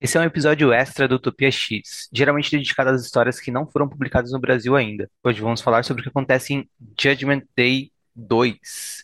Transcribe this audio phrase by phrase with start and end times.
[0.00, 3.88] Esse é um episódio extra do Utopia X, geralmente dedicado às histórias que não foram
[3.88, 5.10] publicadas no Brasil ainda.
[5.24, 8.56] Hoje vamos falar sobre o que acontece em Judgment Day 2,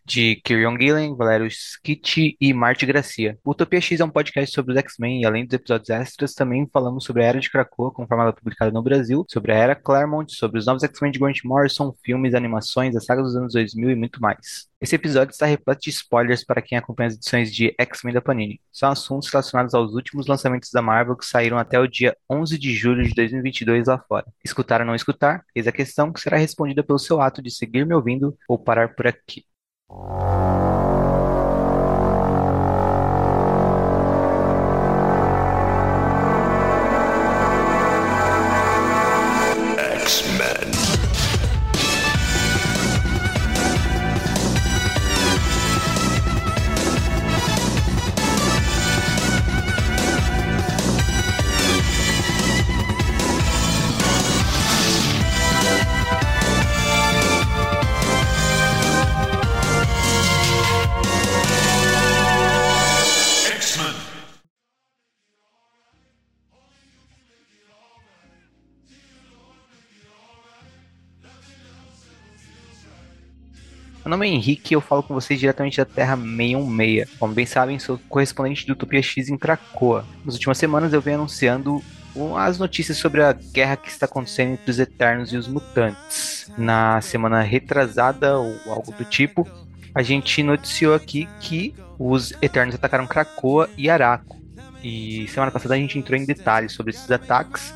[0.06, 3.36] de Kieron Gillen, Valério Schitti e Marty Gracia.
[3.44, 6.68] O Utopia X é um podcast sobre os X-Men e além dos episódios extras, também
[6.72, 9.74] falamos sobre a Era de Krakoa, conforme ela é publicada no Brasil, sobre a Era
[9.74, 13.90] Claremont, sobre os novos X-Men de Grant Morrison, filmes, animações, a saga dos anos 2000
[13.90, 14.68] e muito mais.
[14.84, 18.60] Esse episódio está repleto de spoilers para quem acompanha as edições de X-Men da Panini.
[18.70, 22.74] São assuntos relacionados aos últimos lançamentos da Marvel que saíram até o dia 11 de
[22.74, 24.26] julho de 2022 lá fora.
[24.44, 25.42] Escutar ou não escutar?
[25.54, 28.94] Eis a questão que será respondida pelo seu ato de seguir me ouvindo ou parar
[28.94, 29.46] por aqui.
[74.14, 77.18] Nome é Henrique e eu falo com vocês diretamente da Terra 616.
[77.18, 80.04] Como bem sabem, sou correspondente do Utopia X em Krakoa.
[80.24, 81.82] Nas últimas semanas eu venho anunciando
[82.38, 86.48] as notícias sobre a guerra que está acontecendo entre os Eternos e os Mutantes.
[86.56, 89.48] Na semana retrasada ou algo do tipo,
[89.92, 94.40] a gente noticiou aqui que os Eternos atacaram Krakoa e Araco.
[94.80, 97.74] E semana passada a gente entrou em detalhes sobre esses ataques.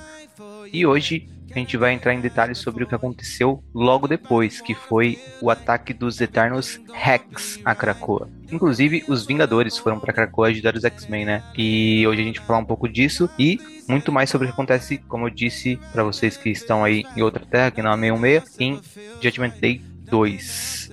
[0.73, 4.75] E hoje a gente vai entrar em detalhes sobre o que aconteceu logo depois, que
[4.75, 8.29] foi o ataque dos Eternos Rex a Krakoa.
[8.51, 11.43] Inclusive, os Vingadores foram para Krakoa ajudar os X-Men, né?
[11.57, 14.55] E hoje a gente vai falar um pouco disso e muito mais sobre o que
[14.55, 18.41] acontece, como eu disse para vocês que estão aí em outra terra, que não é
[18.41, 18.81] 616, em
[19.23, 20.91] Judgment Day 2.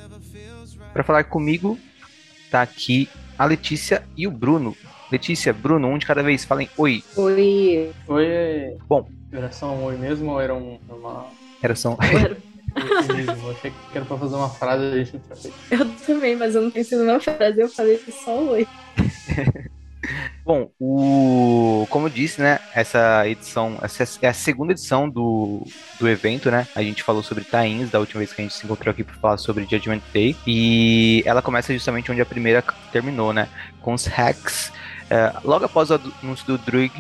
[0.94, 1.78] Para falar comigo,
[2.50, 4.76] tá aqui a Letícia e o Bruno.
[5.12, 7.04] Letícia, Bruno, um de cada vez, falem oi.
[7.16, 7.92] Oi.
[8.08, 8.78] Oi.
[8.88, 9.08] Bom.
[9.32, 11.28] Era só um oi mesmo ou era um, uma.
[11.62, 11.98] Era só um-
[13.14, 13.52] mesmo?
[13.52, 15.58] Achei que era pra fazer uma frase a gente não tinha feito.
[15.72, 18.68] Eu também, mas eu não pensei numa frase, eu falei só oi.
[20.46, 21.88] Bom, o...
[21.90, 25.66] como eu disse, né, essa edição, essa é a segunda edição do,
[26.00, 28.64] do evento, né, a gente falou sobre Tains da última vez que a gente se
[28.64, 33.34] encontrou aqui para falar sobre Judgment Day, e ela começa justamente onde a primeira terminou,
[33.34, 33.50] né,
[33.82, 34.72] com os hacks,
[35.10, 36.92] é, logo após o anúncio do Druig,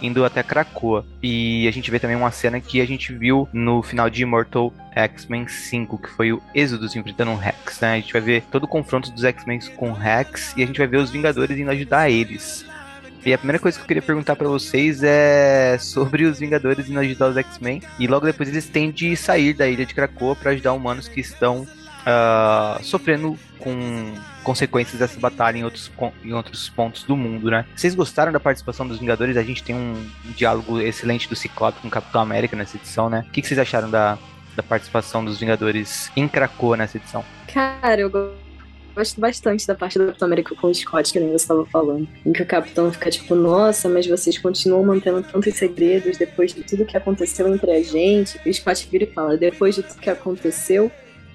[0.00, 1.04] indo até Krakoa.
[1.22, 4.72] E a gente vê também uma cena que a gente viu no final de Immortal
[4.94, 7.94] X-Men 5, que foi o Exodus enfrentando um Rex, né?
[7.94, 10.86] A gente vai ver todo o confronto dos X-Men com Rex e a gente vai
[10.86, 12.64] ver os Vingadores indo ajudar eles.
[13.24, 17.00] E a primeira coisa que eu queria perguntar para vocês é sobre os Vingadores indo
[17.00, 17.82] ajudar os X-Men.
[17.98, 21.20] E logo depois eles têm de sair da ilha de Krakoa para ajudar humanos que
[21.20, 21.66] estão
[22.04, 25.90] uh, sofrendo com consequências dessa batalha em outros,
[26.22, 27.64] em outros pontos do mundo, né?
[27.74, 29.36] Vocês gostaram da participação dos Vingadores?
[29.36, 30.06] A gente tem um,
[30.36, 33.24] diálogo excelente do Ciclope com o Capitão América nessa edição, né?
[33.26, 34.18] O que, que vocês acharam da,
[34.54, 37.24] da participação dos Vingadores em Krakoa nessa edição?
[37.52, 41.36] Cara, eu gosto bastante da parte do Capitão América com o Scott, que nem você
[41.36, 42.06] estava falando.
[42.24, 46.62] Em que o Capitão fica tipo, nossa, mas vocês continuam mantendo tantos segredos depois de
[46.62, 48.38] tudo que aconteceu entre a gente.
[48.44, 50.92] E o Scott vira e fala, depois de tudo que aconteceu,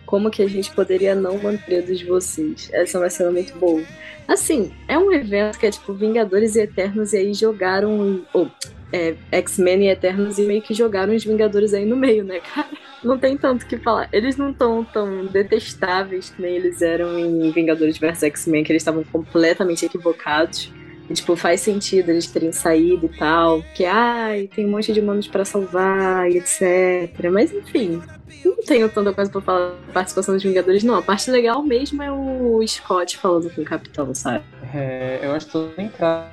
[0.10, 2.68] como que a gente poderia não manter dos vocês?
[2.74, 3.84] Essa uma cena muito boa.
[4.28, 8.26] Assim, é um evento que é tipo Vingadores e Eternos, e aí jogaram.
[8.34, 8.48] Oh,
[8.92, 12.70] é, X-Men e Eternos e meio que jogaram os Vingadores aí no meio, né, cara?
[13.06, 14.10] Não tem tanto que falar.
[14.12, 18.82] Eles não estão tão detestáveis que nem eles eram em Vingadores vs X-Men, que eles
[18.82, 20.74] estavam completamente equivocados.
[21.10, 23.64] E, tipo, faz sentido eles terem saído e tal.
[23.76, 27.32] Que, ai, tem um monte de humanos para salvar e etc.
[27.32, 28.02] Mas, enfim,
[28.46, 30.96] não tenho tanta coisa pra falar da participação dos Vingadores, não.
[30.96, 34.44] A parte legal mesmo é o Scott falando com o Capitão, sabe?
[34.74, 36.30] É, eu acho todo entrada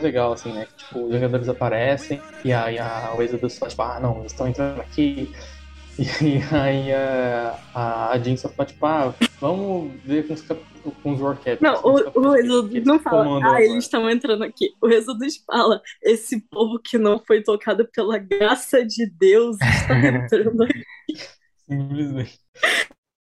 [0.00, 0.66] legal, assim, né?
[0.76, 4.80] Tipo, os Vingadores aparecem e aí a Exodus fala, tipo, ah, não, eles estão entrando
[4.80, 5.30] aqui.
[5.98, 10.42] E aí a, a Jean só fala, tipo, ah, vamos ver com os,
[10.90, 11.60] com os Warcaps.
[11.60, 14.74] Não, o, o Exodus não fala, ah, eles estão entrando aqui.
[14.80, 20.62] O Exodus fala, esse povo que não foi tocado pela graça de Deus está entrando
[20.64, 20.84] aqui.
[21.68, 22.40] Simplesmente.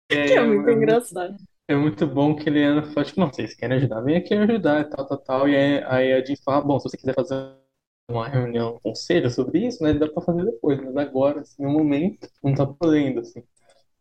[0.10, 1.36] que é, é muito é, engraçado.
[1.68, 4.81] É muito bom que ele anda fala, tipo, não, vocês querem ajudar, vem aqui ajudar
[4.81, 5.50] e tal, tal, tal.
[5.50, 7.54] E aí, aí a Jean fala, bom, se você quiser fazer
[8.10, 11.72] uma reunião, um conselho sobre isso, né, dá pra fazer depois, mas agora, assim, no
[11.72, 13.44] momento, não tá podendo, assim.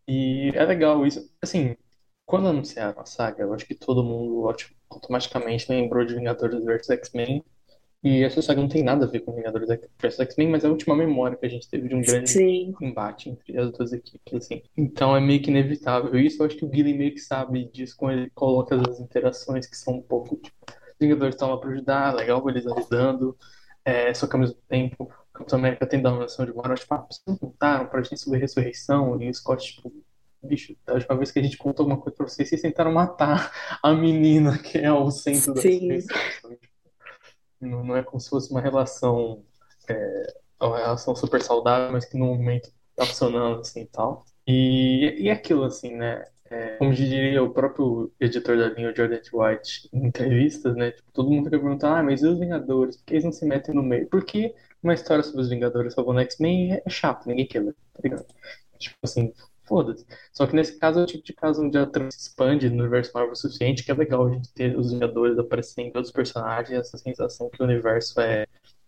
[0.07, 1.31] E é legal isso.
[1.41, 1.77] Assim,
[2.26, 4.49] quando anunciaram a saga, eu acho que todo mundo
[4.91, 7.44] automaticamente lembrou de Vingadores vs X-Men
[8.03, 9.67] E essa saga não tem nada a ver com Vingadores
[9.99, 12.75] vs X-Men, mas é a última memória que a gente teve de um grande Sim.
[12.82, 14.62] embate entre as duas equipes, assim.
[14.76, 16.15] Então é meio que inevitável.
[16.19, 19.67] Isso eu acho que o Guilherme meio que sabe disso quando ele coloca as interações
[19.67, 23.37] que são um pouco, tipo, os Vingadores estão lá pra ajudar, legal, eles ajudando,
[23.85, 27.06] é, só que ao mesmo tempo, o Capitão América tem noção de moral, tipo, ah,
[27.11, 29.91] vocês não contaram pra gente sobre ressurreição, e o Scott, tipo,
[30.44, 33.50] bicho, a última vez que a gente contou uma coisa pra vocês, vocês tentaram matar
[33.82, 35.62] a menina que é o centro da.
[37.61, 39.43] Não, não é como se fosse uma relação,
[39.88, 44.25] é, uma relação super saudável, mas que no momento tá funcionando assim e tal.
[44.46, 46.25] E, e aquilo assim, né?
[46.50, 50.93] É, como diria o próprio editor da linha, o Jordan White, em entrevistas, né?
[50.93, 52.97] Tipo, todo mundo fica perguntando, ah, mas e os Vingadores?
[52.97, 54.06] Por que eles não se metem no meio?
[54.08, 58.26] Porque uma história sobre os Vingadores salvando X-Men é chato, ninguém quer, ler, tá ligado?
[58.79, 59.32] Tipo assim,
[59.64, 60.06] foda-se.
[60.32, 62.82] Só que nesse caso é o tipo de caso onde a trama se expande no
[62.82, 66.08] universo Marvel o suficiente, que é legal a gente ter os Vingadores aparecendo em todos
[66.08, 68.46] os personagens, essa sensação que o universo é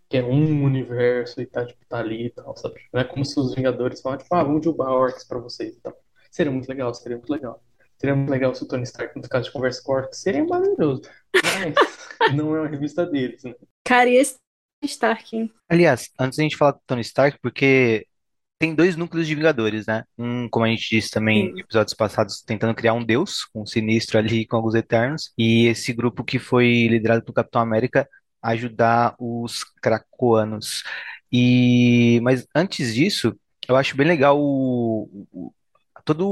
[0.09, 2.81] que é um universo e tá, tipo, tá ali e tal, sabe?
[2.93, 5.81] Não é como se os Vingadores falassem, tipo, ah, vamos derrubar Orcs pra vocês e
[5.81, 5.97] tal.
[6.31, 7.61] Seria muito legal, seria muito legal.
[7.99, 11.03] Seria muito legal se o Tony Stark, no caso de conversa com Orcs, seria maravilhoso.
[11.35, 11.75] Mas
[12.37, 13.55] não é uma revista deles, né?
[13.85, 14.37] Cara, e esse
[14.85, 15.53] Stark, hein?
[15.69, 18.07] Aliás, antes da gente falar do Tony Stark, porque
[18.59, 20.05] tem dois núcleos de Vingadores, né?
[20.19, 23.67] Um, como a gente disse também em episódios passados, tentando criar um deus, com um
[23.67, 28.09] Sinistro ali com alguns Eternos, e esse grupo que foi liderado pelo Capitão América
[28.43, 30.83] ajudar os Krakoanos.
[31.31, 33.37] E mas antes disso,
[33.69, 35.53] eu acho bem legal o, o
[36.05, 36.25] toda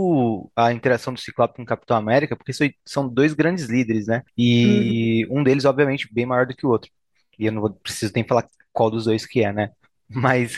[0.56, 2.52] a interação do Ciclope com o Capitão América, porque
[2.86, 4.22] são dois grandes líderes, né?
[4.38, 6.90] E um deles, obviamente, bem maior do que o outro.
[7.38, 9.70] E eu não vou, preciso nem falar qual dos dois que é, né?
[10.08, 10.56] Mas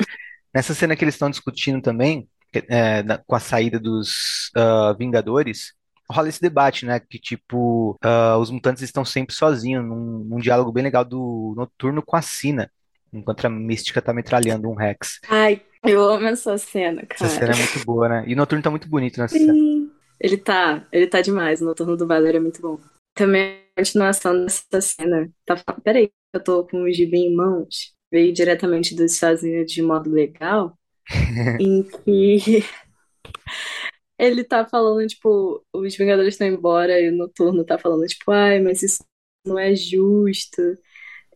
[0.57, 2.27] Nessa cena que eles estão discutindo também,
[2.69, 5.75] é, na- com a saída dos ah, Vingadores,
[6.11, 6.99] rola esse debate, né?
[6.99, 12.03] Que tipo, ah, os mutantes estão sempre sozinhos, num, num diálogo bem legal do Noturno
[12.03, 12.71] com a Sina,
[13.13, 15.21] enquanto a Mística tá metralhando um Rex.
[15.29, 17.29] Ai, eu amo essa cena, Essa cara.
[17.29, 18.25] cena é muito boa, né?
[18.27, 19.53] E o Noturno tá muito bonito nessa cena.
[19.53, 19.91] Sim.
[20.19, 21.61] Ele tá, ele tá demais.
[21.61, 22.81] O Noturno do Valor é muito bom.
[23.15, 25.29] Também a continuação dessa cena.
[25.45, 27.95] Tá, peraí, eu tô com o gibi em mãos.
[28.11, 30.79] Veio diretamente dos Estados Unidos de modo legal,
[31.61, 32.65] em que
[34.19, 38.61] ele tá falando, tipo, os Vingadores estão embora e o Noturno tá falando, tipo, ai,
[38.61, 39.05] mas isso
[39.45, 40.63] não é justo.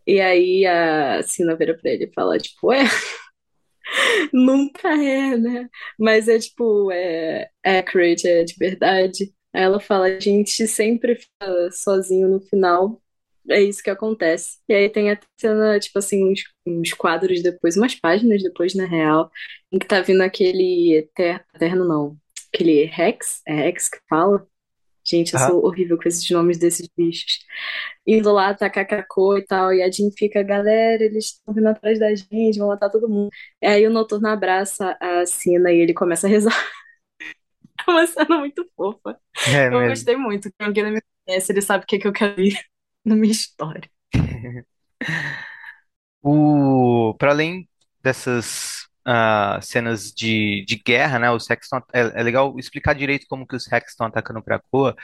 [0.07, 2.85] E aí a Sina vira pra ele e fala, tipo, é,
[4.33, 5.69] nunca é, né?
[5.99, 9.33] Mas é tipo, é accurate, é de verdade.
[9.53, 13.01] Aí ela fala, a gente sempre fica sozinho no final.
[13.51, 14.59] É isso que acontece.
[14.69, 18.87] E aí tem a cena, tipo assim, uns, uns quadros depois, umas páginas depois, na
[18.87, 19.31] real,
[19.73, 22.17] em que tá vindo aquele eter- eterno, não.
[22.55, 24.47] Aquele Rex, é Rex que fala?
[25.05, 27.41] Gente, eu sou horrível com esses nomes desses bichos.
[28.07, 31.99] Indo lá atacar Krakoa e tal, e a Jean fica, galera, eles estão vindo atrás
[31.99, 33.31] da gente, vão matar todo mundo.
[33.63, 36.53] E aí o Noturno abraça a Sina e ele começa a rezar.
[37.87, 39.19] É uma cena muito fofa.
[39.47, 39.89] É Eu mesmo.
[39.89, 40.51] gostei muito.
[40.59, 42.59] Quem alguém me conhece, ele sabe o que, que eu quero ir
[43.05, 43.91] na minha história.
[46.23, 47.67] O, para além
[48.03, 51.31] dessas ah, cenas de, de guerra, né?
[51.31, 54.95] Os Rex estão, é, é legal explicar direito como que os Rex estão atacando Krakoa.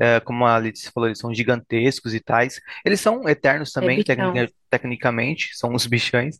[0.00, 2.60] É, como a Letícia falou, eles são gigantescos e tais.
[2.84, 4.02] Eles são eternos também,
[4.70, 6.38] tecnicamente, são os bichões.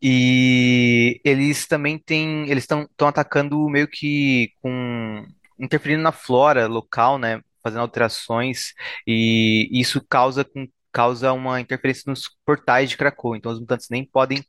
[0.00, 5.24] E eles também têm, eles estão estão atacando meio que com
[5.58, 7.40] interferindo na flora local, né?
[7.62, 8.72] Fazendo alterações
[9.06, 10.44] e isso causa
[10.92, 13.34] causa uma interferência nos portais de Krakow.
[13.34, 14.44] Então os mutantes nem podem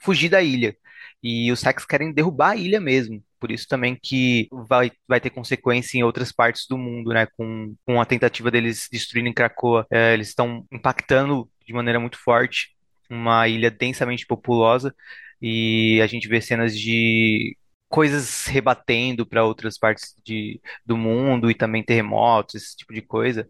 [0.00, 0.76] fugir da ilha.
[1.22, 3.22] E os Rex querem derrubar a ilha mesmo.
[3.40, 7.26] Por isso também que vai, vai ter consequência em outras partes do mundo, né?
[7.36, 9.86] Com, com a tentativa deles destruírem Krakoa.
[9.90, 12.76] É, eles estão impactando de maneira muito forte
[13.10, 14.94] uma ilha densamente populosa.
[15.40, 17.56] E a gente vê cenas de
[17.88, 23.48] coisas rebatendo para outras partes de, do mundo e também terremotos, esse tipo de coisa.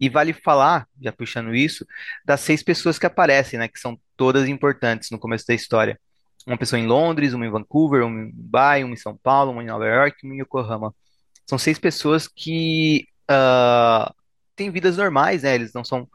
[0.00, 1.86] E vale falar, já puxando isso,
[2.24, 6.00] das seis pessoas que aparecem, né, que são todas importantes no começo da história.
[6.46, 9.62] Uma pessoa em Londres, uma em Vancouver, uma em Dubai, uma em São Paulo, uma
[9.62, 10.94] em Nova York, uma em Yokohama.
[11.46, 14.12] São seis pessoas que ah,
[14.56, 15.54] têm vidas normais, né?
[15.54, 16.08] Eles não são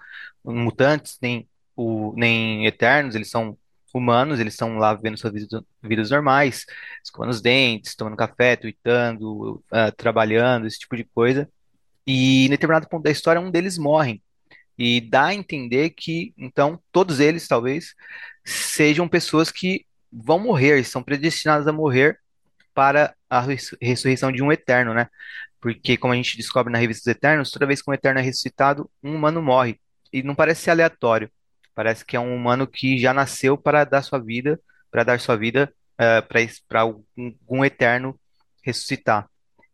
[0.43, 3.57] mutantes, nem, o, nem eternos, eles são
[3.93, 6.65] humanos, eles estão lá vivendo suas vidas, vidas normais,
[7.03, 11.49] escovando os dentes, tomando café, tweetando, ah, trabalhando, esse tipo de coisa.
[12.05, 14.21] E em determinado ponto da história, um deles morre.
[14.77, 17.93] E dá a entender que, então, todos eles, talvez,
[18.43, 22.19] sejam pessoas que vão morrer, são predestinadas a morrer
[22.73, 25.07] para a res- ressurreição de um eterno, né?
[25.61, 28.23] Porque, como a gente descobre na Revista dos Eternos, toda vez que um eterno é
[28.23, 29.79] ressuscitado, um humano morre.
[30.11, 31.31] E não parece ser aleatório.
[31.75, 34.59] Parece que é um humano que já nasceu para dar sua vida,
[34.91, 35.73] para dar sua vida
[36.67, 38.19] para algum, eterno
[38.63, 39.29] ressuscitar.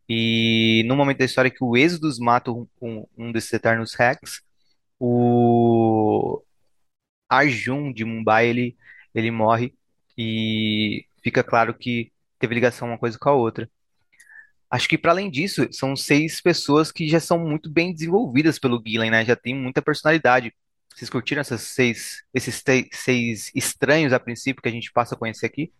[0.07, 2.67] E no momento da história que o Êxodos mata um,
[3.17, 4.41] um desses eternos Rex,
[4.99, 6.41] o
[7.29, 8.77] Arjun de Mumbai ele,
[9.13, 9.73] ele morre
[10.17, 13.69] e fica claro que teve ligação uma coisa com a outra.
[14.69, 18.81] Acho que para além disso, são seis pessoas que já são muito bem desenvolvidas pelo
[18.85, 19.25] Gillen, né?
[19.25, 20.53] Já tem muita personalidade.
[20.99, 25.45] Vocês curtiram essas seis, esses seis estranhos a princípio que a gente passa a conhecer
[25.45, 25.71] aqui?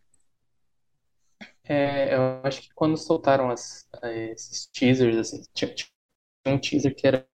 [1.66, 5.90] É, eu acho que quando soltaram as, esses teasers, assim, tinha, tinha
[6.48, 7.28] um teaser que era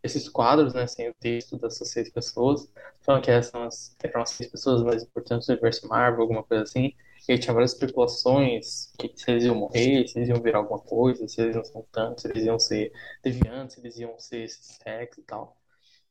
[0.00, 4.22] esses quadros, né, sem o texto dessas seis pessoas, falando que essas são as, eram
[4.22, 6.94] as seis pessoas mais importantes do universo Marvel, alguma coisa assim.
[7.28, 11.26] E tinha várias especulações que se eles iam morrer, se eles iam virar alguma coisa,
[11.26, 12.92] se eles iam ser mutantes, se eles iam ser
[13.24, 14.48] deviantes, se eles iam ser
[14.86, 15.63] Rex e tal.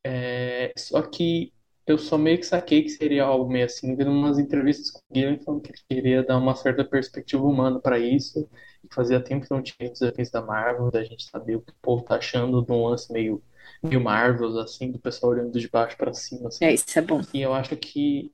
[0.03, 1.53] É, só que
[1.86, 5.13] eu só meio que saquei que seria algo meio assim, vendo umas entrevistas com o
[5.13, 8.50] Guilherme falando que ele queria dar uma certa perspectiva humana para isso,
[8.83, 11.75] e fazia tempo que não tinha desafios da Marvel, da gente saber o que o
[11.81, 13.43] povo tá achando de um lance meio,
[13.81, 16.48] meio Marvel, assim, do pessoal olhando de baixo para cima.
[16.48, 16.65] Assim.
[16.65, 17.22] É, isso é bom.
[17.33, 18.31] E eu acho que,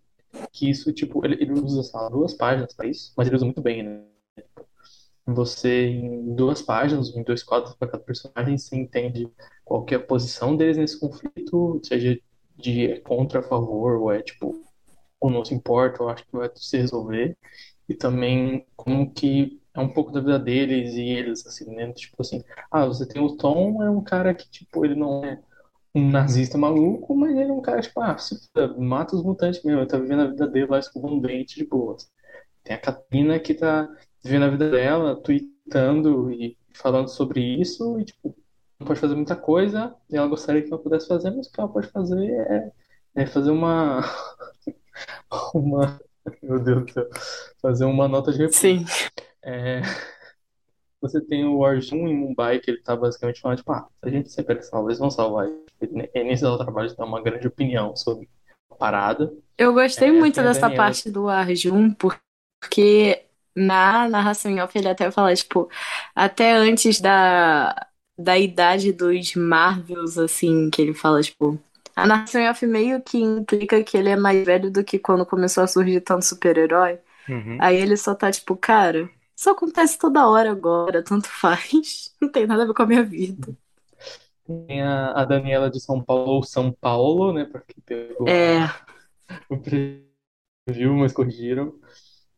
[0.51, 3.83] que isso, tipo, ele, ele usa, duas páginas para isso, mas ele usa muito bem,
[3.83, 4.03] né?
[5.25, 9.29] Você, em duas páginas, em dois quadros para cada personagem, você entende
[9.69, 12.19] qual que é a posição deles nesse conflito, seja
[12.57, 14.63] de contra, a favor, ou é tipo,
[15.19, 17.37] ou não se importa, eu acho que vai se resolver.
[17.87, 21.93] E também como que é um pouco da vida deles e eles, assim, né?
[21.93, 25.39] Tipo assim, ah, você tem o Tom, é um cara que, tipo, ele não é
[25.93, 28.17] um nazista maluco, mas ele é um cara, tipo, ah,
[28.75, 32.11] mata os mutantes mesmo, ele tá vivendo a vida dele lá escovando dente de boas.
[32.63, 33.87] Tem a Katrina que tá
[34.23, 38.35] vivendo a vida dela, tweetando e falando sobre isso, e, tipo,
[38.85, 41.69] pode fazer muita coisa, e ela gostaria que ela pudesse fazer, mas o que ela
[41.69, 42.71] pode fazer é,
[43.15, 44.01] é fazer uma.
[45.53, 45.99] uma.
[46.41, 47.09] Meu Deus do céu.
[47.61, 48.59] Fazer uma nota de repúdio.
[48.59, 48.85] Sim.
[49.43, 49.81] É,
[51.01, 54.11] você tem o Arjun em Mumbai, que ele tá basicamente falando, tipo, ah, se a
[54.11, 55.47] gente sempre salva, eles vão salvar.
[56.13, 58.29] É nesse trabalho de dar uma grande opinião sobre
[58.69, 59.33] a parada.
[59.57, 60.83] Eu gostei é, muito dessa Daniela...
[60.83, 63.23] parte do Arjun, porque
[63.55, 65.69] na narração em off ele até fala, tipo,
[66.13, 67.88] até antes da,
[68.19, 71.57] da idade dos Marvels, assim, que ele fala, tipo.
[71.95, 75.63] A narração off meio que implica que ele é mais velho do que quando começou
[75.63, 76.99] a surgir tanto super-herói.
[77.27, 77.57] Uhum.
[77.59, 82.13] Aí ele só tá tipo, cara, isso acontece toda hora agora, tanto faz.
[82.21, 83.55] Não tem nada a ver com a minha vida.
[84.45, 87.45] Tem a, a Daniela de São Paulo, ou São Paulo, né?
[87.45, 88.69] Porque pegou é.
[89.49, 91.73] o preview, mas corrigiram.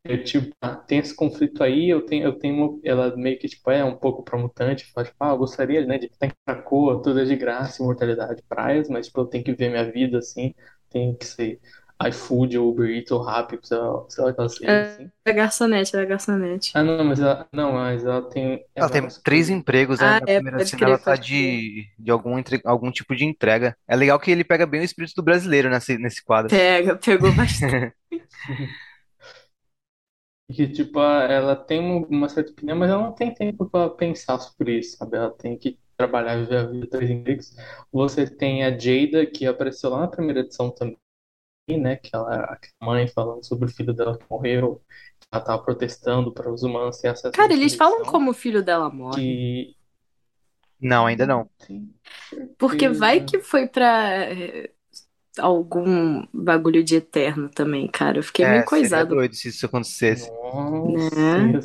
[0.03, 3.47] É, tipo, ah, tem esse conflito aí, eu tenho, eu tenho uma, ela meio que
[3.47, 6.31] tipo, é um pouco pra mutante, fala, tipo, ah, eu gostaria, né, de estar em
[6.43, 10.17] Krakoa, tudo é de graça, imortalidade, praias, mas tipo, eu tenho que ver minha vida
[10.17, 10.55] assim,
[10.89, 11.59] tem que ser
[12.07, 15.11] iFood ou Uber Eats ou Rappi, sei lá, sei lá É, assim.
[15.25, 16.71] é garçonete, é garçonete.
[16.73, 20.13] Ah, não, mas ela, não, mas ela tem, Ela tem três empregos, né?
[20.13, 23.77] Ah, Na é, primeira cena ela tá de, de algum, entre- algum tipo de entrega.
[23.87, 26.53] É legal que ele pega bem o espírito do brasileiro nesse, nesse quadro.
[26.53, 27.81] Pega, pegou bastante.
[30.51, 34.39] que tipo, ela tem um- uma certa opinião, mas ela não tem tempo para pensar
[34.39, 35.17] sobre isso, sabe?
[35.17, 37.55] Ela tem que trabalhar e viver a vida três empregos.
[37.91, 40.97] Você tem a Jada, que apareceu lá na primeira edição também,
[41.69, 41.95] né?
[41.97, 44.81] Que ela a mãe falando sobre o filho dela que morreu.
[45.31, 48.89] Ela tava protestando para os humanos ter acesso Cara, eles falam como o filho dela
[48.89, 49.21] morre.
[49.21, 49.75] Que
[50.79, 51.49] Não, ainda não.
[52.57, 54.71] Porque vai que foi pra é,
[55.39, 58.19] algum bagulho de eterno também, cara.
[58.19, 59.15] Eu fiquei É, meio seria coisado.
[59.15, 60.29] doido se isso acontecesse.
[60.29, 61.59] Nossa, Né?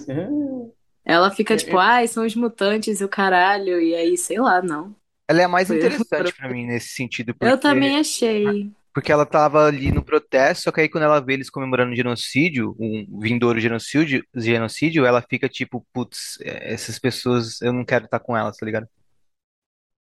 [1.05, 3.81] Ela fica Eu- tipo, eu- ai, são os mutantes e o caralho.
[3.81, 4.95] E aí, sei lá, não.
[5.29, 8.71] Ela é a mais Foi- interessante pra mim nesse sentido, Eu porque, também achei.
[8.93, 11.97] porque ela tava ali no protesto, só que aí quando ela vê eles comemorando o
[11.97, 18.05] genocídio, um vindouro genocídio, genocídio, ela fica tipo, putz, é, essas pessoas, eu não quero
[18.07, 18.89] estar com elas, tá ligado?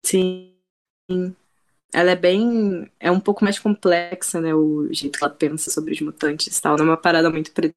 [0.05, 0.55] Sim.
[1.95, 2.91] Ela é bem.
[2.99, 4.53] É um pouco mais complexa, né?
[4.53, 6.77] O jeito que ela pensa sobre os mutantes e tal.
[6.77, 7.75] Não é uma parada muito preto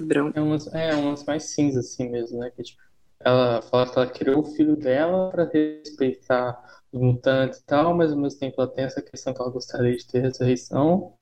[0.00, 0.36] e branco.
[0.36, 2.50] É umas, é umas mais cinzas assim mesmo, né?
[2.50, 2.82] Que, tipo,
[3.20, 8.10] ela fala que ela criou o filho dela para respeitar os mutantes e tal, mas
[8.10, 11.14] ao mesmo tempo ela tem essa questão que ela gostaria de ter ressurreição.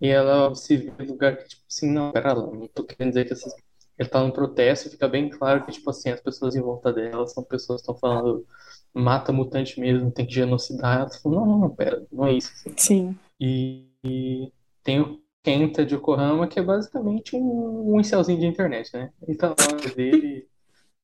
[0.00, 3.10] E ela se vê em lugar que, tipo assim, não, pera lá, não tô querendo
[3.10, 3.52] dizer que essas...
[3.98, 7.26] ele tá num protesto, fica bem claro que, tipo assim, as pessoas em volta dela
[7.26, 8.46] são pessoas que estão falando
[8.94, 11.00] mata mutante mesmo, tem que genocidar.
[11.00, 12.52] Ela fala, não, não, não, pera, não é isso.
[12.54, 12.74] assim.
[12.76, 13.18] Sim.
[13.40, 14.52] E, e
[14.82, 19.10] tem o Kenta de Yokohama, que é basicamente um, um de internet, né?
[19.22, 19.54] Ele tá lá
[19.94, 20.46] dele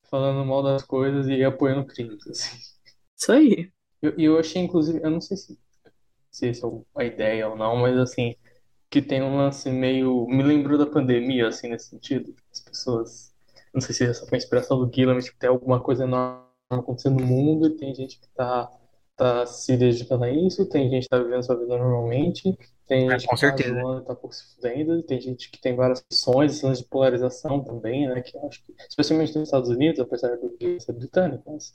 [0.09, 2.57] falando mal das coisas e apoiando crimes, assim.
[3.17, 3.71] Isso aí.
[4.01, 5.57] E eu, eu achei, inclusive, eu não sei se,
[6.29, 8.35] se essa é a ideia ou não, mas assim,
[8.89, 10.27] que tem um lance meio.
[10.27, 12.33] Me lembrou da pandemia, assim, nesse sentido.
[12.51, 13.33] As pessoas.
[13.73, 17.19] Não sei se essa foi a inspiração do mas tipo, tem alguma coisa enorme acontecendo
[17.21, 18.71] no mundo e tem gente que tá,
[19.15, 22.57] tá se dedicando a isso, tem gente que tá vivendo sua vida normalmente,
[22.87, 23.83] tem É, gente com que tá certeza.
[23.83, 28.21] zoando, tá pouco se fudendo, tem gente que tem várias opções, de polarização também, né?
[28.21, 31.73] Que eu acho que, especialmente nos Estados Unidos, apesar do que ser britânico, mas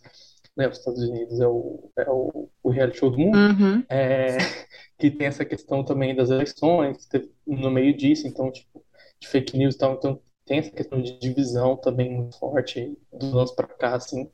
[0.56, 3.86] né, os Estados Unidos é o, é o, o reality show do mundo Uhum.
[3.88, 4.36] é,
[4.98, 8.84] que tem essa questão também das eleições, que teve no meio disso, então, tipo,
[9.20, 13.32] de fake news e tal, então tem essa questão de divisão também muito forte dos
[13.34, 14.30] anos pra cá, assim.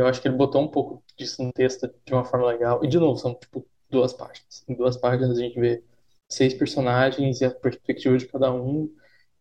[0.00, 2.84] Eu acho que ele botou um pouco disso no texto de uma forma legal.
[2.84, 4.64] E, de novo, são, tipo, duas páginas.
[4.68, 5.82] Em duas páginas a gente vê
[6.28, 8.90] seis personagens e a perspectiva de cada um,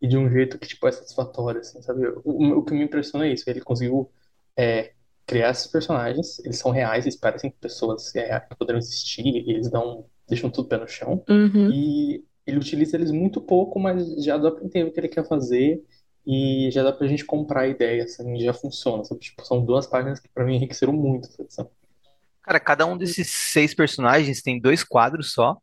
[0.02, 2.08] e de um jeito que, tipo, é satisfatório, assim, sabe?
[2.24, 4.10] O, o que me impressiona é isso, ele conseguiu
[4.58, 4.94] é,
[5.26, 9.70] criar esses personagens, eles são reais, eles parecem pessoas reais que poderiam existir, e eles
[9.70, 11.24] dão, deixam tudo pé no chão.
[11.30, 11.70] Uhum.
[11.72, 15.28] E ele utiliza eles muito pouco, mas já dá pra entender o que ele quer
[15.28, 15.84] fazer
[16.32, 19.20] e já dá pra gente comprar a ideia, assim, já funciona, sabe?
[19.20, 21.72] Tipo, são duas páginas que pra mim enriqueceram muito essa edição.
[22.44, 25.58] Cara, cada um desses seis personagens tem dois quadros só,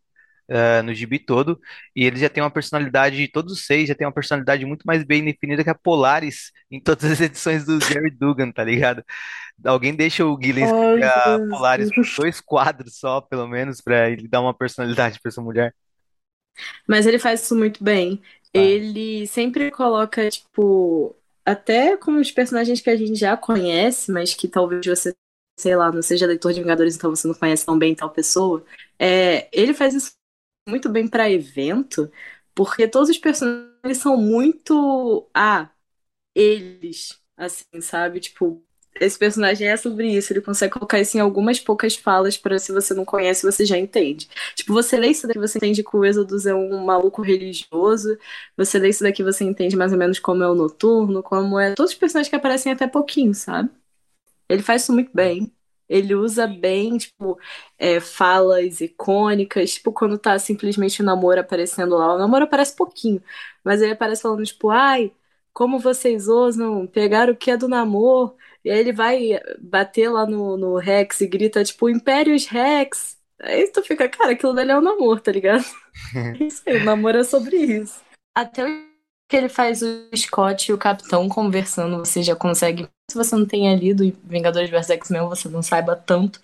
[0.49, 1.61] eh, no gibi todo,
[1.95, 5.05] e eles já têm uma personalidade, todos os seis já têm uma personalidade muito mais
[5.05, 9.05] bem definida que a Polaris em todas as edições do Jerry Dugan, tá ligado?
[9.65, 14.27] Alguém deixa o Gillen escrever a Polaris por dois quadros só, pelo menos, pra ele
[14.27, 15.73] dar uma personalidade pra essa mulher.
[16.89, 18.21] Mas ele faz isso muito bem.
[18.57, 24.49] Ele sempre coloca, tipo, até com os personagens que a gente já conhece, mas que
[24.49, 25.15] talvez você,
[25.59, 28.65] sei lá, não seja leitor de Vingadores, então você não conhece tão bem tal pessoa.
[28.99, 30.13] É, ele faz isso
[30.69, 32.11] muito bem pra evento,
[32.55, 35.29] porque todos os personagens são muito.
[35.35, 35.71] Ah,
[36.35, 38.21] eles, assim, sabe?
[38.21, 38.65] Tipo,
[39.01, 40.33] esse personagem é sobre isso.
[40.33, 43.79] Ele consegue colocar isso em algumas poucas falas para se você não conhece, você já
[43.79, 44.29] entende.
[44.55, 48.19] Tipo, você lê isso daqui, você entende que o Êxodos é um maluco religioso.
[48.57, 51.75] Você lê isso daqui, você entende mais ou menos como é o Noturno, como é.
[51.75, 53.71] Todos os personagens que aparecem até pouquinho, sabe?
[54.49, 55.53] Ele faz isso muito bem.
[55.89, 57.39] Ele usa bem, tipo,
[57.79, 62.15] é, falas icônicas, tipo, quando tá simplesmente o namoro aparecendo lá.
[62.15, 63.23] O namoro aparece pouquinho,
[63.65, 65.13] mas ele aparece falando, tipo, ai,
[65.53, 68.37] como vocês ousam pegar o que é do namoro?
[68.67, 73.17] E aí ele vai bater lá no, no Rex e grita, tipo, Impérios Rex.
[73.41, 75.65] Aí tu fica, cara, aquilo dali é um namoro, tá ligado?
[76.13, 78.03] É isso aí, o namoro é sobre isso.
[78.35, 78.87] Até o
[79.29, 82.89] que ele faz o Scott e o Capitão conversando, você já consegue.
[83.09, 86.41] Se você não tenha lido Vingadores vs X-Men, você não saiba tanto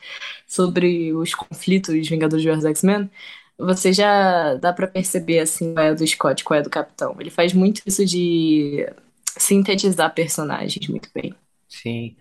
[0.47, 3.11] sobre os conflitos de Vingadores vs X-Men,
[3.59, 7.17] você já dá pra perceber assim qual é do Scott, qual é do Capitão.
[7.19, 8.89] Ele faz muito isso de
[9.37, 11.35] sintetizar personagens muito bem.
[11.73, 12.17] Sim.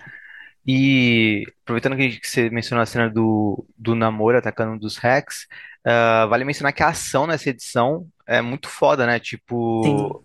[0.66, 5.48] E aproveitando que você mencionou a cena do, do namoro atacando um dos Rex,
[5.84, 9.16] ah, vale mencionar que a ação nessa edição é muito foda, né?
[9.16, 9.22] Sim.
[9.22, 10.24] Tipo,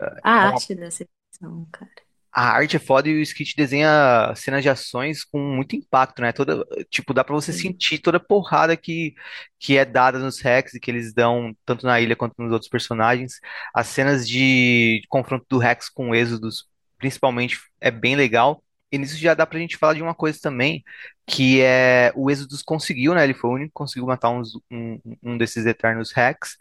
[0.00, 1.90] A é uma arte dessa edição, cara.
[2.32, 6.32] A arte é foda e o Skit desenha cenas de ações com muito impacto, né?
[6.32, 7.70] Toda, tipo, dá pra você Sim.
[7.70, 9.14] sentir toda a porrada que,
[9.58, 12.68] que é dada nos Rex e que eles dão tanto na ilha quanto nos outros
[12.68, 13.40] personagens.
[13.72, 18.62] As cenas de, de confronto do Rex com o Êxodos, principalmente, é bem legal.
[18.90, 20.84] E nisso já dá pra gente falar de uma coisa também,
[21.26, 23.24] que é o Êxodos conseguiu, né?
[23.24, 26.56] Ele foi o único que conseguiu matar uns- um, um desses Eternos Rex.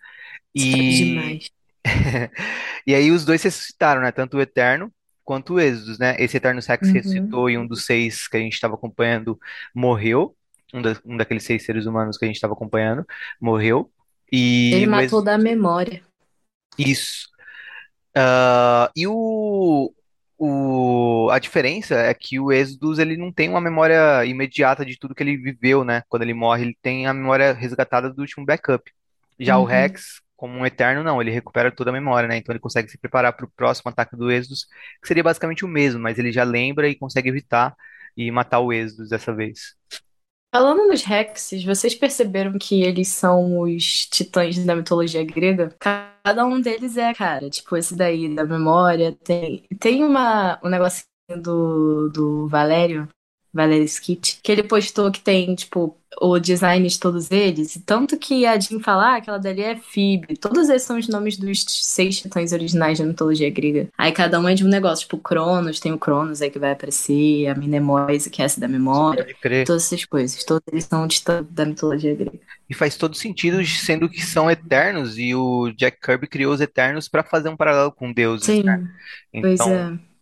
[0.53, 1.49] E demais.
[2.87, 4.11] e aí os dois ressuscitaram, né?
[4.11, 4.91] Tanto o Eterno
[5.23, 6.15] quanto o Êxodos, né?
[6.19, 6.93] Esse Eterno Rex Uhum.
[6.93, 9.39] ressuscitou e um dos seis que a gente estava acompanhando
[9.73, 10.35] morreu.
[10.73, 13.05] Um, da- um daqueles seis seres humanos que a gente estava acompanhando
[13.39, 13.91] morreu.
[14.31, 15.25] E Ele matou Êxodos...
[15.25, 16.01] da memória.
[16.77, 17.29] Isso.
[18.15, 19.93] Ah, e o,
[20.37, 25.15] o, a diferença é que o Êxodos ele não tem uma memória imediata de tudo
[25.15, 26.03] que ele viveu, né?
[26.09, 28.91] Quando ele morre, ele tem a memória resgatada do último backup.
[29.39, 29.65] Já o Uhum.
[29.65, 32.37] Rex, como um Eterno, não, ele recupera toda a memória, né?
[32.37, 34.65] Então ele consegue se preparar para o próximo ataque do Êxodos,
[35.01, 37.75] que seria basicamente o mesmo, mas ele já lembra e consegue evitar
[38.17, 39.75] e matar o Êxodos dessa vez.
[40.55, 45.75] Falando nos Hexes, vocês perceberam que eles são os titãs da mitologia grega?
[45.77, 49.11] Cada um deles é, cara, tipo esse daí da memória.
[49.11, 53.05] Tem, tem uma, um negocinho do, do Valério,
[53.55, 57.77] Valério Skit, que ele postou que tem, tipo, o design de todos eles.
[57.77, 60.35] E tanto que a Jean fala, ah, aquela dali é Phoebe.
[60.35, 63.87] Todos esses são os nomes dos seis titãs originais da mitologia grega.
[63.97, 66.73] Aí cada um é de um negócio, tipo, Cronos, tem o Cronos aí que vai
[66.73, 69.25] aparecer, a Mnemoise, que é essa da memória.
[69.65, 70.43] Todas essas coisas.
[70.43, 72.39] Todos eles são titãs da mitologia grega.
[72.69, 77.07] E faz todo sentido, sendo que são eternos, e o Jack Kirby criou os Eternos
[77.07, 78.83] para fazer um paralelo com deuses, né?
[79.33, 80.14] Sim, pois Então, é.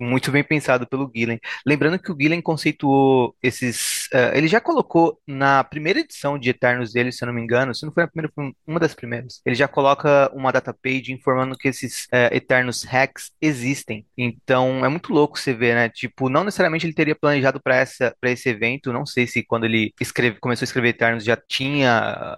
[0.00, 1.40] Muito bem pensado pelo Gillen.
[1.66, 4.08] Lembrando que o Gillen conceituou esses.
[4.12, 7.74] eh, ele já colocou na primeira edição de Eternos dele, se eu não me engano,
[7.74, 9.40] se não foi a primeira, foi uma das primeiras.
[9.44, 14.06] Ele já coloca uma data page informando que esses eh, Eternos hacks existem.
[14.16, 15.88] Então é muito louco você ver, né?
[15.88, 17.82] Tipo, não necessariamente ele teria planejado para
[18.30, 18.92] esse evento.
[18.92, 21.90] Não sei se quando ele escreve, começou a escrever Eternos já tinha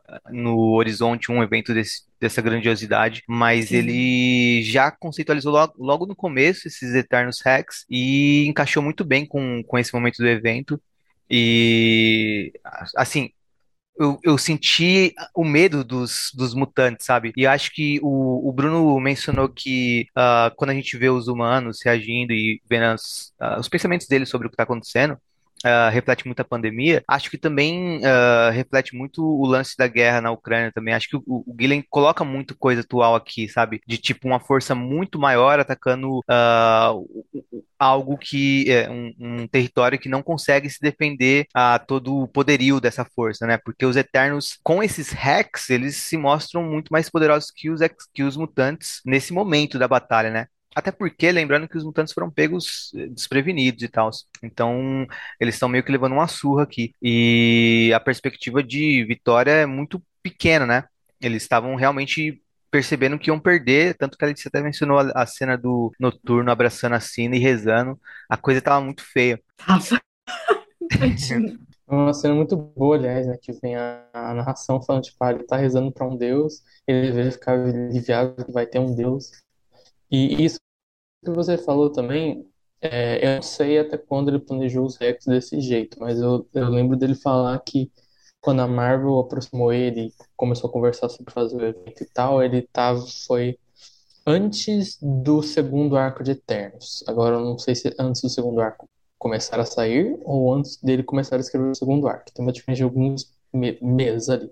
[0.08, 3.76] ah, no horizonte um evento desse, dessa grandiosidade, mas Sim.
[3.76, 9.62] ele já conceitualizou logo, logo no começo esses Eternos Hacks e encaixou muito bem com,
[9.64, 10.80] com esse momento do evento.
[11.30, 12.52] E
[12.96, 13.30] assim,
[13.98, 17.32] eu, eu senti o medo dos, dos mutantes, sabe?
[17.36, 21.80] E acho que o, o Bruno mencionou que ah, quando a gente vê os humanos
[21.84, 25.18] reagindo e vendo as- ah, os pensamentos deles sobre o que está acontecendo,
[25.64, 27.02] ah, reflete muito a pandemia.
[27.08, 30.94] Acho que também ah, reflete muito o lance da guerra na Ucrânia também.
[30.94, 33.80] Acho que o, o Gillen coloca muito coisa atual aqui, sabe?
[33.86, 36.22] De tipo uma força muito maior atacando o-
[37.78, 42.80] algo que é um, um território que não consegue se defender a todo o poderio
[42.80, 43.58] dessa força, né?
[43.58, 47.80] Porque os Eternos, com esses hacks, eles se mostram muito mais poderosos que os,
[48.14, 50.46] que os mutantes nesse momento da batalha, né?
[50.74, 54.10] Até porque, lembrando que os mutantes foram pegos eh, desprevenidos e tal.
[54.42, 55.06] Então,
[55.40, 56.92] eles estão meio que levando uma surra aqui.
[57.02, 60.84] E a perspectiva de vitória é muito pequena, né?
[61.20, 65.58] Eles estavam realmente percebendo que iam perder, tanto que a Alice até mencionou a, cena
[65.58, 67.98] do Noturno abraçando a Cina e rezando.
[68.28, 69.40] A coisa tava muito feia.
[69.56, 70.00] Tava.
[70.98, 71.58] Tadinho.
[71.88, 73.36] É uma cena muito boa, aliás, né?
[73.42, 77.10] Que vem a, a narração falando, tipo, ah, ele tá rezando pra um Deus, ele
[77.10, 79.32] vai ficar aliviado que vai ter um Deus.
[80.10, 80.58] E isso
[81.24, 82.46] que você falou também,
[82.80, 86.68] é, eu não sei até quando ele planejou os hacks desse jeito, mas eu, eu
[86.70, 87.92] lembro dele falar que
[88.40, 92.62] quando a Marvel aproximou ele começou a conversar sobre fazer o evento e tal, ele
[92.72, 93.58] tava, foi
[94.26, 97.04] antes do segundo arco de Eternos.
[97.08, 101.02] Agora eu não sei se antes do segundo arco começar a sair ou antes dele
[101.02, 102.32] começar a escrever o segundo arco.
[102.34, 104.50] Tem uma diferença de alguns me- meses ali.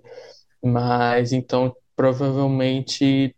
[0.62, 3.34] Mas então, provavelmente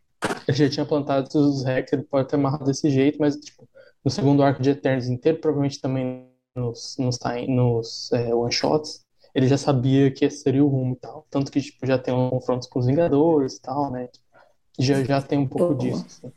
[0.46, 3.68] ele já tinha plantado os hacks, ele pode ter amarrado desse jeito, mas tipo,
[4.04, 9.04] no segundo arco de Eternos inteiro, provavelmente também nos, nos, nos é, one-shots,
[9.35, 11.26] ele já sabia que esse seria o rumo e tal.
[11.30, 14.09] Tanto que tipo, já tem um confrontos com os Vingadores e tal, né?
[14.78, 15.78] Já, já tem um pouco Boa.
[15.78, 16.04] disso.
[16.06, 16.33] assim.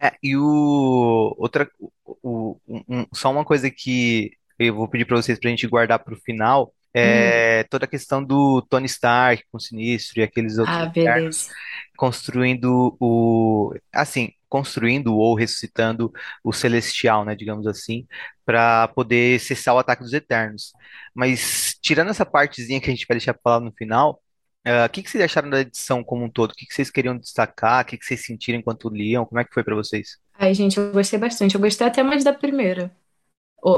[0.00, 1.90] É, e o outra o,
[2.22, 5.98] o- um- um- só uma coisa que eu vou pedir para vocês pra gente guardar
[6.02, 10.76] pro final é toda a questão do Tony Stark com o Sinistro e aqueles outros
[10.76, 11.50] Ah, beleza.
[11.96, 18.06] construindo o assim, construindo ou ressuscitando o Celestial, né, digamos assim,
[18.44, 20.72] para poder cessar o ataque dos Eternos.
[21.14, 24.20] Mas tirando essa partezinha que a gente vai deixar pra falar no final,
[24.64, 26.52] ah, o que que vocês acharam da edição como um todo?
[26.52, 27.82] O que que vocês queriam destacar?
[27.84, 29.24] O que que vocês sentiram enquanto liam?
[29.24, 30.18] Como é que foi para vocês?
[30.34, 31.54] Ai, gente, eu gostei bastante.
[31.54, 32.90] Eu gostei até mais da primeira.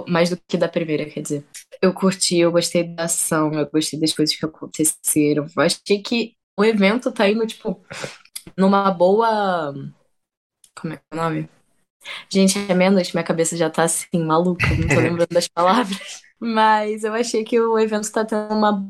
[0.09, 1.45] Mais do que da primeira, quer dizer.
[1.81, 5.47] Eu curti, eu gostei da ação, eu gostei das coisas que aconteceram.
[5.57, 7.83] Eu achei que o evento tá indo, tipo,
[8.57, 9.73] numa boa.
[10.79, 11.49] Como é que é o nome?
[12.31, 16.23] Gente, é meia-noite, minha cabeça já tá assim, maluca, não tô lembrando das palavras.
[16.40, 18.83] Mas eu achei que o evento tá tendo uma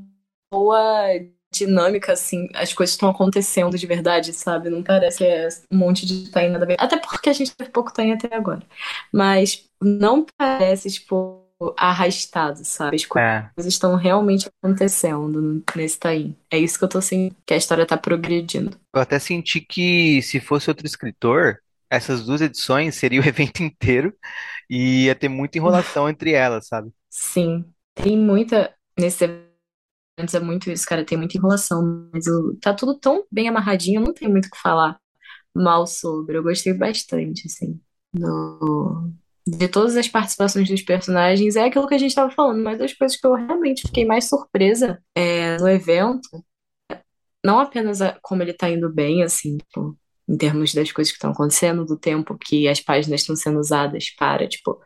[0.52, 1.08] boa
[1.52, 4.70] dinâmica, assim, as coisas estão acontecendo de verdade, sabe?
[4.70, 6.76] Não parece que é um monte de tainha nada a ver.
[6.80, 8.62] Até porque a gente teve pouco tainha até agora.
[9.12, 11.44] Mas não parece, tipo,
[11.76, 12.96] arrastado, sabe?
[12.96, 16.36] As É, coisas estão realmente acontecendo nesse tainha.
[16.50, 18.78] É isso que eu tô sentindo, que a história tá progredindo.
[18.94, 21.58] eu até senti que se fosse outro escritor,
[21.88, 24.14] essas duas edições seria o evento inteiro
[24.68, 26.92] e ia ter muita enrolação entre elas, sabe?
[27.08, 28.74] Sim, tem muita.
[28.98, 29.24] Nesse
[30.18, 31.04] eventos é muito isso, cara.
[31.04, 34.58] Tem muita enrolação, mas o- tá tudo tão bem amarradinho, não tem muito o que
[34.60, 34.98] falar
[35.54, 36.38] mal sobre.
[36.38, 37.80] Eu gostei bastante, assim,
[38.14, 39.12] do-
[39.46, 41.56] de todas as participações dos personagens.
[41.56, 44.26] É aquilo que a gente tava falando, mas das coisas que eu realmente fiquei mais
[44.28, 46.28] surpresa é, no evento,
[47.44, 49.96] não apenas a- como ele tá indo bem, assim, tipo,
[50.28, 54.10] em termos das coisas que estão acontecendo, do tempo que as páginas estão sendo usadas
[54.18, 54.80] para, tipo.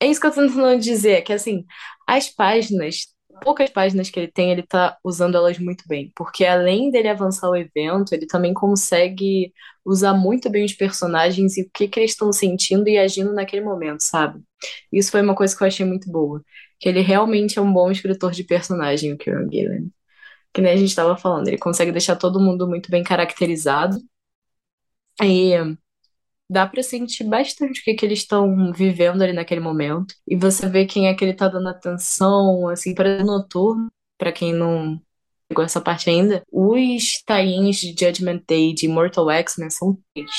[0.00, 1.64] É isso que eu tô tentando dizer, que assim,
[2.06, 3.08] as páginas,
[3.40, 6.12] poucas páginas que ele tem, ele tá usando elas muito bem.
[6.14, 9.52] Porque além dele avançar o evento, ele também consegue
[9.84, 13.64] usar muito bem os personagens e o que que eles estão sentindo e agindo naquele
[13.64, 14.42] momento, sabe?
[14.92, 16.42] Isso foi uma coisa que eu achei muito boa.
[16.80, 19.92] Que ele realmente é um bom escritor de personagem, o Kieran Gillen.
[20.52, 23.98] Que nem a gente estava falando, ele consegue deixar todo mundo muito bem caracterizado.
[25.22, 25.52] E
[26.48, 30.14] dá pra sentir bastante o que que eles estão vivendo ali naquele momento.
[30.26, 34.52] E você vê quem é que ele tá dando atenção, assim, para Noturno, pra quem
[34.52, 35.00] não
[35.48, 40.30] pegou essa parte ainda, os tains de Judgment Day de Immortal X-Men são três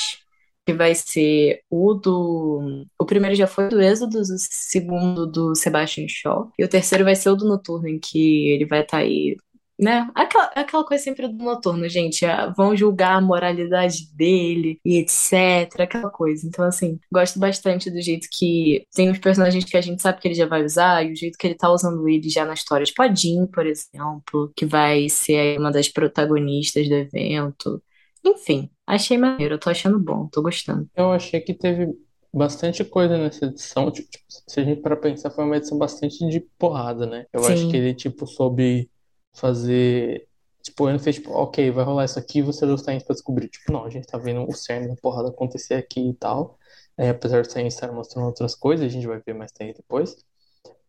[0.66, 2.86] que vai ser o do.
[2.98, 7.16] O primeiro já foi do Êxodo, o segundo do Sebastian Shaw, e o terceiro vai
[7.16, 9.36] ser o do Noturno, em que ele vai estar aí
[9.80, 10.08] né?
[10.14, 12.24] Aquela, aquela coisa sempre do noturno, gente.
[12.26, 15.80] ah, Vão julgar a moralidade dele e etc.
[15.80, 16.46] Aquela coisa.
[16.46, 20.28] Então, assim, gosto bastante do jeito que tem os personagens que a gente sabe que
[20.28, 22.84] ele já vai usar e o jeito que ele tá usando ele já na história.
[22.98, 27.82] A Jean, por exemplo, que vai ser uma das protagonistas do evento.
[28.24, 29.54] Enfim, achei maneiro.
[29.54, 30.88] Eu tô achando bom, tô gostando.
[30.94, 31.88] Eu achei que teve
[32.32, 33.90] bastante coisa nessa edição.
[33.90, 37.24] Tipo, se a gente para pensar, foi uma edição bastante de porrada, né?
[37.32, 38.90] Eu acho que ele, tipo, soube
[39.34, 40.28] fazer.
[40.62, 43.48] Tipo, ele fez, tipo, ok, vai rolar isso aqui, você não está indo pra descobrir.
[43.48, 46.58] Tipo, não, a gente tá vendo o cerne da porrada acontecer aqui e tal.
[46.96, 50.16] É, apesar de Sainz estar mostrando outras coisas, a gente vai ver mais daí depois.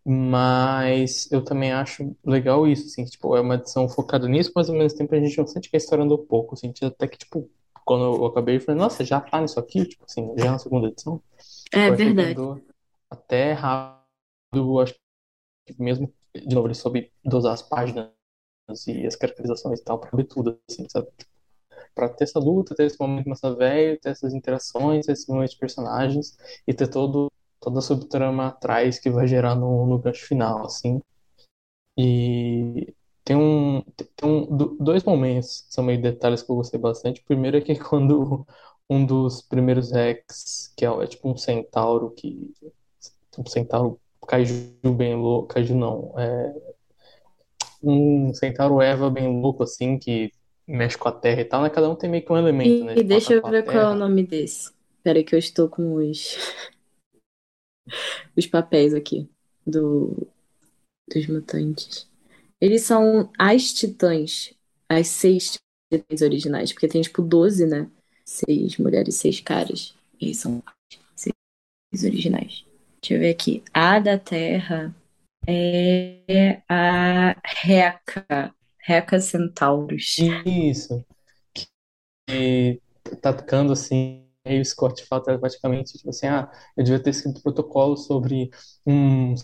[0.05, 4.75] Mas eu também acho legal isso, assim, tipo, é uma edição focada nisso, mas ao
[4.75, 6.53] mesmo tempo a gente não sente que a história andou pouco.
[6.55, 7.49] Eu senti até que, tipo,
[7.85, 9.85] quando eu acabei, eu falei, nossa, já tá nisso aqui?
[9.85, 11.21] Tipo assim, já é na segunda edição?
[11.73, 12.61] É Eu achei que verdade.
[13.09, 14.01] até rápido,
[14.55, 14.95] eu acho
[15.67, 18.09] que mesmo, de novo, ele soube dosar as páginas
[18.87, 21.07] e as caracterizações e tal, pra ver tudo, assim, sabe?
[21.95, 25.59] Pra ter essa luta, ter esse momento massa velho, ter essas interações, esses momentos de
[25.59, 27.31] personagens e ter todo,
[27.61, 31.01] toda a subtrama atrás que vai gerar no, no gancho final, assim.
[31.97, 33.81] E tem um,
[34.15, 37.21] tem um, do- dois momentos que são meio detalhes que eu gostei bastante.
[37.21, 38.45] O primeiro é que quando
[38.89, 42.53] um dos primeiros Rex, que é, é tipo um centauro que
[43.37, 46.70] um centauro kaiju bem louco, kaiju não, é
[47.83, 50.31] um centauro Eva bem louco assim que
[50.67, 51.69] mexe com a terra e tal, né?
[51.69, 52.95] Cada um tem meio que um elemento, né?
[52.97, 54.71] E deixa eu ver qual é o nome desse.
[55.03, 56.37] Peraí que eu estou com os,
[58.37, 59.27] os papéis aqui
[59.65, 60.27] do,
[61.13, 62.07] dos mutantes.
[62.59, 64.53] Eles são as titãs,
[64.87, 65.57] as seis
[65.91, 67.89] titãs originais, porque tem tipo 12, né?
[68.23, 69.95] Seis mulheres, seis caras.
[70.19, 70.63] Eles são
[71.15, 72.63] seis originais.
[73.01, 73.63] Deixa eu ver aqui.
[73.73, 74.95] A da Terra
[75.47, 78.53] é a Reca.
[78.83, 80.17] Reca Centauros.
[80.45, 81.05] Isso.
[82.29, 82.81] E
[83.21, 87.41] tá atacando assim, o Scott fala telepaticamente, tipo assim, ah, eu devia ter escrito um
[87.41, 88.49] protocolo sobre
[88.85, 89.35] um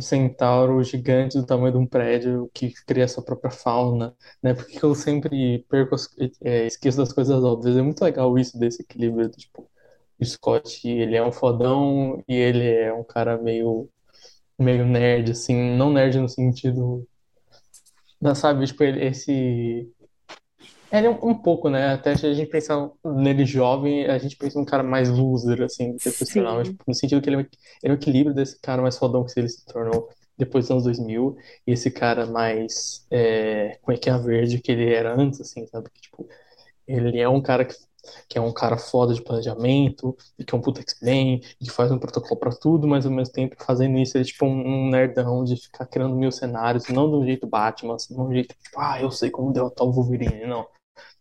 [0.00, 4.54] centauro gigante do tamanho de um prédio que cria sua própria fauna, né?
[4.54, 5.96] Porque eu sempre perco,
[6.42, 7.76] é, esqueço das coisas óbvias.
[7.76, 9.70] É muito legal isso desse equilíbrio, tipo,
[10.20, 13.88] o Scott, ele é um fodão e ele é um cara meio,
[14.58, 17.06] meio nerd, assim, não nerd no sentido,
[18.20, 19.90] não sabe, tipo, ele, esse
[20.92, 21.92] ele é um, um pouco, né?
[21.92, 25.96] Até se a gente pensar nele jovem, a gente pensa num cara mais loser, assim,
[25.98, 26.56] profissional.
[26.58, 27.48] Mas, tipo, no sentido que ele é, um- ele
[27.82, 31.36] é um equilíbrio desse cara mais fodão que ele se tornou depois dos anos 2000
[31.66, 35.88] e esse cara mais é, cuequinha verde que ele era antes, assim, sabe?
[35.92, 36.28] Que, tipo,
[36.86, 37.74] ele é um cara que,
[38.28, 41.70] que é um cara foda de planejamento, e que é um puta X-Men, e que
[41.70, 44.86] faz um protocolo pra tudo, mas ao mesmo tempo fazendo isso, ele é tipo um,
[44.86, 48.54] um nerdão de ficar criando mil cenários, não do jeito Batman, assim, não do jeito,
[48.62, 50.66] tipo, ah, eu sei como derrotar o Wolverine, não.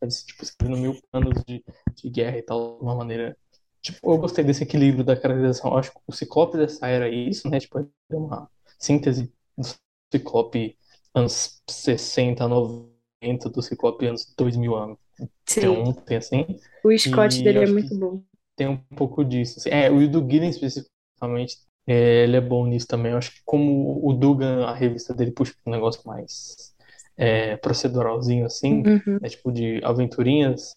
[0.01, 1.63] Eles, tipo, escrevendo mil planos de,
[1.95, 3.37] de guerra e tal, de uma maneira.
[3.81, 5.71] Tipo, eu gostei desse equilíbrio da caracterização.
[5.71, 7.59] Eu acho que o Ciclope dessa era é isso, né?
[7.59, 9.65] Tipo, é uma síntese do
[10.11, 10.77] Ciclope
[11.13, 14.97] anos 60, 90, do Ciclope anos 2000 anos.
[15.45, 15.67] Tem Sim.
[15.67, 16.45] um, tem assim.
[16.83, 18.21] O Scott dele é muito bom.
[18.55, 19.59] tem um pouco disso.
[19.59, 19.69] assim.
[19.69, 23.11] É, o do Gillen especificamente, é, ele é bom nisso também.
[23.11, 26.73] Eu acho que como o Dugan, a revista dele puxa um negócio mais
[27.17, 29.19] é, proceduralzinho assim, Uhum.
[29.21, 30.75] é tipo de aventurinhas,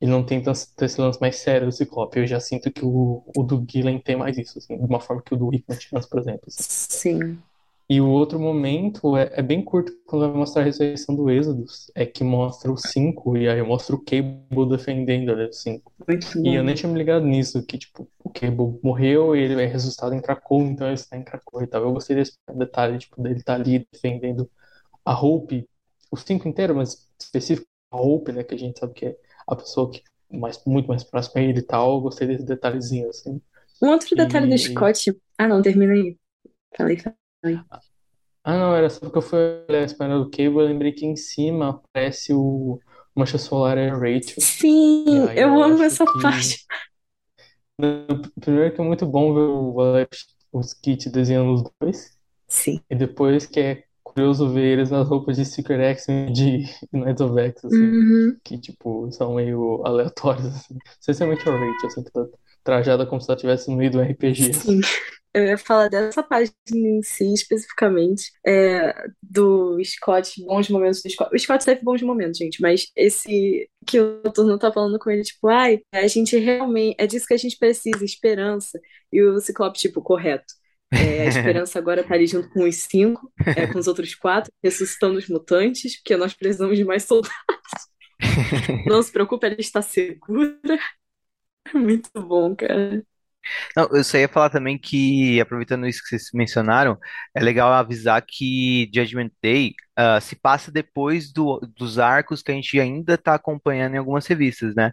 [0.00, 2.18] ele não tem tanto esse lance mais sério do Ciclope.
[2.20, 5.22] Eu já sinto que o, o do Gillen tem mais isso, assim, de uma forma
[5.22, 6.42] que o do Hickman tinha, por exemplo.
[6.46, 6.62] assim.
[6.62, 7.38] Sim.
[7.90, 11.90] E o outro momento é, é bem curto quando vai mostrar a ressurreição do Êxodos.
[11.94, 15.92] É que mostra o 5 e aí mostra o Cable defendendo ali, o 5.
[16.06, 19.62] Muito E eu nem tinha me ligado nisso, que tipo, o Cable morreu e ele
[19.62, 21.82] é ressuscitado em Krakow, então ele está em Krakow e tal.
[21.82, 24.50] Eu gostei desse detalhe, tipo, dele estar ali defendendo
[25.02, 25.66] a Hope,
[26.10, 29.56] o 5 inteiro, mas específico a Hope, né, que a gente sabe que é a
[29.56, 31.94] pessoa que mais, muito mais próxima a ele e tal.
[31.94, 33.40] Eu gostei desse detalhezinho, assim.
[33.82, 35.16] Um outro detalhe do E Scott.
[35.38, 36.18] Ah, não, termina aí.
[36.76, 37.16] Falei, falei.
[38.44, 41.04] Ah, não, era só porque eu fui olhar a espinha do Cable, eu lembrei que
[41.04, 42.80] em cima aparece o
[43.14, 44.34] Mancha Solar é Rachel.
[44.38, 46.22] E Sim, eu eu amo essa que.
[46.22, 46.66] parte.
[48.40, 52.18] Primeiro que é muito bom ver o Alex, os Kit desenhando os dois.
[52.48, 52.80] Sim.
[52.90, 57.20] E depois que é curioso ver eles nas roupas de Secret X-Men e de Knights
[57.20, 57.76] of X, assim.
[57.76, 58.36] Uhum.
[58.42, 60.78] Que, tipo, são meio aleatórios, assim.
[60.98, 62.30] Especialmente a Rachel, assim, toda
[62.64, 64.80] trajada como se ela estivesse no meio do RPG, assim.
[65.34, 71.34] Eu ia falar dessa página em si, especificamente, é, do Scott, bons momentos do Scott.
[71.34, 75.22] O Scott teve bons momentos, gente, mas esse que o turno tá falando com ele,
[75.22, 78.80] tipo, ai, a gente realmente, é disso que a gente precisa, esperança.
[79.12, 80.46] E o Ciclope, tipo, correto.
[80.92, 84.52] É, a esperança agora tá ali junto com os cinco, é, com os outros quatro,
[84.62, 87.32] ressuscitando os mutantes, porque nós precisamos de mais soldados.
[88.86, 90.78] Não se preocupe, ela está segura.
[91.74, 93.04] Muito bom, cara.
[93.76, 96.98] Não, eu só ia falar também que, aproveitando isso que vocês mencionaram,
[97.34, 102.54] é legal avisar que Judgment Day ah, se passa depois do- dos arcos que a
[102.54, 104.92] gente ainda está acompanhando em algumas revistas, né?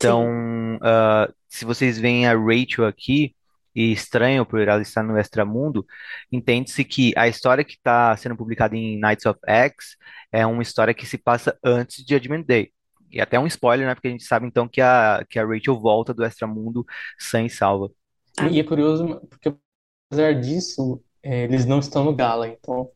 [0.00, 3.34] Sim, Então, ah, se vocês veem a Rachel aqui
[3.74, 5.84] e estranham por ela estar no Extramundo,
[6.30, 9.96] entende-se que a história que está sendo publicada em Knights of X
[10.30, 12.70] é uma história que se passa antes de Judgment Day.
[13.12, 13.94] E até um spoiler, né?
[13.94, 16.84] Porque a gente sabe então que a, que a Rachel volta do Extramundo
[17.18, 17.90] sã e salva.
[18.50, 19.54] E é curioso, porque
[20.10, 22.90] apesar disso, é, eles não estão no Gala, então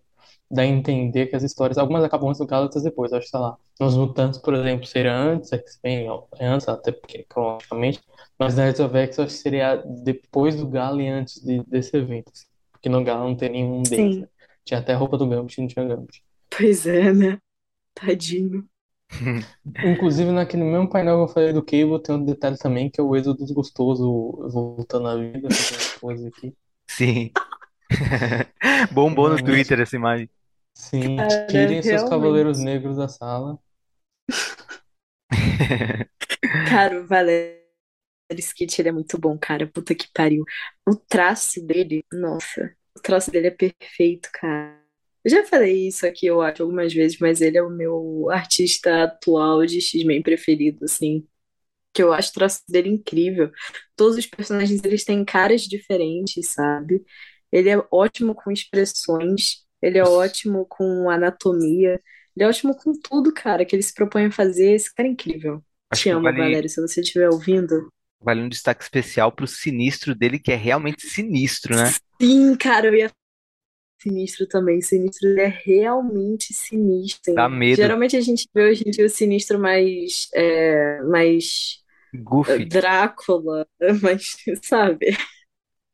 [0.50, 3.12] dá a entender que as histórias, algumas acabam antes do Gala, outras depois.
[3.12, 7.24] Acho que, sei lá, nos Mutantes, por exemplo, seria antes, X-Men, é antes, até porque
[7.29, 8.02] cronologicamente,
[8.38, 11.64] mas na Knights of X eu acho que seria depois do Gala e antes de-
[11.64, 14.29] desse evento, assim, porque no Gala não tem nenhum deles, né?
[14.64, 16.22] Tinha até a roupa do Gambit, não tinha Gambit.
[16.50, 17.40] Pois é, né?
[17.94, 18.68] Tadinho.
[19.85, 23.05] Inclusive, naquele mesmo painel que eu falei do Cable, tem um detalhe também, que é
[23.05, 26.55] o êxodo desgostoso voltando à vida, fazendo coisa aqui.
[26.88, 27.31] Sim.
[28.92, 29.45] Bombou no Realmente.
[29.45, 30.29] Twitter essa imagem.
[30.75, 32.59] Sim, Cara, tirem seus Cavaleiros.
[32.59, 33.59] Negros da sala.
[36.69, 37.57] Cara, o Valério
[38.38, 39.66] Skit, ele é muito bom, cara.
[39.66, 40.45] Puta que pariu.
[40.88, 42.75] O traço dele, nossa.
[42.97, 44.86] O traço dele é perfeito, cara.
[45.27, 49.03] Eu já falei isso aqui, eu acho, algumas vezes, mas ele é o meu artista
[49.03, 51.27] atual de X-Men preferido, assim.
[51.93, 53.51] Que eu acho o traço dele incrível.
[53.97, 57.05] Todos os personagens, eles têm caras diferentes, sabe?
[57.51, 62.01] Ele é ótimo com expressões, ele é ótimo com anatomia,
[62.37, 64.75] ele é ótimo com tudo, cara, que ele se propõe a fazer.
[64.75, 65.61] Esse cara é incrível.
[65.91, 67.89] Acho Te amo, vale, Valério, se você estiver ouvindo.
[68.23, 71.93] vale um destaque especial pro sinistro dele, que é realmente sinistro, né?
[72.23, 73.11] Sim, cara, eu ia
[74.07, 74.81] Sinistro também.
[74.81, 77.35] Sinistro ele é realmente sinistro.
[77.35, 77.77] Dá medo.
[77.77, 81.83] Geralmente a gente vê hoje em dia o sinistro mais, é, mais
[82.14, 82.64] é, Goofy.
[82.66, 83.66] Drácula,
[84.03, 85.16] mais, sabe?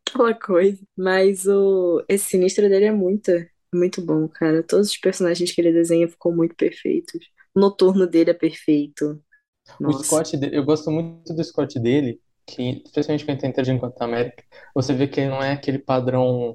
[0.09, 0.79] Aquela coisa.
[0.97, 3.33] Mas o, esse sinistro dele é muito,
[3.75, 4.63] muito bom, cara.
[4.63, 7.21] Todos os personagens que ele desenha ficam muito perfeitos.
[7.55, 9.23] O noturno dele é perfeito.
[9.81, 10.05] O Nossa.
[10.05, 14.03] Scott, de- eu gosto muito do Scott dele, que, especialmente quando ele tenta de Encanto
[14.03, 14.45] América,
[14.75, 16.55] você vê que ele não é aquele padrão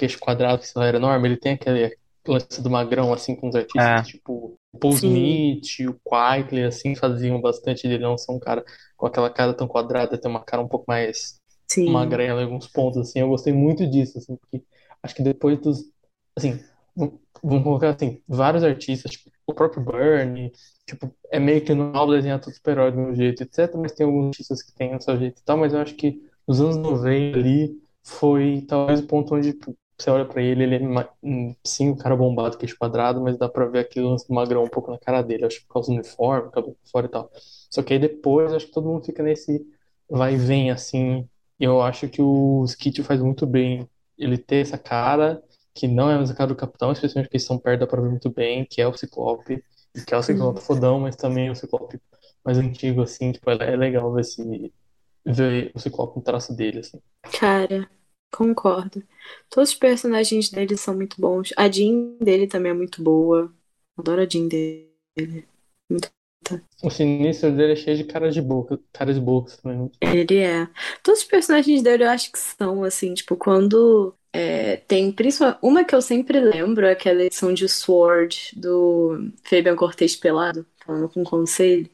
[0.00, 3.54] queixo quadrado que lá, era enorme, ele tem aquele lance do magrão, assim, com os
[3.54, 8.32] artistas, Ah, tipo, o Paul Sim, Smith, o Quitely, assim, faziam bastante dele não ser
[8.32, 8.64] um cara
[8.96, 11.86] com aquela cara tão quadrada, tem uma cara um pouco mais sim.
[11.86, 14.64] magrela em alguns pontos, assim, eu gostei muito disso, assim, porque
[15.02, 15.84] acho que depois dos,
[16.36, 16.60] assim,
[17.42, 20.52] vamos colocar assim, vários artistas, tipo, o próprio Bernie,
[20.86, 24.28] tipo, é meio que normal desenhar todo super-herói do meu jeito, etc, mas tem alguns
[24.28, 27.38] artistas que têm o seu jeito e tal, mas eu acho que nos anos 90
[27.38, 31.96] ali foi talvez o ponto onde tipo, você olha pra ele, ele é sim, um
[31.96, 34.98] cara bombado, queixo quadrado, mas dá pra ver aquele lance do magrão um pouco na
[34.98, 37.30] cara dele, acho que por causa do uniforme, cabelo fora e tal.
[37.70, 39.64] Só que aí depois, acho que todo mundo fica nesse
[40.10, 44.76] vai e vem, assim, eu acho que o Skit faz muito bem ele ter essa
[44.78, 45.42] cara,
[45.74, 48.00] que não é mais a cara do Capitão, especialmente porque eles estão perto, dá pra
[48.00, 49.62] ver muito bem, que é o Ciclope,
[50.06, 50.66] que é o Ciclope Sim.
[50.66, 52.00] fodão, mas também é o Ciclope
[52.44, 54.72] mais antigo, assim, tipo, é é legal ver, esse,
[55.24, 57.00] ver o Ciclope no traço dele, assim.
[57.38, 57.88] Cara,
[58.30, 59.02] concordo.
[59.48, 61.52] Todos os personagens dele são muito bons.
[61.56, 63.52] A Jean dele também é muito boa.
[63.96, 64.90] Adoro a Jean dele.
[65.88, 66.10] Muito.
[66.82, 69.90] O sinistro dele é cheio de cara de boca, cara de boca também.
[70.00, 70.68] Ele é.
[71.02, 75.58] Todos os personagens dele eu acho que são, assim, tipo, quando é, tem principalmente.
[75.62, 81.08] Uma que eu sempre lembro é aquela edição de Sword do Fabian Cortez Pelado, falando
[81.08, 81.90] com o conselho.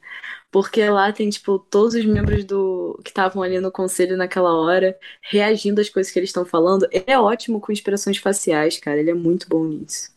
[0.50, 4.98] Porque lá tem, tipo, todos os membros do que estavam ali no conselho naquela hora,
[5.22, 6.86] reagindo às coisas que eles estão falando.
[6.92, 8.98] Ele é ótimo com expressões faciais, cara.
[8.98, 10.10] Ele é muito bom nisso.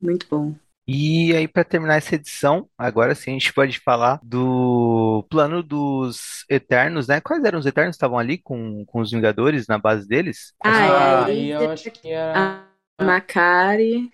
[0.00, 0.63] Muito bom.
[0.86, 6.44] E aí, para terminar essa edição, agora sim a gente pode falar do plano dos
[6.50, 7.20] Eternos, né?
[7.22, 10.52] Quais eram os Eternos que estavam ali com, com os Vingadores na base deles?
[10.62, 12.68] Acho Ah, que é a Ah, e eu acho que era.
[12.98, 14.12] a Macari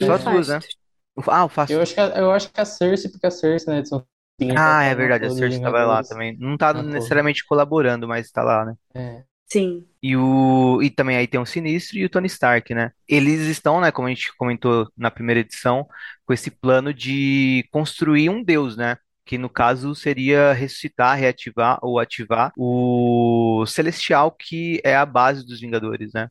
[0.00, 0.64] e só as duas, né?
[1.16, 3.72] O- Ah, o Eu acho que a, eu acho que a Cersei, porque a Cersei
[3.72, 4.04] na edição
[4.56, 6.36] Ah, é na verdade, a Cersei estava lá também.
[6.38, 7.14] Não tá Na torre.
[7.14, 8.74] necessariamente colaborando, mas tá lá, né?
[8.94, 9.27] É.
[9.50, 9.86] Sim.
[10.02, 12.92] E, o, e também aí tem o Sinistro e o Tony Stark, né?
[13.08, 15.86] Eles estão, né, como a gente comentou na primeira edição,
[16.24, 18.96] com esse plano de construir um deus, né?
[19.28, 25.60] que no caso seria ressuscitar, reativar ou ativar o Celestial, que é a base dos
[25.60, 26.30] Vingadores, né?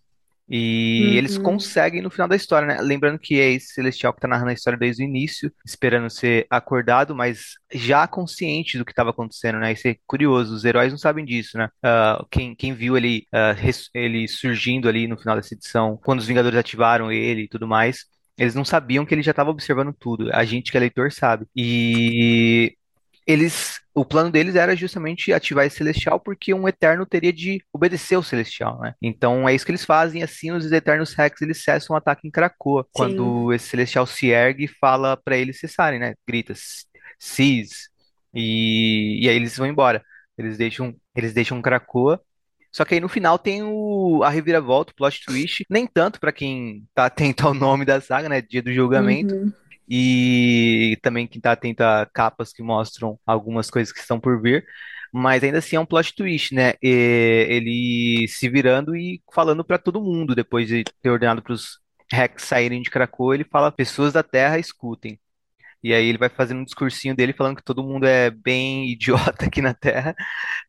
[0.49, 1.43] E eles Uhum.
[1.43, 2.81] conseguem no final da história, né?
[2.81, 6.47] Lembrando que é esse Celestial que tá narrando a história desde o início, esperando ser
[6.49, 9.73] acordado, mas já consciente do que estava acontecendo, né?
[9.73, 11.69] Isso é curioso, os heróis não sabem disso, né?
[11.83, 13.27] Ah, quem, quem viu ele,
[13.57, 17.67] res- ele surgindo ali no final dessa edição, quando os Vingadores ativaram ele e tudo
[17.67, 18.05] mais,
[18.37, 20.29] eles não sabiam que ele já estava observando tudo.
[20.33, 21.45] A gente que é leitor sabe.
[21.55, 22.75] E
[23.25, 28.13] eles, o plano deles era justamente ativar esse Celestial porque um Eterno teria de obedecer
[28.13, 28.93] ao Celestial, né?
[29.01, 32.31] Então é isso que eles fazem, assim os Eternos Rex eles cessam o ataque em
[32.31, 32.89] Krakoa, Sim.
[32.93, 36.13] quando esse Celestial se ergue e fala pra eles cessarem, né?
[36.27, 36.53] Grita,
[37.17, 37.89] Cease,
[38.33, 40.03] e, e aí eles vão embora.
[40.37, 42.21] Eles deixam, eles deixam Krakoa,
[42.71, 46.31] só que aí no final tem o, a reviravolta, o plot twist, nem tanto pra
[46.31, 48.41] quem tá atento ao nome da saga, né?
[48.41, 49.51] Dia do julgamento, Uhum.
[49.89, 54.65] E também quem tá atento a capas que mostram algumas coisas que estão por vir.
[55.13, 56.73] Mas ainda assim é um plot twist, né?
[56.81, 61.79] E- ele se virando e falando pra todo mundo, depois de ter ordenado pros
[62.11, 65.19] Rex saírem de Krakoa, ele fala: pessoas da Terra, escutem.
[65.83, 69.45] E aí ele vai fazendo um discursinho dele falando que todo mundo é bem idiota
[69.45, 70.15] aqui na Terra,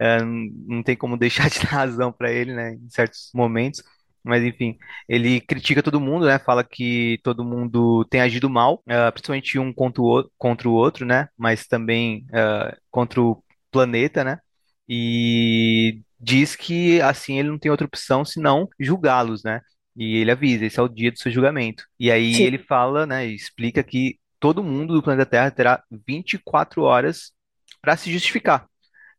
[0.01, 3.83] é, não tem como deixar de dar razão pra ele, né, em certos momentos.
[4.29, 4.77] Mas enfim,
[5.09, 6.39] ele critica todo mundo, né?
[6.39, 10.73] Fala que todo mundo tem agido mal, eh, principalmente um contra o outro, contra o
[10.73, 11.29] outro, né?
[11.37, 14.39] Mas também eh, contra o planeta, né?
[14.89, 19.61] E diz que assim ele não tem outra opção senão julgá-los, né?
[19.97, 21.85] E ele avisa, esse é o dia do seu julgamento.
[21.99, 22.45] E aí Sim.
[22.45, 23.27] ele fala, né?
[23.27, 27.33] Explica que todo mundo do planeta Terra terá 24 horas
[27.81, 28.67] para se justificar.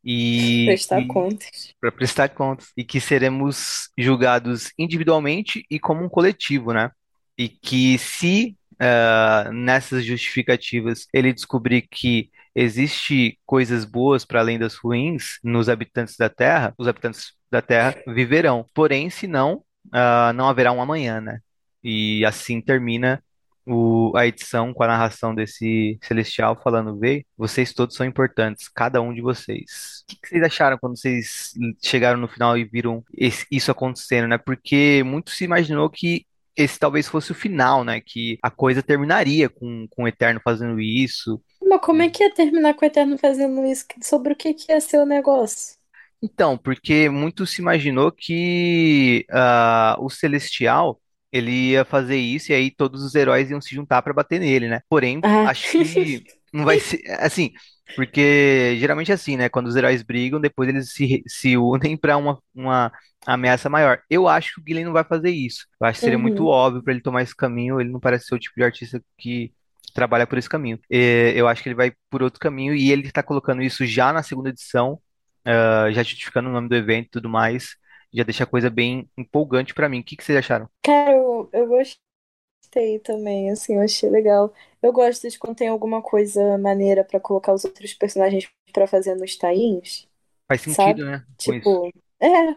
[0.04, 1.74] E, Prestar contas.
[1.80, 6.90] para prestar contas e que seremos julgados individualmente e como um coletivo, né?
[7.38, 14.76] E que se ah, nessas justificativas ele descobrir que existe coisas boas para além das
[14.76, 18.66] ruins nos habitantes da Terra, os habitantes da Terra viverão.
[18.74, 21.40] Porém, se não, ah, não haverá um amanhã, né?
[21.84, 23.24] E assim termina
[23.70, 29.02] o- a edição com a narração desse Celestial falando, vê, vocês todos são importantes, cada
[29.02, 30.04] um de vocês.
[30.04, 31.54] O que que vocês acharam quando vocês
[31.84, 34.38] chegaram no final e viram esse- isso acontecendo, né?
[34.38, 38.02] Porque muito se imaginou que esse talvez fosse o final, né?
[38.02, 41.42] Que a coisa terminaria com, com o Eterno fazendo isso.
[41.62, 43.86] Mas como é que ia terminar com o Eterno fazendo isso?
[44.02, 45.78] Sobre o que que ia ser o negócio?
[46.22, 51.00] Então, porque muito se imaginou que ah, o Celestial
[51.32, 54.68] ele ia fazer isso e aí todos os heróis iam se juntar para bater nele,
[54.68, 54.82] né?
[54.90, 56.24] Porém, Ah, acho que
[56.54, 57.52] não vai ser assim,
[57.96, 59.50] porque geralmente é assim, né?
[59.50, 62.92] Quando os heróis brigam, depois eles se, se unem para uma, uma
[63.26, 64.02] ameaça maior.
[64.10, 65.66] Eu acho que o Gillen não vai fazer isso.
[65.82, 66.48] Eu acho que seria muito uhum.
[66.48, 67.80] óbvio para ele tomar esse caminho.
[67.82, 69.52] Ele não parece ser o tipo de artista que
[69.94, 70.80] trabalha por esse caminho.
[70.90, 74.14] Eh, Eu acho que ele vai por outro caminho e ele está colocando isso já
[74.14, 75.00] na segunda edição
[75.46, 77.76] ah, já justificando o nome do evento e tudo mais,
[78.14, 80.00] já deixa a coisa bem empolgante pra mim.
[80.00, 80.70] O que que vocês acharam?
[80.84, 84.54] Cara, eu, eu gostei também, assim, eu achei legal.
[84.82, 89.16] Eu gosto de quando tem alguma coisa maneira pra colocar os outros personagens pra fazer
[89.16, 90.08] nos tains,
[90.48, 91.02] Faz sabe?
[91.02, 91.26] sentido, né?
[91.46, 91.70] Com isso.
[91.70, 92.56] Tipo, é,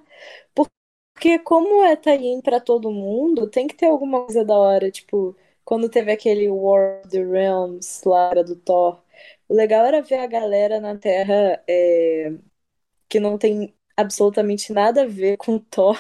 [0.55, 5.37] porque como é tain pra todo mundo, tem que ter alguma coisa da hora, tipo,
[5.65, 9.03] quando teve aquele War of the Realms lá do Thor,
[9.49, 12.33] o legal era ver a galera na Terra é,
[13.09, 15.99] que não tem absolutamente nada a ver com Thor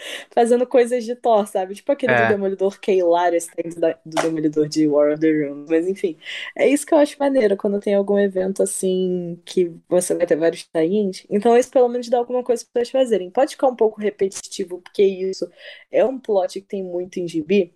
[0.34, 1.74] fazendo coisas de Thor, sabe?
[1.74, 5.12] Tipo aquele do É, Demolidor que é hilário, esse tem do do Demolidor de War
[5.12, 5.68] of the Realms.
[5.70, 6.16] Mas enfim,
[6.56, 10.36] é isso que eu acho maneiro, quando tem algum evento assim que você vai ter
[10.36, 11.26] vários tie-ins.
[11.30, 13.30] Então isso pelo menos dá alguma coisa para pessoas fazerem.
[13.30, 15.48] Pode ficar um pouco repetitivo, porque isso
[15.90, 17.75] é um plot que tem muito em gibi.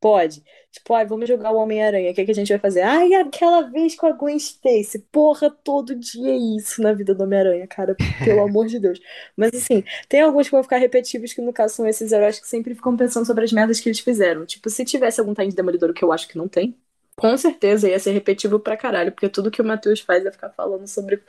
[0.00, 0.44] Pode.
[0.70, 2.12] Tipo, ai, vamos jogar o Homem-Aranha.
[2.12, 2.82] O que é que a gente vai fazer?
[2.82, 5.00] Ai, aquela vez com a Gwen Stacy.
[5.10, 7.96] Porra, todo dia é isso na vida do Homem-Aranha, cara.
[8.24, 9.00] Pelo amor de Deus.
[9.36, 12.46] Mas assim, tem alguns que vão ficar repetitivos, que no caso são esses heróis que
[12.46, 14.46] sempre ficam pensando sobre as merdas que eles fizeram.
[14.46, 16.76] Tipo, se tivesse algum time de Demolidor, que eu acho que não tem,
[17.16, 20.50] com certeza ia ser repetitivo pra caralho, porque tudo que o Matheus faz é ficar
[20.50, 21.20] falando sobre,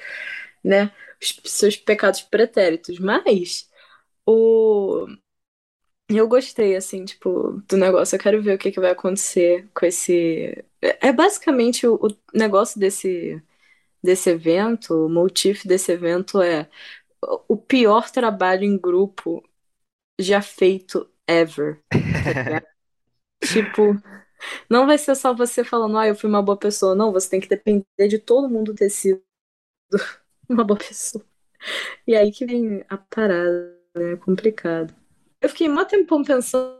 [0.63, 0.91] né,
[1.22, 2.99] os seus pecados pretéritos.
[2.99, 3.67] Mas.
[4.26, 5.07] O,
[6.18, 8.16] eu gostei, assim, tipo, do negócio.
[8.16, 10.66] Eu quero ver o que que vai acontecer com esse.
[10.82, 13.41] É é basicamente o, o negócio desse,
[14.03, 16.70] desse evento, o motif desse evento é
[17.47, 19.43] o pior trabalho em grupo
[20.20, 21.82] já feito ever,
[22.22, 22.34] tá?
[23.41, 23.95] Tipo,
[24.70, 26.95] não vai ser só você falando, ah, eu fui uma boa pessoa.
[26.95, 29.22] Não, você tem que depender de todo mundo ter sido
[30.49, 31.24] uma boa pessoa.
[32.07, 34.14] E aí que vem a parada, né?
[34.14, 34.95] É complicado.
[35.41, 36.79] Eu fiquei mó tempão pensando.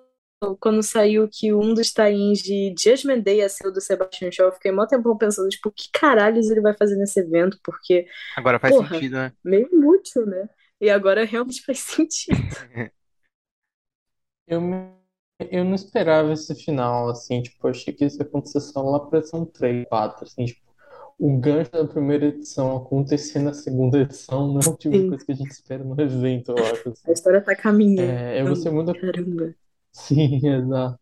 [0.60, 4.48] quando saiu que um dos tains de Judgment Day ia ser o do Sebastian Shaw,
[4.48, 7.60] eu fiquei mó tempão pensando, tipo, que caralhos ele vai fazer nesse evento?
[7.64, 8.06] Porque,
[8.36, 9.34] Agora faz porra, sentido, né?
[9.44, 10.50] meio inútil, né?
[10.82, 12.38] E agora realmente faz sentido.
[14.48, 14.62] Eu,
[15.52, 19.00] eu não esperava esse final, assim, tipo, eu achei que isso ia acontecer só lá
[19.00, 20.62] pra edição 3, 4, assim, tipo,
[21.20, 25.10] o gancho da primeira edição acontecer na segunda edição não é o tipo de Sim,
[25.10, 27.12] coisa que a gente espera no evento, eu acho, a assim.
[27.12, 28.12] história tá caminhando.
[28.12, 29.00] É, eu gostei muito da...
[29.00, 29.54] Caramba.
[29.92, 31.00] Sim, exato.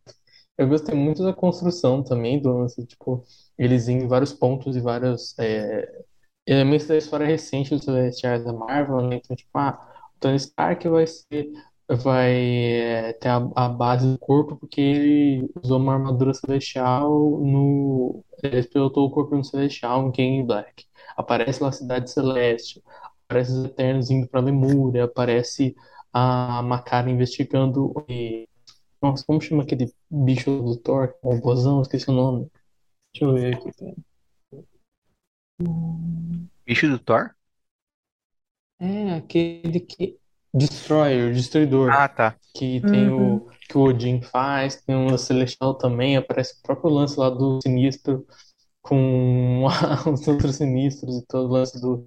[0.57, 3.23] Eu gostei muito da construção também, do lance, tipo,
[3.57, 6.03] eles em vários pontos e vários é,
[6.47, 9.17] elementos da história recente dos Celestiais da Marvel, né?
[9.17, 11.51] Então, tipo, ah, o Tony Stark vai ser,
[11.89, 17.09] vai é, ter a, a base do corpo porque ele usou uma armadura celestial
[17.39, 20.85] no, ele pilotou o corpo no Celestial em King Black.
[21.15, 22.83] Aparece lá a Cidade Celeste,
[23.25, 25.75] aparece os Eternos indo pra Lemúria, aparece
[26.13, 28.47] a Makara investigando e,
[29.01, 31.13] nossa, como chama aquele bicho do Thor?
[31.21, 32.51] O robôzão, esqueci o nome.
[33.13, 33.71] Deixa eu ver aqui.
[33.77, 33.95] pera.
[36.65, 37.35] Bicho do Thor?
[38.79, 40.19] É aquele que.
[40.57, 41.91] Destroyer, Destruidor.
[41.91, 42.35] Ah, tá.
[42.55, 43.35] Que tem Uhum.
[43.37, 43.49] o.
[43.69, 48.25] Que o Odin faz, tem o Celestial também, aparece o próprio lance lá do Sinistro
[48.81, 49.65] com
[50.13, 52.05] os outros sinistros e todo o lance do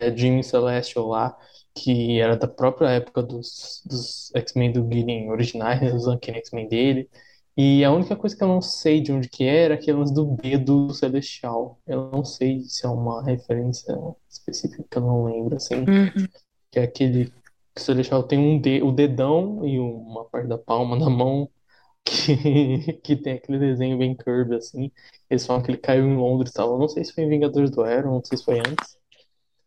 [0.00, 1.36] é, Jimmy Celestial lá,
[1.74, 6.68] que era da própria época dos, dos X-Men do Guilherme originais, né, os Uncanny X-Men
[6.68, 7.10] dele.
[7.56, 10.14] E a única coisa que eu não sei de onde que era é aquele lance
[10.14, 11.80] do B do Celestial.
[11.86, 13.94] Eu não sei se é uma referência
[14.30, 15.76] específica que eu não lembro, assim.
[15.76, 16.26] Uhum.
[16.70, 17.32] Que é aquele
[17.76, 21.50] que o Celestial tem um de, o dedão e uma parte da palma da mão
[22.04, 24.92] que, que tem aquele desenho bem curve, assim.
[25.30, 26.72] Eles falam que ele caiu em Londres e tal.
[26.74, 28.98] Eu não sei se foi em Vingadores do Aero, não sei se foi antes.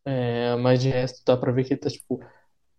[0.05, 2.19] É, mas de resto dá pra ver que ele tá, tipo,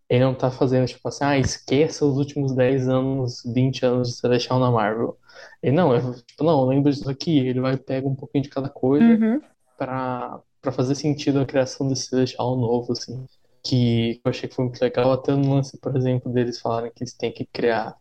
[0.09, 4.17] ele não tá fazendo, tipo assim, ah, esqueça os últimos 10 anos, 20 anos de
[4.17, 5.19] Celestial na Marvel.
[5.63, 7.39] Ele não, é tipo, não, lembra disso aqui.
[7.41, 9.41] Ele vai pegar um pouquinho de cada coisa Uhum.
[9.79, 13.27] pra, pra fazer sentido a criação desse Celestial novo, assim.
[13.65, 17.03] Que eu achei que foi muito legal, até no lance, por exemplo, deles falarem que
[17.03, 17.97] eles têm que criar.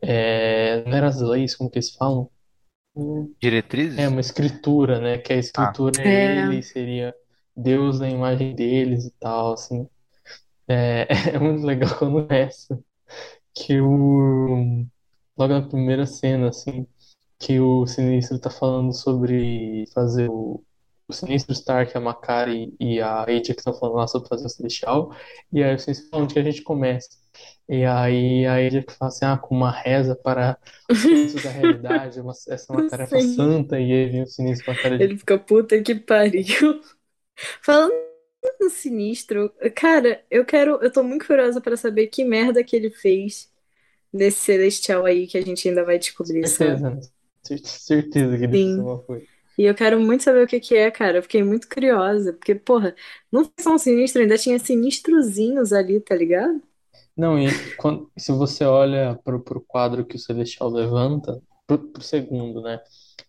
[0.00, 2.30] É, não era as leis, como que eles falam?
[3.40, 3.98] Diretrizes?
[3.98, 5.18] É uma escritura, né?
[5.18, 6.42] Que a escritura é É.
[6.42, 7.14] ele, seria
[7.56, 9.88] Deus na imagem deles e tal, assim.
[10.68, 12.78] É, é muito legal quando essa,
[13.54, 14.86] que o
[15.38, 16.86] logo na primeira cena, assim,
[17.38, 20.64] que o Sinistro tá falando sobre fazer o,
[21.08, 24.48] o Sinistro Stark, a Makari e a Aja que estão falando lá sobre fazer o
[24.48, 25.10] Celestial,
[25.52, 27.08] e aí o Sinistro fala onde que a gente começa.
[27.68, 30.58] E aí a Aja que fala assim, ah, com uma reza para
[30.90, 33.20] espíritos da realidade, uma- essa é uma tarefa Sim.
[33.20, 36.80] santa, e aí vem o Sinistro com a cara de Ele fica puta que pariu.
[37.62, 37.92] Falando
[38.60, 40.82] no sinistro, cara, eu quero.
[40.82, 43.52] Eu tô muito curiosa pra saber que merda que ele fez
[44.12, 47.00] nesse Celestial aí que a gente ainda vai descobrir, certeza, né?
[47.44, 49.26] Cer- Certeza que ele fez uma coisa.
[49.58, 51.18] E eu quero muito saber o que que é, cara.
[51.18, 52.32] Eu fiquei muito curiosa.
[52.34, 52.94] Porque, porra,
[53.32, 56.62] não foi só um sinistro, ainda tinha sinistrozinhos ali, tá ligado?
[57.16, 62.02] Não, e quando, se você olha pro, pro quadro que o Celestial levanta, pro, pro
[62.02, 62.80] segundo, né?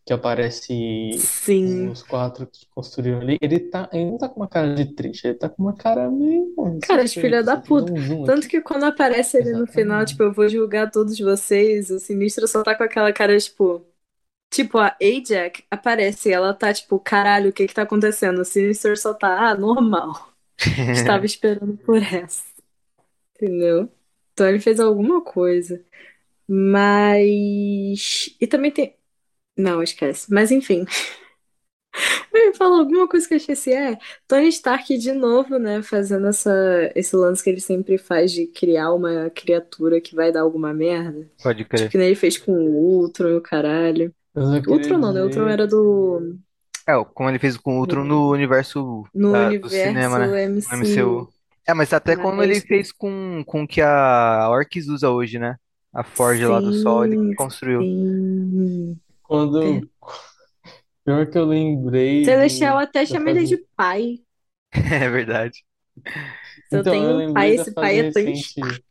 [0.06, 0.74] Que aparece
[1.12, 1.90] Sim.
[1.92, 5.26] os quatro que construíram ali, ele tá, ele não tá com uma cara de triste,
[5.28, 7.92] ele tá com uma cara meio Cara, de filha da tem puta.
[7.94, 8.48] um Tanto aqui.
[8.48, 12.64] que quando aparece ele no final, tipo, eu vou julgar todos vocês, o sinistro só
[12.64, 13.86] tá com aquela cara, tipo.
[14.50, 18.42] Tipo, a Ajax aparece e ela tá, tipo, caralho, o que que tá acontecendo?
[18.42, 20.34] O sinistro só tá, ah, normal.
[20.92, 22.44] Estava esperando por essa.
[23.36, 23.92] Entendeu?
[24.34, 25.84] Então ele fez alguma coisa.
[26.48, 28.36] Mas.
[28.42, 28.98] E também tem.
[29.58, 30.32] Não, esquece.
[30.34, 30.86] Mas enfim.
[32.34, 33.74] Ia falar alguma coisa que eu esqueci.
[33.74, 33.98] É,
[34.28, 35.82] Tony Stark de novo, né?
[35.82, 36.52] Fazendo essa,
[36.96, 41.30] esse lance que ele sempre faz de criar uma criatura que vai dar alguma merda.
[41.42, 41.92] Pode Tipo, crer.
[41.92, 44.14] que nem ele fez com o Ultron e o caralho.
[44.36, 45.22] Eu Ultron não, né?
[45.24, 46.38] Ultron era do.
[46.88, 50.28] É, como ele fez com o Ultron no universo No da- do universo cinema, né?
[50.28, 50.76] No MCU.
[50.78, 51.30] MCU.
[51.68, 55.56] É, mas até como ele fez com, com o que a Orcs usa hoje, né?
[55.94, 57.82] A Forge lá do Sol, ele Sim, construiu.
[57.82, 58.92] sim.
[58.94, 58.96] É.
[59.24, 59.90] quando.
[61.06, 64.20] Pior que eu lembrei Celestial do, até chama ele de pai.
[64.72, 65.64] É verdade.
[66.70, 68.54] Se eu Então, eu tenho um pai, esse pai é recente.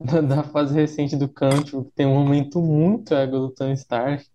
[0.00, 4.26] Da, da fase recente do Cântico, que tem um momento muito ego do Tony Stark.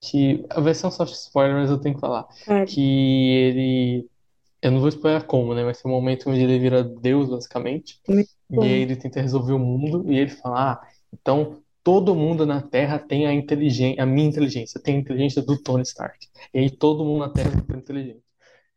[0.00, 0.44] Que
[0.74, 2.26] ser um soft spoiler, mas eu tenho que falar.
[2.66, 4.08] Que ele.
[4.62, 5.64] Eu não vou spoiler como, né?
[5.64, 8.00] Mas tem um momento onde ele vira Deus, basicamente.
[8.50, 10.10] E aí ele tenta resolver o mundo.
[10.10, 14.80] E ele fala: Ah, então todo mundo na Terra tem a inteligência, a minha inteligência,
[14.80, 16.18] tem a inteligência do Tony Stark.
[16.54, 18.22] E aí todo mundo na Terra é super inteligente.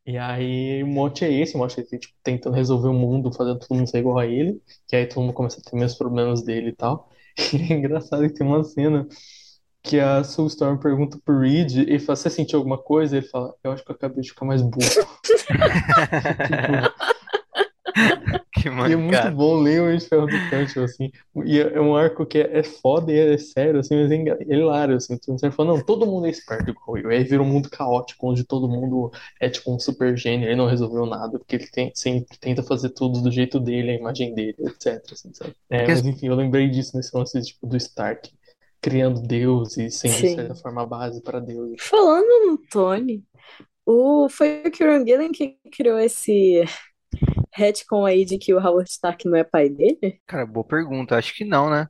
[0.06, 3.32] E aí o mote é esse, o mote é esse, tipo, tentando resolver o mundo,
[3.34, 5.96] fazendo todo mundo ser igual a ele, que aí todo mundo começa a ter menos
[5.96, 7.10] problemas dele e tal.
[7.54, 9.08] E é engraçado que tem uma cena
[9.84, 13.18] que a Sue Storm pergunta pro Reed e fala, você sentiu alguma coisa?
[13.18, 14.80] Ele fala, eu acho que eu acabei de ficar mais burro.
[14.80, 15.08] Tipo,
[18.62, 21.12] Que e é muito bom ler o Homem de Ferro do Churchill, assim.
[21.46, 24.16] E é é um arco que é, é foda e é sério, assim, mas é
[24.16, 25.14] é hilário, assim.
[25.14, 27.10] Então você fala, não, todo mundo é esperto igual eu.
[27.10, 30.68] Aí vira um mundo caótico, onde todo mundo é tipo um super gênio, ele não
[30.68, 34.56] resolveu nada, porque ele tem, sempre tenta fazer tudo do jeito dele, a imagem dele,
[34.60, 35.56] etc, assim, sabe?
[35.70, 38.32] É, mas enfim, eu lembrei disso nesse lance, tipo, do Stark,
[38.82, 40.36] criando Deus e sendo, de Sim.
[40.36, 41.76] certa forma, base para Deus.
[41.80, 43.24] Falando no Tony,
[43.86, 46.64] o, foi o Kieran Gillen que criou esse
[47.54, 50.20] retcon aí de que o Howard Stark não é pai dele?
[50.26, 51.18] Cara, boa pergunta.
[51.18, 51.88] Acho que não, né?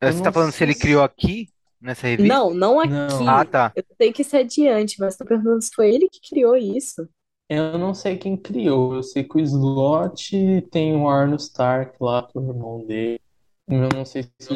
[0.00, 1.48] Eu Você não tá falando se sei ele criou aqui,
[1.80, 2.34] nessa revista?
[2.34, 2.90] Não, não aqui.
[2.90, 3.28] Não.
[3.28, 3.72] Ah, tá.
[3.74, 7.08] Eu sei que isso é adiante, mas tô perguntando se foi ele que criou isso.
[7.48, 12.26] Eu não sei quem criou, eu sei que o Slot tem o Arno Stark lá,
[12.26, 13.20] que é o irmão dele.
[13.66, 14.52] Eu não sei se,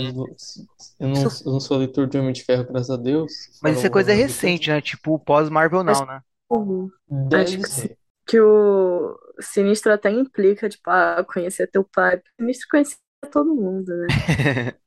[1.01, 3.33] eu não, eu não sou leitor de Homem de Ferro, graças a Deus.
[3.63, 4.81] Mas isso é coisa recente, né?
[4.81, 6.21] Tipo, pós-Marvel não, né?
[6.51, 6.91] Uhum.
[7.09, 7.99] Deve Acho que ser.
[8.27, 12.17] Que o Sinistro até implica, tipo, ah, conhecer teu pai.
[12.17, 12.99] O Sinistro conhecia
[13.33, 14.07] todo mundo, né?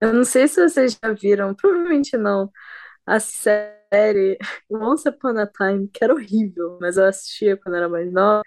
[0.00, 2.50] Eu não sei se vocês já viram, provavelmente não,
[3.04, 4.38] a série
[4.70, 8.42] Once Upon a Time, que era horrível, mas eu assistia quando era mais nova.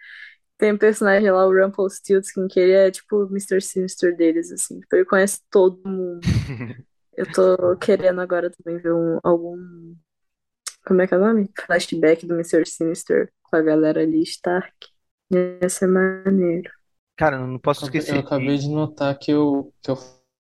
[0.58, 3.62] Tem um personagem lá, o Rumpelstiltskin, que ele é tipo o Mr.
[3.62, 4.80] Sinister deles, assim.
[4.80, 6.22] Tipo, ele conhece todo mundo.
[7.16, 9.56] Eu tô querendo agora também ver um, algum.
[10.86, 11.50] Como é que é o nome?
[11.66, 12.66] Flashback do Mr.
[12.66, 14.74] Sinister com a galera ali, Stark.
[15.32, 16.72] Ia ser maneiro.
[17.16, 19.98] Cara, eu não posso esquecer Eu acabei de notar que eu, que eu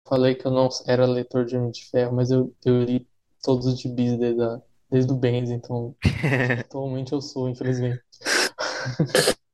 [0.06, 3.06] falei que eu não era leitor de Homem de Ferro, mas eu, eu li
[3.42, 5.94] todos os gibis desde, a, desde o Benz, então
[6.60, 8.02] atualmente eu sou, infelizmente.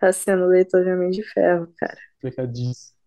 [0.00, 1.98] Tá sendo leitor de Homem de Ferro, cara.
[2.20, 2.98] Complicadíssimo.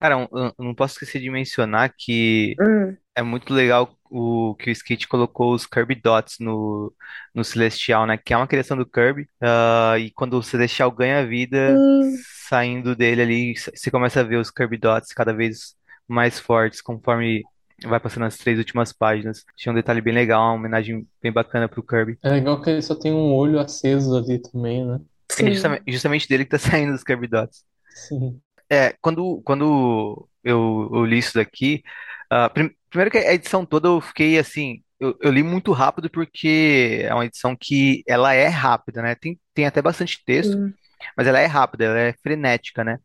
[0.00, 4.70] Cara, eu eu não posso esquecer de mencionar que Hum, é muito legal o que
[4.70, 6.94] o Skate colocou os Kirby Dots no,
[7.34, 8.18] no Celestial, né?
[8.18, 9.28] Que é uma criação do Kirby.
[9.42, 12.24] ah, e quando o Celestial ganha vida, sim.
[12.48, 15.76] saindo dele ali, você começa a ver os Kirby Dots cada vez
[16.08, 17.48] mais fortes conforme
[17.84, 19.44] vai passando as três últimas páginas.
[19.58, 22.18] Achei um detalhe bem legal, uma homenagem bem bacana pro Kirby.
[22.22, 25.00] É legal que ele só tem um olho aceso ali também, né?
[25.38, 25.50] É Sim.
[25.50, 27.64] justamente, justamente dele que tá saindo os Kirby Dots.
[27.94, 28.42] Sim.
[28.70, 31.82] É, quando, quando eu, eu li isso daqui,
[32.30, 36.08] ah, prim- primeiro que a edição toda eu fiquei assim, eu, eu li muito rápido
[36.10, 39.14] porque é uma edição que ela é rápida, né?
[39.14, 40.74] Tem, tem até bastante texto, Sim.
[41.16, 42.98] mas ela é rápida, ela é frenética, né?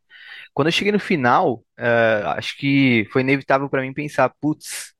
[0.53, 4.93] Quando eu cheguei no final, ah, acho que foi inevitável para mim pensar, putz,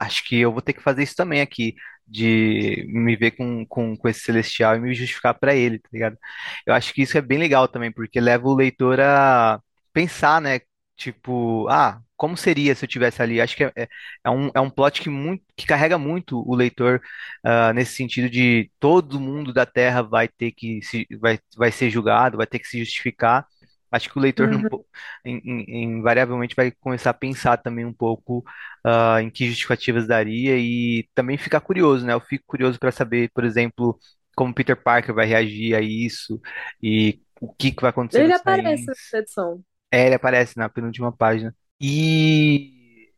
[0.00, 1.74] acho que eu vou ter que fazer isso também aqui,
[2.06, 6.18] de me ver com, com, com esse Celestial e me justificar para ele, tá ligado?
[6.66, 9.60] Eu acho que isso é bem legal também, porque leva o leitor a
[9.92, 10.60] pensar, né?
[10.96, 13.40] Tipo, ah, como seria se eu tivesse ali?
[13.40, 13.88] Acho que é, é,
[14.24, 17.00] é um, é um plot que, muito, que carrega muito o leitor
[17.44, 21.90] ah, nesse sentido de todo mundo da Terra vai ter que se, vai, vai ser
[21.90, 23.46] julgado, vai ter que se justificar.
[23.90, 24.68] Acho que o leitor Uhum.
[24.68, 24.86] po-
[25.24, 28.44] in- in- invariavelmente vai começar a pensar também um pouco
[28.84, 32.12] ah, em que justificativas daria e também ficar curioso, né?
[32.12, 33.98] Eu fico curioso para saber, por exemplo,
[34.36, 36.40] como Peter Parker vai reagir a isso
[36.82, 39.64] e o que que vai acontecer Ele aparece nessa edição.
[39.90, 41.54] É, ele aparece na penúltima página.
[41.80, 43.10] E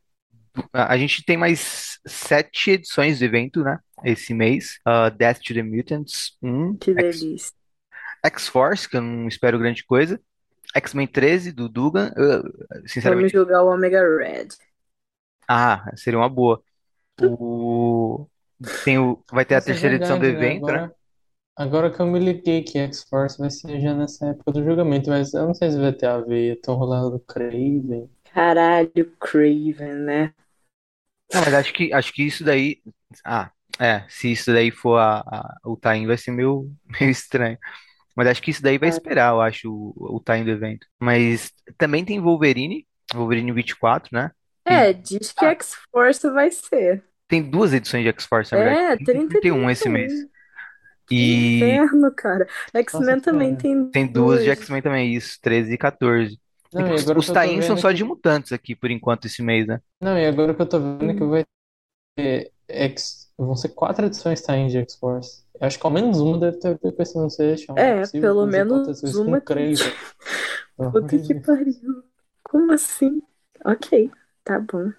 [0.73, 3.79] a gente tem mais sete edições do evento, né?
[4.05, 4.79] Esse mês.
[4.85, 7.53] Ah, Death to the Mutants 1, Que X- delícia.
[8.25, 10.21] X-Force, que eu não espero grande coisa.
[10.75, 12.13] X-Men 13, do Dugan.
[12.17, 12.43] Eu,
[13.03, 14.49] Vamos sinceramente, julgar o Omega Red.
[15.49, 16.63] ah, seria uma boa.
[17.19, 18.29] O,
[18.85, 20.45] tem o, vai ter a é terceira edição do verdade, né?
[20.45, 20.83] evento, né?
[20.83, 20.95] Agora,
[21.57, 25.35] agora que eu me liguei que X-Force vai ser já nessa época do julgamento, mas
[25.35, 28.11] eu não sei se vai ter a ver, tão rolando do Craven.
[28.33, 30.35] Caralho, Craven, né?
[31.33, 32.81] Não, mas acho que, acho que isso daí.
[33.25, 34.07] Ah, é.
[34.09, 37.59] Se isso daí for a, a- o time, vai ser meio, meio estranho.
[38.19, 40.87] Mas acho que isso daí vai Ah, esperar, eu acho, o, o time do evento.
[41.01, 44.33] Mas também tem Wolverine, Wolverine 24, né?
[44.65, 47.05] Tem, É, diz que X-Force vai ser.
[47.29, 48.83] tem duas edições de X-Force, na verdade.
[48.93, 50.13] É, 30 e 30 e 31 esse mês.
[50.13, 50.31] 31.
[51.07, 52.47] Que E inferno, cara.
[52.75, 53.57] X-Men também cara.
[53.57, 54.51] tem tem duas de duas.
[54.51, 56.39] X-Men também, isso, 13 e 14.
[56.73, 57.95] Não, Então, e os, agora os que eu tô tie-ins são vendo só que.
[57.95, 59.81] de mutantes aqui, por enquanto, esse mês, né?
[60.01, 61.31] Não, e agora que eu tô vendo que Hum.
[61.31, 61.45] vai
[62.17, 63.28] ter X.
[63.39, 65.45] Vão ser quatro edições tá, de X-Force.
[65.61, 67.77] Acho que ao menos uma deve ter pensado no Celestial.
[67.77, 72.03] Não é É, pelo menos com uma o amor Puta que pariu.
[72.43, 73.23] Como assim?
[73.65, 74.11] Ok,
[74.43, 74.93] tá bom.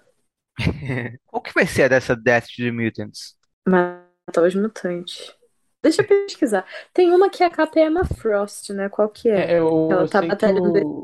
[1.26, 3.36] Qual que vai ser a dessa Death to the Mutants?
[3.66, 5.34] Matar os mutantes.
[5.82, 6.66] Deixa eu pesquisar.
[6.92, 8.88] Tem uma que a capa é Emma Frost, né?
[8.88, 9.52] Qual que é?
[9.52, 11.02] É, eu, Ela tá batalhando o,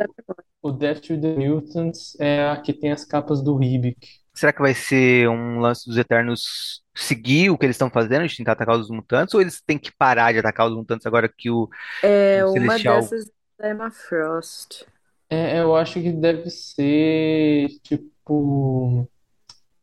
[0.62, 4.06] o Death to the Mutants é a que tem as capas do Ribic.
[4.34, 8.36] Será que vai ser um lance dos Eternos seguir o que eles estão fazendo, de
[8.36, 11.50] tentar atacar os mutantes, ou eles têm que parar de atacar os mutantes agora que
[11.50, 11.68] o,
[12.02, 12.78] É o uma Celestial.
[12.78, 14.86] dessas da Emma Frost.
[15.28, 19.08] É, eu acho que deve ser tipo.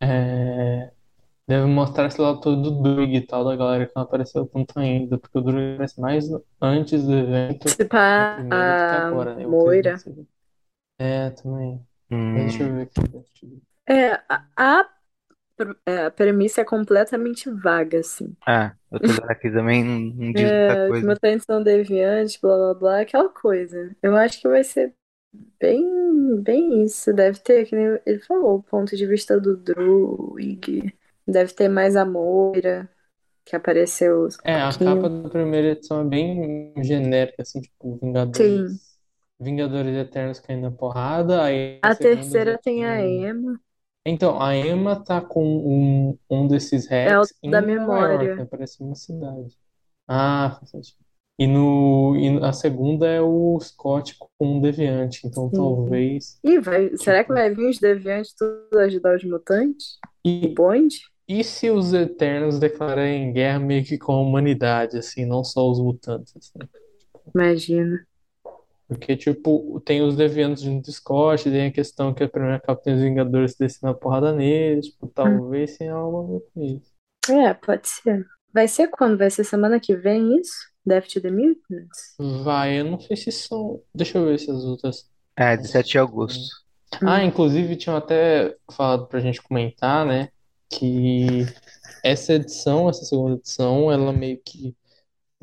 [0.01, 0.93] é,
[1.47, 4.80] deve mostrar esse lado todo do Druig e tal, da galera que não apareceu tanto
[4.80, 6.26] ainda, porque o Druig aparece mais
[6.61, 9.45] antes do evento, Tipo a, a agora, né?
[9.45, 9.95] Moira.
[10.97, 11.86] É, também.
[12.32, 13.01] Mas Deixa eu Hum, ver aqui.
[13.01, 13.61] deixa eu ver.
[13.86, 14.86] É, a, a, é,
[15.86, 18.36] a premissa é completamente vaga, assim.
[18.47, 21.08] ah, eu tô olhando aqui também, não, não diz muita É, os coisa.
[21.08, 23.95] mutantes são deviantes, blá blá blá, aquela coisa.
[24.01, 24.95] Eu acho que vai ser
[25.60, 27.14] bem, bem isso.
[27.14, 30.93] Deve ter, que nem ele falou, o ponto de vista do Druig.
[31.28, 32.89] Deve ter mais a Moira,
[33.45, 37.97] que apareceu um É, a capa da primeira edição é bem genérica, assim, tipo,
[38.36, 38.80] Sim.
[38.82, 38.99] Vingadores.
[39.39, 41.43] Vingadores Eternos caindo na porrada.
[41.43, 43.06] Aí a A terceira tem a tem.
[43.06, 43.60] Emma.
[44.06, 45.43] Então, a Emma tá com
[46.12, 48.38] um, um desses É o da em Nova York, memória.
[48.38, 48.45] né?
[48.45, 49.58] Parece uma cidade.
[50.08, 50.97] Ah, faz sentido.
[51.39, 55.26] E, no, e a segunda é o Scott com um deviante.
[55.28, 55.51] Então, Sim.
[55.51, 59.99] talvez, Ih, vai, será que vai vir os deviantes tudo ajudar os mutantes?
[60.41, 61.01] O E, bonde?
[61.28, 65.80] e se os Eternos declararem guerra meio que com a humanidade, assim, não só os
[65.80, 66.68] mutantes, assim?
[67.36, 68.06] Imagina.
[68.94, 72.82] Porque, tipo, tem os deviantes junto do Scott, tem a questão que a primeira capa
[72.82, 75.12] tem os Vingadores descendo a porrada neles, tipo, Hum.
[75.14, 76.94] talvez tenha algo a ver com isso.
[77.30, 78.26] É, pode ser.
[78.54, 79.18] Vai ser quando?
[79.18, 80.54] Vai ser semana que vem isso?
[80.86, 82.16] Death to the Mutants?
[82.44, 83.82] Vai, eu não sei se são.
[83.96, 85.10] Deixa eu ver se as outras.
[85.38, 86.44] É, as 17 de agosto.
[87.02, 87.24] Ah, Hum.
[87.24, 90.30] inclusive tinham até falado pra gente comentar, né,
[90.70, 91.46] que
[92.04, 94.76] essa edição, essa segunda edição, ela meio que,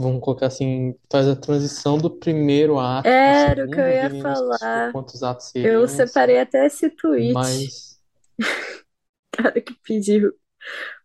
[0.01, 4.09] vamos colocar assim, faz a transição do primeiro ato Era o que eu O ia
[4.09, 4.93] Guilherme falar.
[4.93, 8.01] quantos atos Eu seriam, assim, separei até esse tweet, mas.
[9.33, 10.33] cara que pediu.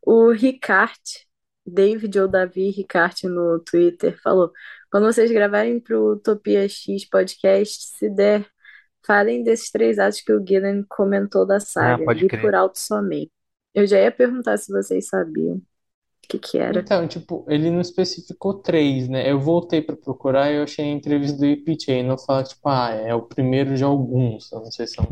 [0.05, 0.99] O Ricard,
[1.65, 4.51] David ou Davi Ricard no Twitter, falou:
[4.91, 8.47] quando vocês gravarem pro Utopia X podcast, se der,
[9.05, 11.99] falem desses três atos que o Gillen comentou da Ah, saga.
[11.99, 12.41] pode Li crer.
[12.41, 13.31] por alto somente.
[13.73, 15.61] Eu já ia perguntar se vocês sabiam
[16.25, 16.79] o que que era.
[16.81, 19.29] Então, tipo, ele não especificou três, né?
[19.29, 22.89] Eu voltei pra procurar e eu achei a entrevista do IPJ, não fala, tipo, ah,
[22.91, 24.51] é o primeiro de alguns.
[24.51, 25.07] Eu não sei se são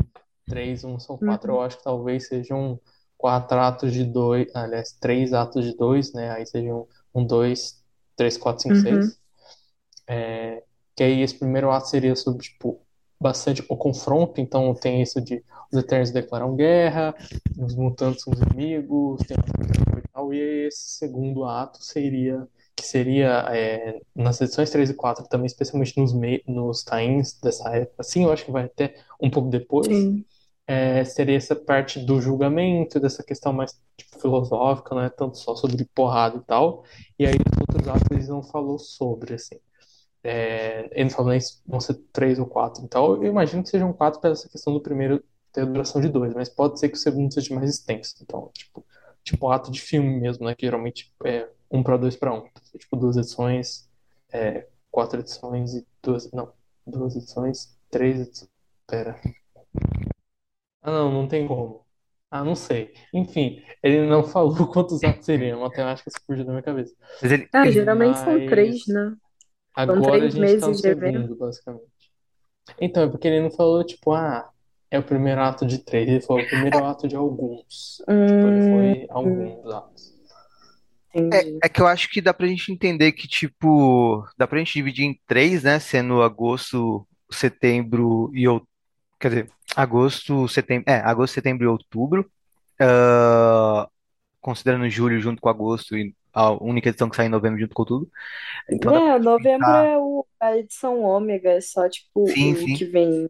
[0.46, 1.52] três, um são quatro.
[1.52, 1.58] Uhum.
[1.58, 2.78] Eu acho que talvez sejam
[3.16, 6.30] quatro atos de dois, aliás, três atos de dois, né?
[6.32, 7.82] Aí sejam um, dois,
[8.16, 8.82] três, quatro, cinco, Uhum.
[8.82, 9.18] seis.
[10.08, 10.62] É,
[10.96, 12.80] que aí esse primeiro ato seria sobre, tipo,
[13.20, 15.42] bastante o confronto, então tem isso de
[15.72, 17.14] os Eternos declaram guerra,
[17.58, 19.36] os mutantes são os inimigos, tem
[20.24, 22.46] uma e esse segundo ato seria,
[22.76, 26.12] que seria é, nas edições 3 e 4, também especialmente nos,
[26.46, 26.84] nos
[27.42, 29.88] dessa época, assim, eu acho que vai até um pouco depois,
[30.66, 35.54] é, seria essa parte do julgamento, dessa questão mais tipo, filosófica, não é tanto só
[35.54, 36.84] sobre porrada e tal,
[37.18, 39.58] e aí os outros atos eles não falou sobre, assim.
[40.22, 42.82] É, ele falou nem se vão ser três ou quatro.
[42.82, 45.22] Então, eu imagino que sejam quatro pela essa questão do primeiro
[45.52, 48.16] ter a duração de dois, mas pode ser que o segundo seja mais extenso.
[48.22, 48.84] Então, tipo,
[49.24, 50.54] tipo ato de filme mesmo, né?
[50.54, 52.46] Que geralmente é um para dois para um.
[52.46, 53.88] Então, tipo, duas edições,
[54.32, 56.30] é, quatro edições e duas.
[56.32, 56.52] Não,
[56.86, 58.50] duas edições, três edições.
[58.86, 59.20] Pera.
[60.82, 61.84] Ah, não, não tem como.
[62.30, 62.92] Ah, não sei.
[63.12, 65.58] Enfim, ele não falou quantos atos seriam.
[65.60, 66.94] A matemática se fugiu da minha cabeça.
[67.20, 69.16] Mas ele, Ah, geralmente são três, Mas né?
[69.76, 71.28] agora a três gente tá no meses de evento.
[71.28, 71.84] segundo, basicamente.
[72.80, 74.50] Então, é porque ele não falou, tipo, ah,
[74.94, 76.08] é o primeiro ato de três.
[76.08, 78.02] Ele falou o primeiro ato de alguns.
[78.24, 80.14] Tipo, ele Hum, foi alguns atos.
[81.32, 84.72] É, é que eu acho que dá pra gente entender que, tipo, dá pra gente
[84.72, 85.78] dividir em três, né?
[85.80, 88.70] Sendo agosto, setembro e outubro.
[89.20, 90.84] Quer dizer, agosto, setembro.
[90.90, 92.30] É, agosto, setembro e outubro.
[92.80, 93.88] Ah,
[94.40, 97.84] considerando julho junto com agosto e a única edição que sai em novembro junto com
[97.84, 98.10] tudo.
[98.68, 99.76] Então É, novembro pensar.
[99.76, 102.74] é o, a edição ômega, é só tipo Sim, o sim.
[102.74, 103.28] que vem.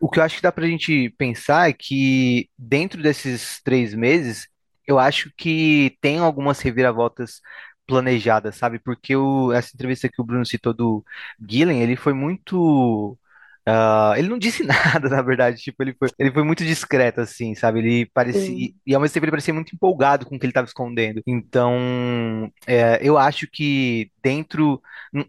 [0.00, 4.48] O que eu acho que dá pra gente pensar é que dentro desses três meses,
[4.86, 7.40] eu acho que tem algumas reviravoltas
[7.86, 8.78] planejadas, sabe?
[8.78, 11.04] Porque o, essa entrevista que o Bruno citou do
[11.48, 13.18] Gillen, ele foi muito.
[13.66, 15.60] ah, ele não disse nada, na verdade.
[15.62, 17.80] Tipo, ele foi, ele foi muito discreto, assim, sabe?
[17.80, 18.70] Ele parecia.
[18.86, 21.22] E ao mesmo tempo ele parecia muito empolgado com o que ele estava escondendo.
[21.26, 24.80] Então, é, eu acho que dentro.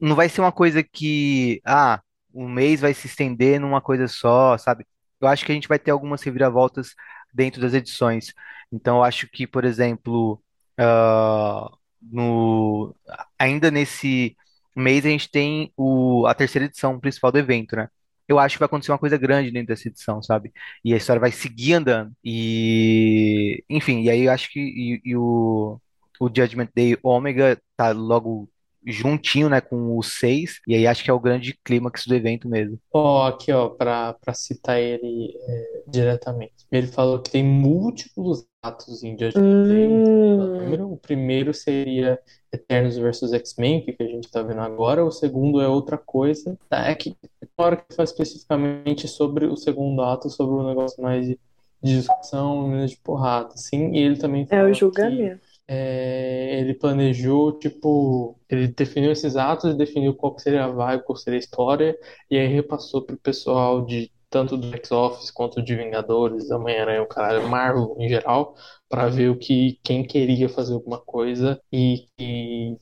[0.01, 1.61] Não vai ser uma coisa que.
[1.65, 2.01] Ah
[2.33, 4.85] um mês vai se estender numa coisa só, sabe?
[5.19, 6.95] Eu acho que a gente vai ter algumas reviravoltas
[7.33, 8.33] dentro das edições.
[8.71, 10.41] Então, eu acho que, por exemplo,
[10.77, 11.69] ah,
[12.01, 12.95] no
[13.37, 14.35] ainda nesse
[14.75, 17.89] mês a gente tem o, a terceira edição principal do evento, né?
[18.27, 20.53] Eu acho que vai acontecer uma coisa grande dentro dessa edição, sabe?
[20.83, 22.13] E a história vai seguir andando.
[22.23, 25.79] E, enfim, e aí eu acho que e, e o,
[26.19, 28.49] o Judgment Day Ômega tá logo
[28.85, 32.47] juntinho, né, com o 6, e aí acho que é o grande clímax do evento
[32.47, 32.79] mesmo.
[32.91, 36.53] Ó, aqui, ó, pra, pra citar ele é, diretamente.
[36.71, 39.87] Ele falou que tem múltiplos atos em Judgment Day.
[39.87, 40.57] Hum.
[40.57, 42.19] Primeiro, o primeiro seria
[42.51, 45.03] Eternos versus X-Men, que, que a gente tá vendo agora.
[45.03, 46.57] O segundo é outra coisa.
[46.69, 46.87] Tá?
[46.87, 47.15] É que
[47.57, 51.39] hora que fala especificamente sobre o segundo ato, sobre o negócio mais de,
[51.81, 53.93] de discussão, menos de porrada, assim.
[53.93, 55.50] E ele também É o que julgamento.
[55.67, 61.39] É, ele planejou, tipo, ele definiu esses atos, definiu qual seria a vibe, qual seria
[61.39, 61.97] a história,
[62.29, 67.47] e aí repassou pro pessoal de tanto do X-Office quanto de Vingadores, Homem-Aranha, o caralho,
[67.49, 68.55] Marvel em geral,
[68.89, 72.77] para ver o que quem queria fazer alguma coisa e, e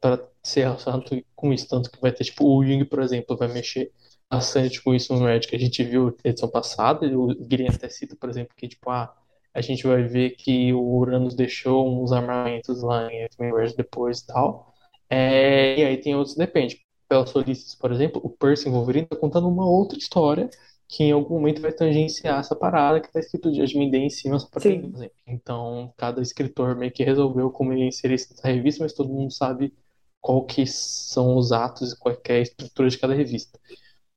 [0.00, 3.48] para ser relacionado com isso, tanto que vai ter, tipo, o Ying, por exemplo, vai
[3.48, 3.90] mexer
[4.30, 7.88] bastante com isso no Red, que a gente viu na edição passada, o Guilherme até
[7.88, 9.14] cita, por exemplo, que, tipo, ah,
[9.54, 14.26] a gente vai ver que o Uranus deixou uns armamentos lá em Red depois e
[14.26, 14.74] tal.
[15.10, 16.80] É, e aí tem outros, depende.
[17.08, 20.48] Pelas solistas, por exemplo, o Percy em Wolverine tá contando uma outra história
[20.88, 24.38] que em algum momento vai tangenciar essa parada que tá escrito Judgment Day em cima
[24.38, 24.80] só pra Sim.
[24.80, 25.16] ter exemplo.
[25.26, 29.72] Então, cada escritor meio que resolveu como ele inserir nessa revista, mas todo mundo sabe
[30.20, 33.58] qual que são os atos e qual é a estrutura de cada revista.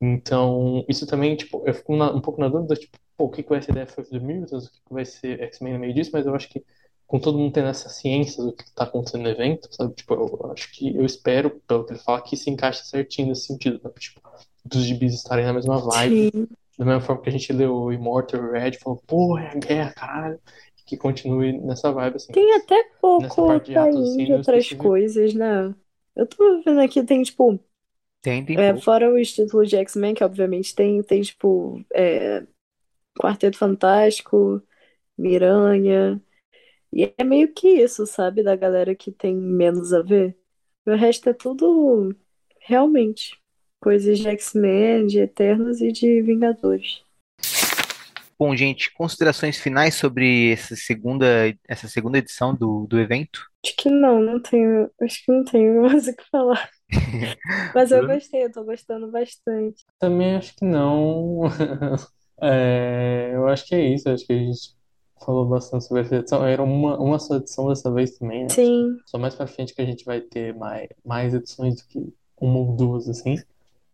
[0.02, 3.44] Então, isso também, tipo, eu fico na- um pouco na dúvida, tipo, pô, o que
[3.44, 6.12] que vai ser DFF do Mutants, o que que vai ser X-Men no meio disso,
[6.14, 6.64] mas eu acho que
[7.08, 10.52] com todo mundo tendo essa ciência do que tá acontecendo no evento, sabe, tipo, eu
[10.52, 13.92] acho que, eu espero, pelo que ele fala, que se encaixe certinho nesse sentido, né?
[14.00, 14.22] tipo,
[14.64, 16.48] dos gibis estarem na mesma vibe, Sim.
[16.78, 19.94] da mesma forma que a gente leu o Immortal Red, falou, pô, é a guerra,
[19.94, 20.40] caralho,
[20.86, 22.34] que continue nessa vibe, assim.
[22.34, 25.76] Tem até pouco parte de atos, tá assim, de outras coisas, né?
[26.16, 27.60] Eu tô vendo aqui, tem, tipo,
[28.22, 28.86] Tem, tem é, pouco.
[28.86, 32.44] fora os títulos de X-Men, que obviamente tem, tem, tipo, é,
[33.20, 34.62] Quarteto Fantástico,
[35.18, 36.22] Miranha.
[36.92, 38.44] E é meio que isso, sabe?
[38.44, 40.38] Da galera que tem menos a ver.
[40.86, 42.16] O resto é tudo,
[42.62, 43.38] realmente,
[43.80, 47.04] coisas de X-Men, de Eternos e de Vingadores.
[48.38, 51.26] Bom, gente, considerações finais sobre essa segunda,
[51.68, 53.50] essa segunda edição do, do evento?
[53.66, 54.92] Acho que não, não tenho.
[55.02, 56.70] Acho que não tenho mais o que falar.
[57.74, 59.86] Mas eu gostei, eu tô gostando bastante.
[60.00, 61.44] Também acho que não.
[62.42, 64.10] É, eu acho que é isso.
[64.10, 64.76] Acho que a gente
[65.24, 66.46] falou bastante sobre essa edição.
[66.46, 68.50] Era uma, uma só edição dessa vez também, né?
[68.50, 72.14] Sim, Só mais pra frente que a gente vai ter mais, mais edições do que
[72.40, 73.36] uma ou duas, assim.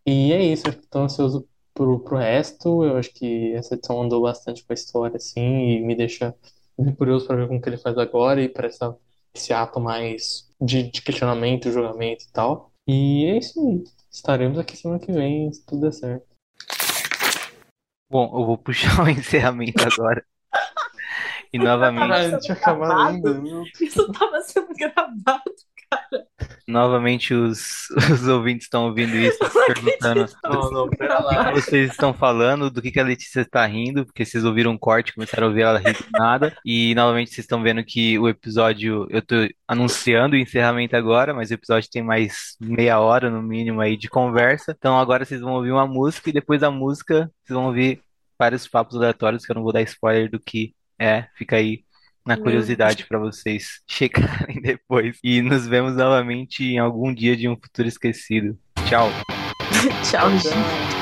[0.06, 0.68] E é isso.
[0.68, 2.84] Acho que tô ansioso pro, pro resto.
[2.84, 6.34] Eu acho que essa edição andou bastante com a história, assim, e me deixa
[6.98, 8.96] curioso pra ver como que ele faz agora e pra essa,
[9.34, 12.72] esse ato mais de, de questionamento, julgamento e tal.
[12.86, 13.84] E é isso aí.
[14.10, 16.26] Estaremos aqui semana que vem, se tudo der certo.
[18.12, 20.22] Bom, eu vou puxar o encerramento agora.
[21.50, 23.42] E novamente, Ah, sendo tinha acabado ainda,
[23.80, 25.42] isso tava sendo gravado.
[26.72, 30.26] Novamente os, os ouvintes estão ouvindo isso, se perguntando.
[30.42, 31.50] Não, não, pera o que lá.
[31.52, 35.14] vocês estão falando, do que que a Letícia está rindo, porque vocês ouviram um corte,
[35.14, 36.56] começaram a ouvir ela rir do nada.
[36.64, 39.36] E novamente vocês estão vendo que o episódio, eu tô
[39.68, 44.08] anunciando o encerramento agora, mas o episódio tem mais meia hora no mínimo aí de
[44.08, 44.74] conversa.
[44.76, 48.00] Então agora vocês vão ouvir uma música e depois da música vocês vão ouvir
[48.38, 51.26] vários papos aleatórios que eu não vou dar spoiler do que é.
[51.36, 51.84] Fica aí
[52.26, 55.18] na curiosidade para vocês checarem depois.
[55.22, 58.58] E nos vemos novamente em algum dia de um futuro esquecido.
[58.88, 59.08] Tchau.
[60.08, 61.01] Tchau, gente.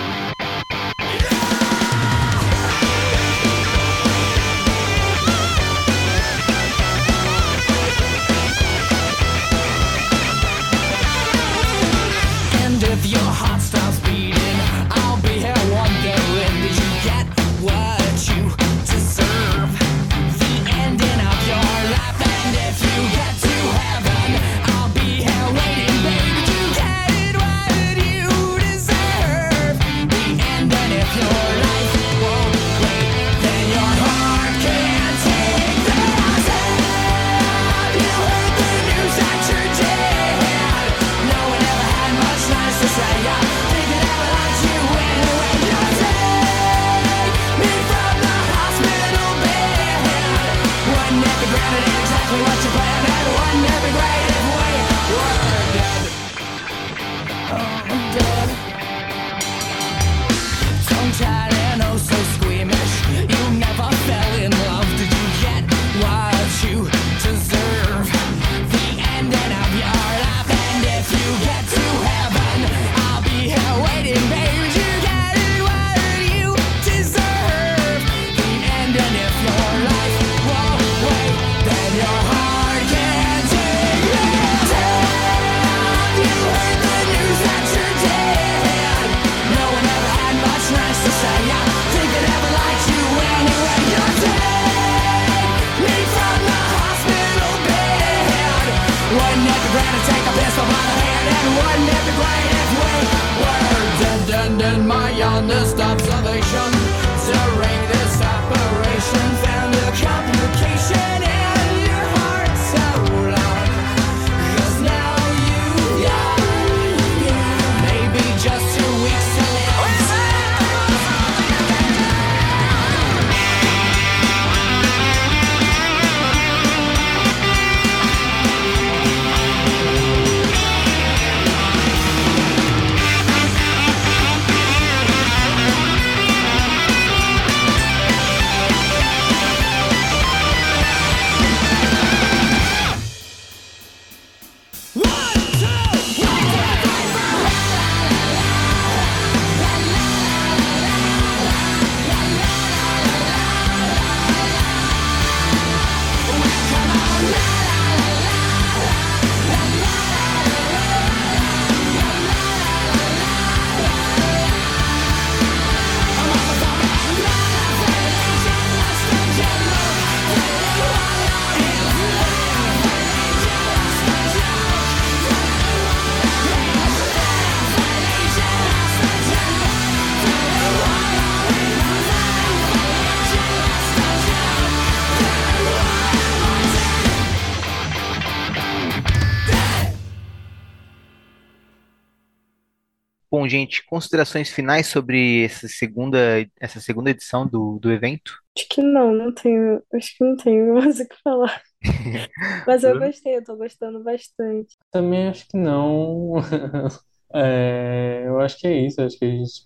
[193.41, 196.19] Bom, gente, considerações finais sobre essa segunda,
[196.61, 198.35] essa segunda edição do, do evento?
[198.55, 199.83] Acho que não, não tenho.
[199.95, 201.63] Acho que não tenho mais o que falar.
[202.67, 204.77] Mas eu gostei, eu tô gostando bastante.
[204.91, 206.35] Também acho que não.
[207.33, 209.01] É, eu acho que é isso.
[209.01, 209.65] Acho que a gente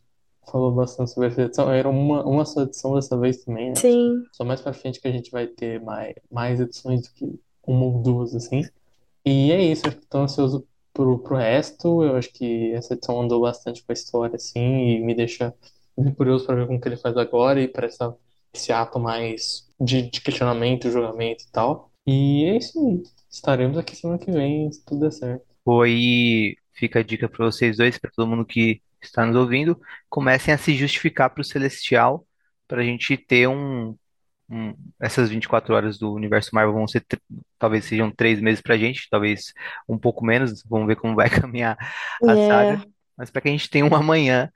[0.53, 1.73] falou bastante sobre essa edição.
[1.73, 3.75] Era uma, uma só edição dessa vez também, né?
[3.75, 7.41] Sim, Só mais pra frente que a gente vai ter mais, mais edições do que
[7.67, 8.63] uma ou duas, assim.
[9.25, 12.03] E é isso, acho que tô ansioso pro, pro resto.
[12.03, 15.53] Eu acho que essa edição andou bastante com a história, assim, e me deixa
[16.17, 18.17] curioso pra ver como que ele faz agora e pra essa,
[18.53, 21.91] esse ato mais de, de questionamento, julgamento e tal.
[22.07, 23.03] E é isso aí.
[23.31, 25.45] Estaremos aqui semana que vem, se tudo der certo.
[25.83, 29.79] Aí fica a dica para vocês dois, para todo mundo que está nos ouvindo,
[30.09, 32.27] comecem a se justificar para o Celestial,
[32.67, 33.95] para a gente ter um,
[34.55, 37.05] um- Essas 24 horas do universo Marvel vão ser,
[37.59, 39.53] talvez sejam três meses para a gente, talvez
[39.89, 41.77] um pouco menos, vamos ver como vai caminhar
[42.27, 42.39] a É.
[42.39, 42.83] saga.
[43.17, 44.51] Mas para que a gente tenha um amanhã,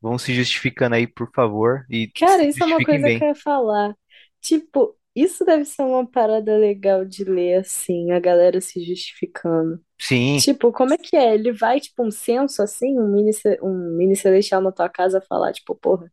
[0.00, 3.10] vão se justificando aí, por favor, e Cara, isso é uma coisa bem.
[3.10, 3.94] que eu ia falar.
[4.40, 9.80] Tipo, isso deve ser uma parada legal de ler, assim, a galera se justificando.
[9.98, 11.34] Sim, Tipo, como é que é?
[11.34, 13.32] Ele vai, tipo, um censo, assim, um mini,
[13.62, 16.12] um mini celestial na tua casa falar, tipo, porra,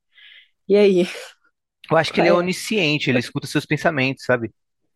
[0.67, 1.05] e aí?
[1.91, 2.33] Eu acho que ele é é?
[2.33, 4.51] onisciente, ele escuta seus pensamentos, sabe?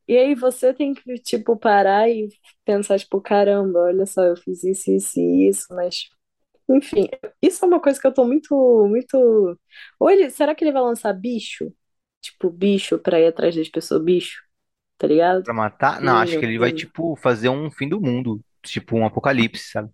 [0.08, 2.30] E aí você tem que, tipo, parar e
[2.66, 6.10] pensar, tipo, caramba, olha só, eu fiz isso, isso e isso, mas...
[6.70, 7.08] Enfim,
[7.42, 9.60] isso é uma coisa que eu tô muito, muito...
[10.02, 11.74] Ele, será que ele vai lançar bicho?
[12.22, 14.44] Tipo, bicho pra ir atrás das pessoas, bicho,
[14.98, 15.44] tá ligado?
[15.44, 16.02] Pra matar?
[16.02, 19.90] Não, acho que ele vai, tipo, fazer um fim do mundo, tipo um apocalipse, sabe?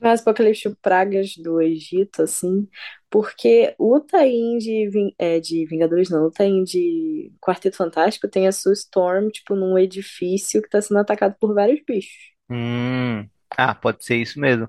[0.00, 2.68] Mas Apocalipse Pragas do Egito, assim,
[3.10, 8.52] porque o Tain de, é, de Vingadores, não, o Tain de Quarteto Fantástico tem a
[8.52, 12.32] Sue Storm, tipo, num edifício que tá sendo atacado por vários bichos.
[12.50, 14.68] Hum, ah, pode ser isso mesmo.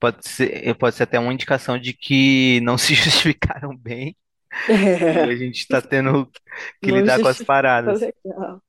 [0.00, 4.16] Pode ser, pode ser até uma indicação de que não se justificaram bem
[5.10, 6.30] e a gente tá tendo
[6.82, 8.10] que Não lidar com as paradas.
[8.24, 8.62] legal.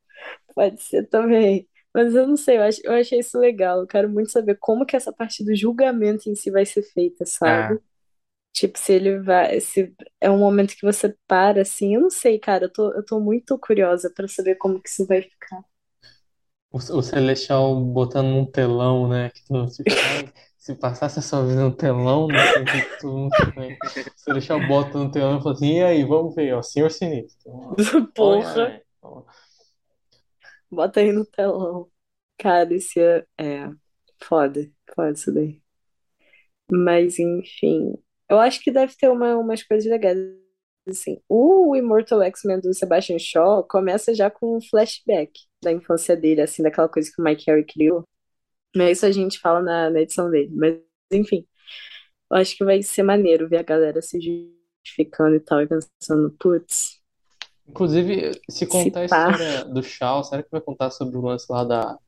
[0.56, 1.70] Pode ser também.
[1.94, 3.80] Mas eu não sei, eu, ach- eu achei isso legal.
[3.82, 7.26] Eu quero muito saber como que essa parte do julgamento em si vai ser feita,
[7.26, 7.68] sabe?
[7.68, 7.80] Ah,
[8.54, 12.40] Tipo, se ele vai, se é um momento que você para, assim, eu não sei,
[12.40, 15.64] cara, eu tô, eu tô muito curiosa pra saber como que isso vai ficar.
[16.72, 19.30] O, o Celestial botando num telão, né?
[19.30, 22.82] Que mundo fica, "Ai, se passasse a sua vida no telão, não sei o que
[23.00, 23.78] todo mundo fica, né?
[24.16, 27.52] O Celestial bota no telão e fala assim, e aí, vamos ver, ó, Senhor Sinistro.
[28.18, 29.24] Olha Porra, aí, ó.
[30.72, 31.92] bota aí no telão.
[32.38, 33.70] Cara, esse é, é
[34.24, 35.62] foda, foda isso daí.
[36.72, 37.94] Mas, enfim,
[38.30, 40.18] eu acho que deve ter uma, umas coisas legais.
[40.88, 46.42] Assim, o Immortal X-Men do Sebastian Shaw começa já com um flashback da infância dele,
[46.42, 48.04] assim, daquela coisa que o Mike Carey criou.
[48.76, 50.52] Mas isso a gente fala na, na edição dele.
[50.56, 50.80] Mas,
[51.12, 51.46] enfim,
[52.32, 56.32] eu acho que vai ser maneiro ver a galera se justificando e tal, e pensando,
[56.40, 57.02] putz,
[57.68, 59.32] Inclusive, se se contar a pá.
[59.32, 62.00] história do Shao, será que vai contar sobre o lance lá da,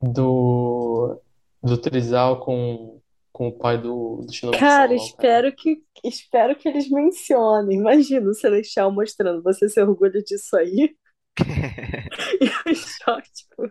[0.00, 1.20] do,
[1.62, 3.00] do Trizal com,
[3.38, 5.28] com o pai do, do Shinobi Cara, Solo, cara?
[5.28, 7.78] espero que, espero que eles mencionem.
[7.78, 10.94] Imagina o Celestial mostrando você se orgulha disso aí.
[12.40, 13.70] E o Shaw, tipo,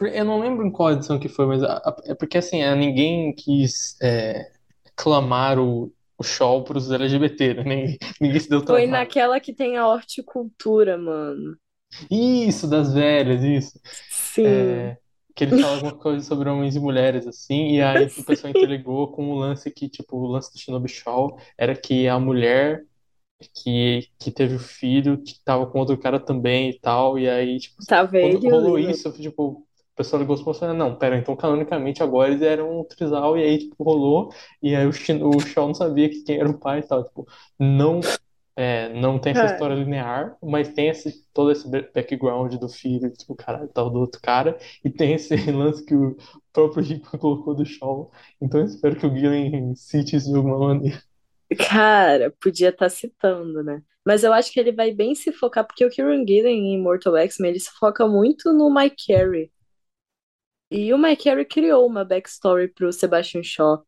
[0.00, 2.74] Eu não lembro em qual edição que foi, mas a- a- é porque assim, a-
[2.74, 4.50] ninguém quis é,
[4.96, 7.62] clamar o, o show pros LGBT, né?
[7.64, 11.56] Ninguém, ninguém se deu Foi naquela que tem a horticultura, mano.
[12.10, 13.80] Isso, das velhas, isso.
[14.08, 14.44] Sim.
[14.44, 14.98] É,
[15.34, 19.12] que ele fala alguma coisa sobre homens e mulheres, assim, e aí o pessoal interligou
[19.12, 22.84] com o lance que, tipo, o lance do Shinobi Shaw era que a mulher
[23.54, 27.58] que, que teve o filho que tava com outro cara também e tal, e aí,
[27.58, 29.66] tipo, Tava quando rolou isso, tipo, o
[29.96, 33.42] pessoal ligou e falou assim, não, pera, então canonicamente agora eles eram um trisal, e
[33.42, 36.58] aí, tipo, rolou, e aí o, Shin- o Shaw não sabia que quem era o
[36.58, 37.26] pai e tal, tipo,
[37.58, 38.00] não,
[38.56, 39.46] é, não tem essa Cara.
[39.46, 44.20] história linear, mas tem esse, todo esse background do filho, tipo, caralho, tal, do outro
[44.20, 46.16] cara, e tem esse lance que o
[46.52, 50.58] próprio Rick colocou do Shaw, então eu espero que o Gillen cite isso de alguma
[50.58, 51.02] maneira.
[51.68, 53.82] Cara, podia estar citando, né?
[54.04, 57.16] Mas eu acho que ele vai bem se focar, porque o Kieran Gillen em Mortal
[57.16, 59.50] X-Men, ele se foca muito no Mike Carey.
[60.70, 63.84] E o Mike Carey criou uma backstory pro Sebastian Shaw,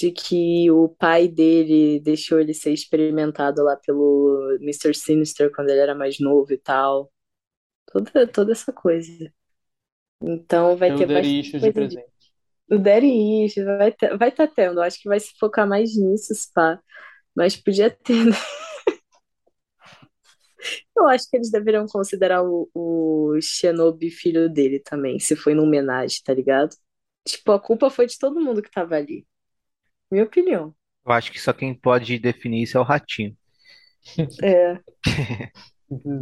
[0.00, 4.94] de que o pai dele deixou ele ser experimentado lá pelo Mr.
[4.94, 7.12] Sinister quando ele era mais novo e tal.
[7.92, 9.30] Toda, toda essa coisa.
[10.22, 12.12] Então vai ter bastante de coisa de presente.
[12.70, 16.32] o Daddy Issues vai ter, vai tá tendo, acho que vai se focar mais nisso,
[16.54, 16.80] pá.
[17.36, 18.32] Mas podia ter, né?
[20.96, 25.66] Eu acho que eles deveriam considerar o, o Shinobi filho dele também, se foi numa
[25.66, 26.74] homenagem, tá ligado?
[27.26, 29.26] Tipo, a culpa foi de todo mundo que tava ali.
[30.10, 30.74] Minha opinião.
[31.04, 33.36] Eu acho que só quem pode definir isso é o ratinho.
[34.42, 34.80] É.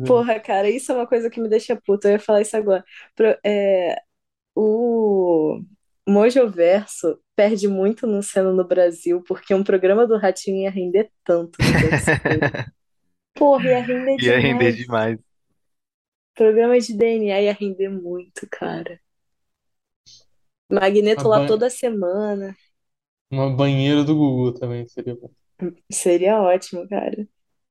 [0.06, 2.08] Porra, cara, isso é uma coisa que me deixa puta.
[2.08, 2.84] Eu ia falar isso agora.
[3.14, 4.00] Pro- é,
[4.56, 5.62] o
[6.08, 11.58] Mojoverso perde muito no sendo no Brasil, porque um programa do Ratinho ia render tanto.
[13.34, 14.76] Porra, ia render Ia render demais.
[14.76, 15.18] demais.
[16.34, 18.98] Programa de DNA ia render muito, cara.
[20.70, 22.56] Magneto lá ban- toda semana.
[23.30, 25.30] Uma banheira do Gugu também seria bom.
[25.90, 27.26] Seria ótimo, cara.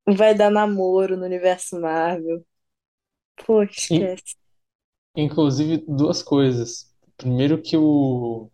[0.06, 2.44] Vai dar namoro no universo Marvel.
[3.46, 4.36] Pô, esquece.
[5.16, 6.86] Inclusive, duas coisas.
[7.16, 8.50] Primeiro que o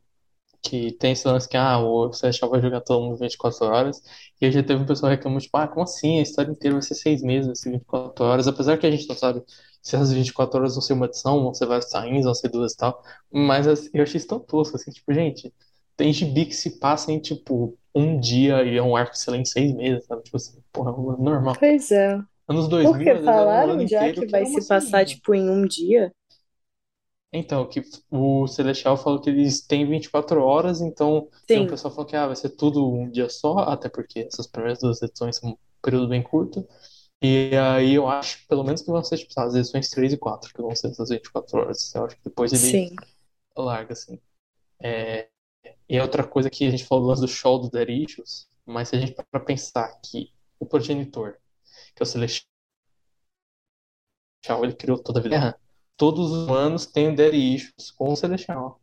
[0.62, 4.02] que tem esse lance que ah, o Celestial vai jogar todo mundo 24 horas.
[4.40, 6.18] E aí já teve um pessoal reclamando, tipo, ah, como assim?
[6.20, 8.48] A história inteira vai ser seis meses, vai ser 24 horas.
[8.48, 9.42] Apesar que a gente não sabe
[9.82, 12.74] se essas 24 horas vão ser uma edição, vão ser vários times, vão ser duas
[12.74, 13.02] e tal.
[13.32, 15.52] Mas eu achei isso tão tosco, assim, tipo, gente,
[15.96, 19.74] tem gibi que se passa em, tipo, um dia e é um arco, em seis
[19.74, 20.22] meses, sabe?
[20.24, 21.56] Tipo assim, porra, normal.
[21.58, 22.22] Pois é.
[22.48, 25.06] Anos 2000, Porque um falaram ano já que que vai era uma se passar, semaninha.
[25.06, 26.12] tipo, em um dia.
[27.32, 32.06] Então, que o Celestial falou que eles têm 24 horas, então tem um pessoal falou
[32.08, 35.50] que ah, vai ser tudo um dia só, até porque essas primeiras duas edições são
[35.50, 36.66] um período bem curto.
[37.22, 40.52] E aí eu acho, pelo menos, que vão ser tipo, as edições 3 e 4,
[40.54, 41.94] que vão ser essas 24 horas.
[41.94, 42.96] Eu acho que depois ele Sim.
[43.56, 44.20] larga, assim.
[44.82, 45.30] É,
[45.88, 48.48] E é outra coisa que a gente falou do lance do show do Dead Issues,
[48.64, 51.36] mas se a gente para pensar que o progenitor,
[51.94, 52.46] que é o Celestial,
[54.62, 55.58] ele criou toda a vida
[55.96, 58.80] todos os humanos têm Dead Issues com o Celestial.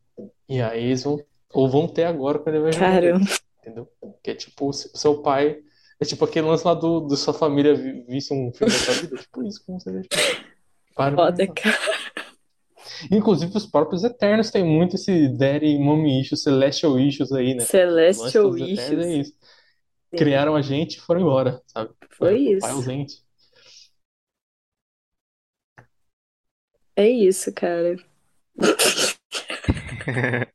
[0.47, 1.19] E aí eles vão,
[1.53, 3.25] ou vão ter agora quando ele vai jogar Caramba.
[3.59, 3.91] entendeu?
[4.23, 5.61] Que é tipo, o seu pai,
[5.99, 8.93] é tipo aquele lance lá do, do sua família vi- visse um filme da sua
[8.95, 10.21] vida, tipo isso com o Celestial.
[10.95, 11.77] Para Foda, cara.
[13.11, 17.63] Inclusive os próprios Eternos têm muito esse Daddy Mommy Issues, Celestial Issues aí, né?
[17.63, 19.05] Celestial é Issues.
[19.07, 19.33] isso.
[20.11, 21.91] Criaram a gente e foram embora, sabe?
[22.11, 22.59] Foi É, isso.
[22.59, 23.23] Pai ausente.
[26.95, 27.95] É isso, cara.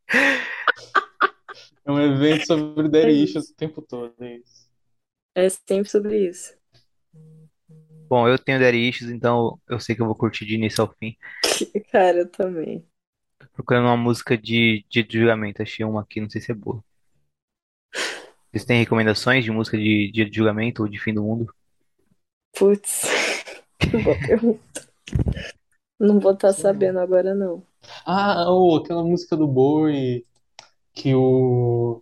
[1.85, 3.39] É um evento sobre É Daddy isso.
[3.39, 4.67] Issues o tempo todo, é isso.
[5.35, 6.55] É sempre sobre isso.
[8.09, 10.93] Bom, eu tenho Daddy Issues, então eu sei que eu vou curtir de início ao
[10.95, 11.17] fim.
[11.91, 12.87] Cara, eu também.
[13.39, 16.83] Tô procurando uma música de, de julgamento, achei uma aqui, não sei se é boa.
[18.51, 21.53] Vocês têm recomendações de música de dia de julgamento ou de fim do mundo?
[22.57, 23.03] Putz,
[24.03, 24.89] boa pergunta.
[25.99, 26.55] Não vou estar lá.
[26.55, 27.63] sabendo agora, não.
[28.05, 30.25] Ah, oh, aquela música do Boi
[30.95, 32.01] que o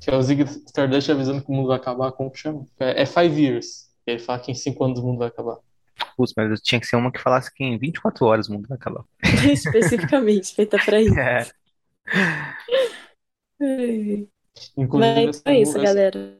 [0.00, 2.66] que é o Zig Stardust avisando que o mundo vai acabar, como que chama?
[2.78, 3.89] É, é Five Years.
[4.06, 5.58] Ele fala que em cinco anos o mundo vai acabar.
[6.16, 8.76] Putz, mas tinha que ser uma que falasse que em 24 horas o mundo vai
[8.76, 9.04] acabar.
[9.52, 11.14] Especificamente, feita pra isso.
[13.62, 14.24] É.
[14.76, 16.38] Inclusive, Mas essa, é isso, essa- galera.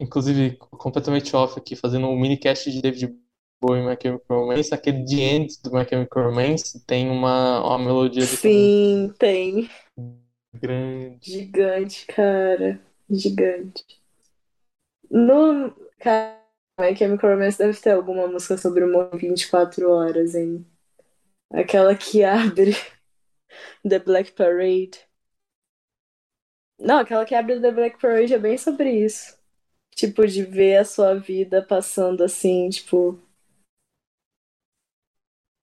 [0.00, 3.14] inclusive completamente off aqui, fazendo um mini cast de David
[3.60, 7.78] Bowie e My Chemical Romance, aquele The End do My Chemical Romance tem uma, uma
[7.78, 9.70] melodia Sim, tem.
[10.52, 11.18] grande.
[11.22, 12.80] Gigante, cara.
[13.08, 13.84] Gigante.
[15.10, 15.72] No.
[16.00, 16.41] Cara,
[16.82, 20.66] My Chemical Romance deve ter alguma música sobre o mundo 24 horas, hein?
[21.52, 22.72] Aquela que abre
[23.88, 24.98] The Black Parade.
[26.80, 29.38] Não, aquela que abre The Black Parade é bem sobre isso.
[29.94, 33.16] Tipo, de ver a sua vida passando assim, tipo.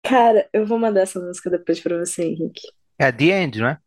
[0.04, 2.68] Cara, eu vou mandar essa música depois pra você, Henrique.
[3.00, 3.82] É The End, não é?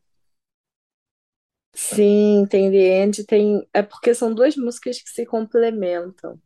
[1.77, 3.69] Sim, tem The End, tem.
[3.73, 6.41] É porque são duas músicas que se complementam.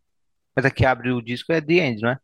[0.57, 2.19] Mas a que abre o disco é The End, não é?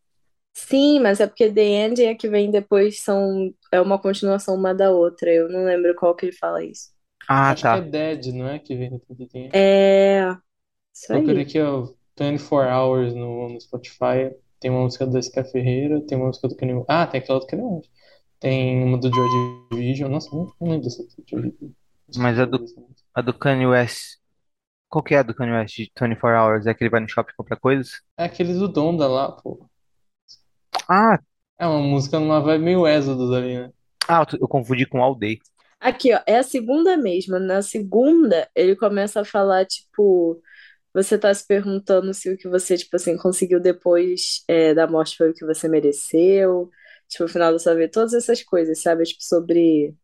[0.53, 3.53] Sim, mas é porque The End e a que vem depois são.
[3.73, 5.33] É uma continuação uma da outra.
[5.33, 6.91] Eu não lembro qual que ele fala isso.
[7.29, 7.81] Ah, Acho que é tá.
[7.81, 8.59] Dead, não é?
[8.59, 10.37] Que vem depois de É.
[10.95, 11.43] Isso Procurei aí.
[11.43, 11.89] aqui, ó,
[12.19, 14.35] 24 Hours no, no Spotify.
[14.61, 17.47] Tem uma música da Ska Ferreira, tem uma música do Kanye Ah, tem aquela do
[17.47, 17.83] Kanye.
[18.41, 19.29] Tem uma do Joy
[19.73, 20.11] Division.
[20.11, 21.73] Nossa, não, não lembro dessa do Joy Division.
[22.17, 22.65] Mas a do,
[23.15, 24.20] a do Kanye West.
[24.91, 26.67] Qual que é a do Kanye West de 24 Hours?
[26.67, 28.03] É que ele vai no shopping comprar coisas?
[28.17, 29.69] É aquele do Donda lá, pô.
[30.89, 31.19] Ah,
[31.59, 33.73] É uma música numa vibe meio Exodus ali, né?
[34.09, 35.39] ah, eu confundi com All Day.
[35.81, 37.39] Aqui, ó, é a segunda mesmo.
[37.39, 40.41] Na segunda, ele começa a falar, tipo,
[40.95, 45.17] você tá se perguntando se o que você, tipo assim, conseguiu depois é, da morte
[45.17, 46.71] foi o que você mereceu.
[47.09, 49.05] Tipo, no final da sua vida, todas essas coisas, sabe?
[49.05, 49.95] Tipo, sobre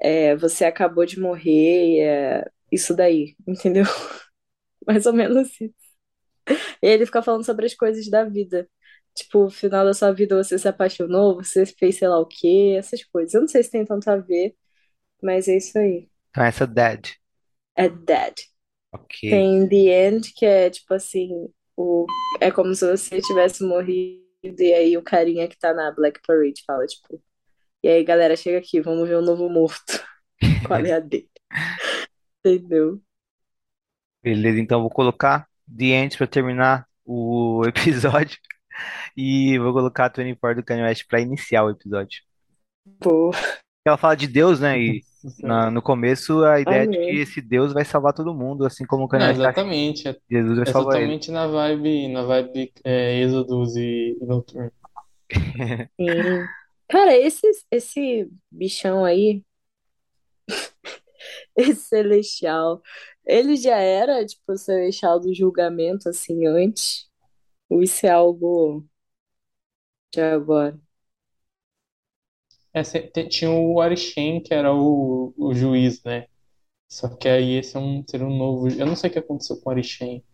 [0.00, 3.84] é, você acabou de morrer, é, isso daí, entendeu?
[4.86, 5.74] Mais ou menos isso.
[6.82, 8.68] E ele fica falando sobre as coisas da vida.
[9.14, 12.76] Tipo, no final da sua vida você se apaixonou, você fez sei lá o quê,
[12.78, 13.34] essas coisas.
[13.34, 14.56] Eu não sei se tem tanto a ver,
[15.22, 16.08] mas é isso aí.
[16.30, 17.08] Então essa é Dead.
[17.76, 18.34] É Dead.
[18.92, 19.30] Ok.
[19.30, 21.30] Tem The End, que é tipo assim,
[21.76, 22.06] o...
[22.40, 26.62] é como se você tivesse morrido e aí o carinha que tá na Black Parade
[26.66, 27.22] fala, tipo,
[27.82, 30.04] e aí galera, chega aqui, vamos ver o novo morto.
[30.66, 31.30] Qual é a dele?
[32.44, 33.00] Entendeu?
[34.22, 38.38] Beleza, então vou colocar The End pra terminar o episódio.
[39.16, 42.22] E vou colocar 24 do Kanye West pra iniciar o episódio.
[43.00, 43.30] Pô,
[43.84, 44.78] Ela fala de Deus, né?
[44.80, 45.02] E
[45.42, 47.20] na- no começo a ideia é de que amei.
[47.20, 50.08] esse Deus vai salvar todo mundo, assim como o Kanye Não, West acha que exatamente.
[50.08, 51.20] É, Jesus vai é salvar ele.
[51.20, 54.72] totalmente na vibe, na vibe é, Exodus e, e Noturno.
[56.00, 56.46] Sim.
[56.88, 59.42] Cara, esse, esse bichão aí,
[61.56, 62.82] esse celestial,
[63.26, 67.08] ele já era, tipo, o celestial do julgamento, assim, antes?
[67.68, 68.86] Ou isso é algo
[70.12, 70.78] de agora?
[72.74, 72.82] É,
[73.24, 76.26] tinha o Arishem, que era o, o juiz, né?
[76.88, 78.68] Só que aí esse é um, seria um novo.
[78.68, 80.24] Eu não sei o que aconteceu com o Arishem.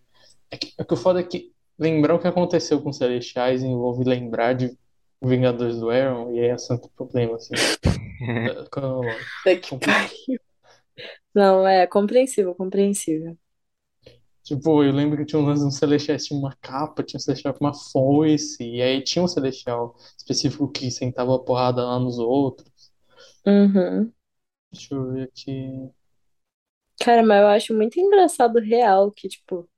[0.51, 3.63] É que, é que o foda é que lembrar o que aconteceu com os Celestiais
[3.63, 4.77] envolve lembrar de
[5.23, 7.55] Vingadores do Arrow, e aí é santo problema, assim.
[8.21, 9.29] É, cronológico.
[11.39, 13.37] Não, é compreensível, compreensível.
[14.43, 17.53] Tipo, eu lembro que tinha um lance um Celestiais, tinha uma capa, tinha um Celestial
[17.55, 22.19] com uma foice, e aí tinha um Celestial específico que sentava a porrada lá nos
[22.19, 22.91] outros.
[23.47, 24.13] Uhum.
[24.73, 25.91] Deixa eu ver aqui.
[27.01, 29.69] Cara, mas eu acho muito engraçado real que, tipo,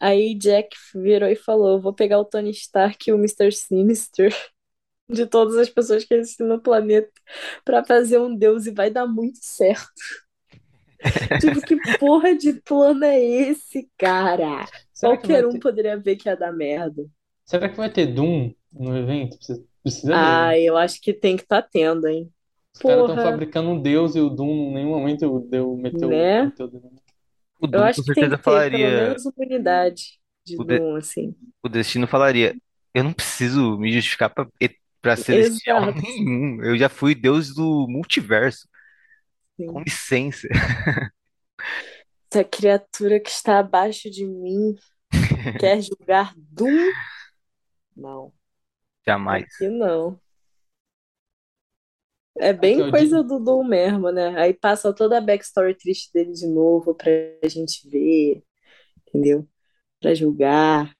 [0.00, 3.52] aí Jack virou e falou: vou pegar o Tony Stark e o Mr.
[3.52, 4.34] Sinister
[5.10, 7.12] de todas as pessoas que existem no planeta
[7.64, 9.92] pra fazer um deus e vai dar muito certo.
[11.38, 14.70] Tipo, que porra de plano é esse, cara?
[14.92, 17.04] Será Qualquer um ter, poderia ver que ia dar merda.
[17.44, 19.36] será que vai ter Doom no evento?
[19.36, 20.58] Precisa, precisa Ah, mesmo.
[20.58, 22.32] eu acho que tem que estar tendo, hein?
[22.74, 26.34] Os caras estão Porra, fabricando um deus e o Doom em nenhum momento deu, meteu,
[26.40, 26.42] né?
[26.42, 27.02] meteu o.
[27.60, 28.92] O Eu Doom com acho que tem certeza que ter pelo falaria.
[28.92, 31.34] menos uma unidade de O, de- Doom, assim.
[31.64, 32.56] o Destino falaria.
[32.94, 34.46] Eu não preciso me justificar pra,
[35.02, 36.02] pra celestial Exato.
[36.02, 36.62] nenhum.
[36.64, 38.68] Eu já fui Deus do multiverso.
[39.58, 40.48] Com licença.
[42.30, 44.74] Essa criatura que está abaixo de mim
[45.58, 46.92] quer julgar Doom?
[47.96, 48.32] Não,
[49.06, 49.46] Jamais.
[49.54, 50.20] aqui não.
[52.38, 54.34] É Aqui, bem ó, coisa de, do Doom mesmo, né?
[54.40, 57.10] Aí passa toda a backstory triste dele de novo pra
[57.48, 58.42] gente ver,
[59.08, 59.48] entendeu?
[60.00, 60.94] Pra julgar.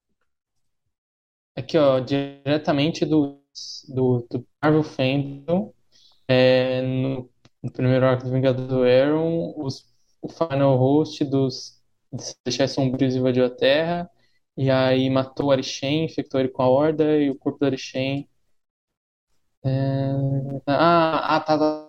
[1.57, 3.41] aqui, ó, diretamente do,
[3.89, 5.73] do, do Marvel Fandom,
[6.29, 7.32] é, no,
[7.63, 9.87] no primeiro arco do Vingador do Arrow, os,
[10.21, 11.81] o final host dos
[12.19, 14.11] Celestiais Sombrios invadiu a Terra,
[14.57, 18.29] e aí matou o Arishem, infectou ele com a Horda, e o corpo do Arishem.
[19.65, 20.13] é,
[20.67, 21.89] Ah, ah, tá, tá,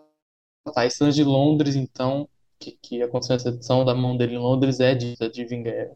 [0.66, 0.74] tá.
[0.74, 0.84] tá.
[0.84, 2.28] Lance de Londres, então,
[2.60, 5.96] que, que aconteceu nessa edição da mão dele em Londres é de, de Vingador.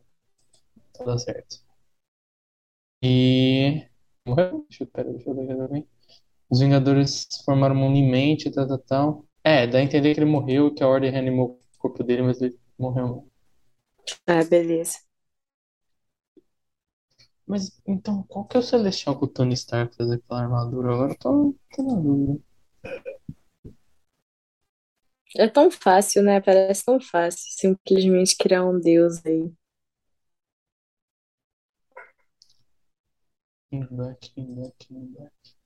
[0.91, 1.59] Então dá certo.
[3.01, 3.87] E.
[4.25, 4.65] Morreu?
[4.69, 5.87] Deixa pera, deixa eu ver também.
[6.49, 9.26] Os Vingadores formaram uma unimente, tal, tal, tal.
[9.47, 12.41] É, dá a entender que ele morreu, que a Ordem reanimou o corpo dele, mas
[12.41, 13.25] ele morreu.
[14.27, 14.99] Ah, beleza.
[17.47, 20.93] Mas então, qual que é o Celestial que o Tony Stark fez aquela armadura?
[20.93, 22.43] Agora eu tô, tô na dúvida.
[25.37, 26.41] É tão fácil, né?
[26.41, 29.49] Parece tão fácil simplesmente criar um deus aí.
[33.71, 35.56] Black, King Black.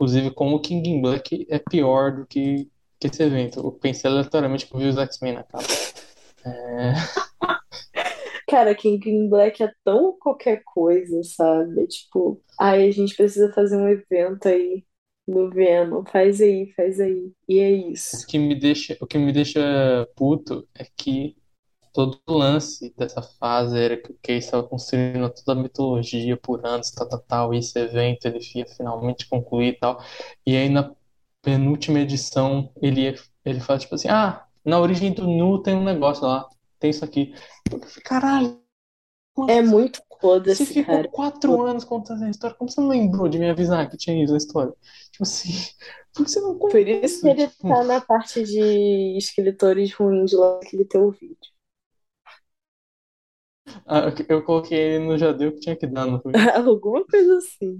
[0.00, 3.60] Inclusive, como o King in Black é pior do que, que esse evento.
[3.60, 5.64] Eu pensei aleatoriamente que eu vi os X-Men na capa.
[6.44, 6.94] É...
[8.48, 11.86] Cara, King in Black é tão qualquer coisa, sabe?
[11.86, 14.84] Tipo, ai, a gente precisa fazer um evento aí
[15.26, 16.04] no Venom.
[16.04, 17.32] Faz aí, faz aí.
[17.48, 17.70] E é
[18.12, 18.26] O isso.
[18.26, 19.60] que me deixa, o que me deixa
[20.16, 21.36] puto é que
[21.92, 26.64] todo o lance dessa fase era que o Case estava construindo toda a mitologia por
[26.66, 30.02] anos, tal, tal, tal, e esse evento ele ia finalmente concluir e tal.
[30.46, 30.94] E aí na
[31.42, 33.14] penúltima edição ele,
[33.44, 36.48] ele fala tipo assim, ah, na origem do Nu tem um negócio lá,
[36.78, 37.34] tem isso aqui.
[38.04, 38.60] Caralho,
[39.48, 40.00] É muito
[40.44, 41.08] você foda-se, ficou cara.
[41.08, 44.32] quatro anos contando essa história, como você não lembrou de me avisar que tinha isso
[44.32, 44.72] na história?
[45.12, 45.50] Tipo assim,
[46.14, 49.92] por que você não contou Por isso que ele Tipo, tá na parte de escritores
[49.94, 51.36] ruins lá daquele teu vídeo.
[53.86, 56.32] Ah, eu coloquei ele no já deu que tinha que dar, não foi?
[56.54, 57.78] Alguma coisa assim.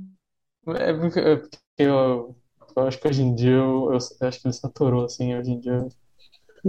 [0.68, 2.36] É porque, é porque eu,
[2.76, 5.50] eu acho que hoje em dia eu, eu, eu acho que ele saturou, assim, hoje
[5.52, 5.86] em dia.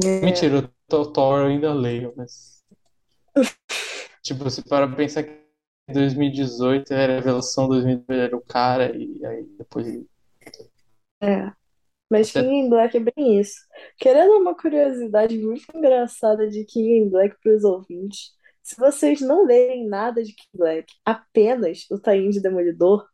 [0.03, 0.21] É.
[0.21, 2.63] Mentira, o Thor eu ainda leio, mas.
[4.23, 5.35] Tipo, se para pra pensar que
[5.91, 9.87] 2018 era a revelação, 2018 era o cara, e aí depois.
[9.87, 10.07] ele-
[11.21, 11.51] É.
[12.09, 13.55] Mas Até- King in Black é bem isso.
[13.97, 18.31] Querendo uma curiosidade muito engraçada de King in Black para os ouvintes.
[18.71, 23.05] Se vocês não lerem nada de King Black, apenas o Taim de Demolidor,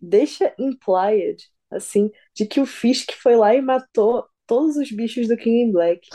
[0.00, 1.36] deixa implied,
[1.68, 5.72] assim, de que o Fisk foi lá e matou todos os bichos do King in
[5.72, 6.08] Black.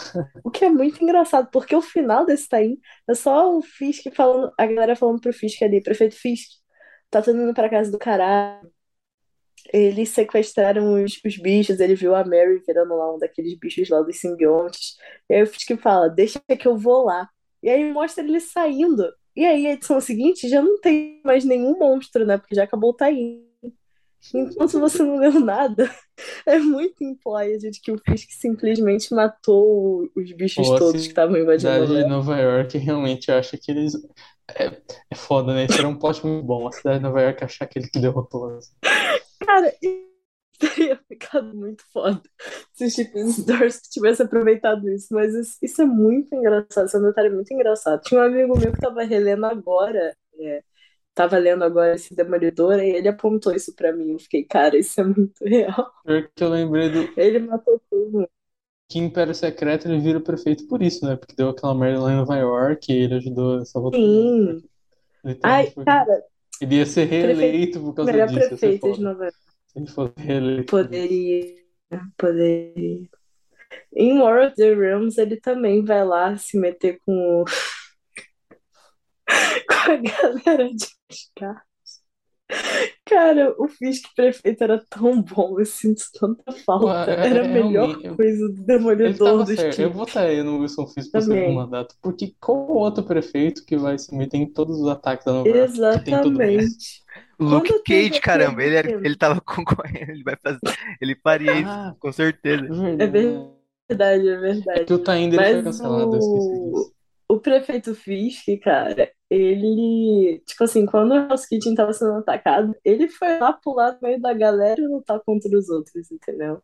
[0.45, 4.53] O que é muito engraçado, porque o final desse Taim é só o Fisk falando,
[4.57, 6.51] a galera falando pro Fisk ali, prefeito Fisk,
[7.09, 8.71] tá todo mundo pra casa do caralho.
[9.73, 14.01] Eles sequestraram os, os bichos, ele viu a Mary virando lá um daqueles bichos lá
[14.01, 14.95] dos simbiontes.
[15.29, 17.29] E aí o Fisk fala, deixa que eu vou lá.
[17.65, 19.11] E aí mostra ele saindo.
[19.35, 22.37] E aí a edição seguinte já não tem mais nenhum monstro, né?
[22.37, 23.43] Porque já acabou o Taim.
[24.33, 25.89] Então, se você não leu nada,
[26.45, 31.37] é muito implied de que o Fisk simplesmente matou os bichos a todos que estavam
[31.37, 33.93] invadindo a cidade de Nova York realmente acha que eles.
[34.47, 34.65] É,
[35.09, 35.65] é foda, né?
[35.65, 36.67] Isso era um plot muito bom.
[36.67, 38.57] A cidade de Nova York achar aquele que derrotou.
[38.57, 38.73] assim.
[39.43, 39.73] Cara,
[40.59, 42.21] teria ficado muito foda
[42.73, 45.07] se o Chip Zdarsky tivesse aproveitado isso.
[45.13, 48.01] Mas isso, isso é muito engraçado, esse é um detalhe muito engraçado.
[48.01, 50.63] Tinha um amigo meu que tava relendo agora, é,
[51.13, 54.11] tava lendo agora esse Demolidor, e ele apontou isso pra mim.
[54.13, 55.91] Eu fiquei, cara, isso é muito real.
[56.05, 58.27] Pior que eu lembrei do Ele matou tudo.
[58.89, 61.15] que Império Secreto ele vira prefeito por isso, né?
[61.15, 63.93] Porque deu aquela merda lá em Nova York e ele ajudou a salvar.
[63.93, 64.61] Sim.
[65.43, 66.23] Ai, foi- cara,
[66.61, 68.39] Ele ia ser prefeito- reeleito por causa melhor disso.
[68.41, 69.01] Ser prefeito de.
[69.01, 69.37] Nova York.
[69.75, 70.65] Ele fosse reeleito.
[70.71, 71.55] Poderia,
[72.17, 73.09] poderia.
[73.93, 77.45] Em War of the Realms, ele também vai lá se meter com, o-
[79.67, 81.61] com a galera de Asgard.
[83.05, 86.85] Cara, o Fisk prefeito era tão bom, eu sinto tanta falta.
[87.11, 89.79] Ué, é- Era a é melhor eu- coisa do Demolidor dos certo.
[89.81, 91.95] Eu votaria no Wilson Fisk pro segundo mandato.
[92.01, 95.47] Porque qual outro prefeito que vai se meter em todos os ataques da mundo?
[95.47, 97.03] Exatamente.
[97.39, 100.59] O Luke Quando teve Cage, caramba, ele, era- ele tava concorrendo, ele vai fazer,
[101.01, 102.65] ele faria isso, Ah, com certeza.
[102.99, 104.85] É verdade, é É verdade.
[104.85, 106.55] que o Time dele foi Mas cancelado, eu esqueci
[107.27, 112.75] o, o prefeito Fisk, cara, ele, tipo assim, quando o Hell's Kitchen tava sendo atacado,
[112.83, 116.61] ele foi lá pular no meio da galera e lutar contra os outros, entendeu?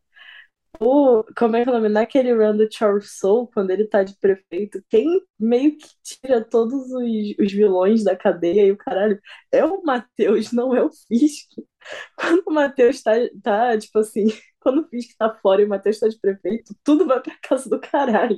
[0.79, 1.89] O, como é que é o nome?
[1.89, 6.91] Naquele run do Charles Soule, quando ele tá de prefeito, quem meio que tira todos
[6.91, 9.19] os, os vilões da cadeia e o caralho
[9.51, 11.49] é o Matheus, não é o Fisk.
[12.15, 13.11] Quando o Matheus tá,
[13.41, 14.25] tá, tipo assim,
[14.59, 17.67] quando o Fisk tá fora e o Matheus tá de prefeito, tudo vai pra casa
[17.67, 18.37] do caralho.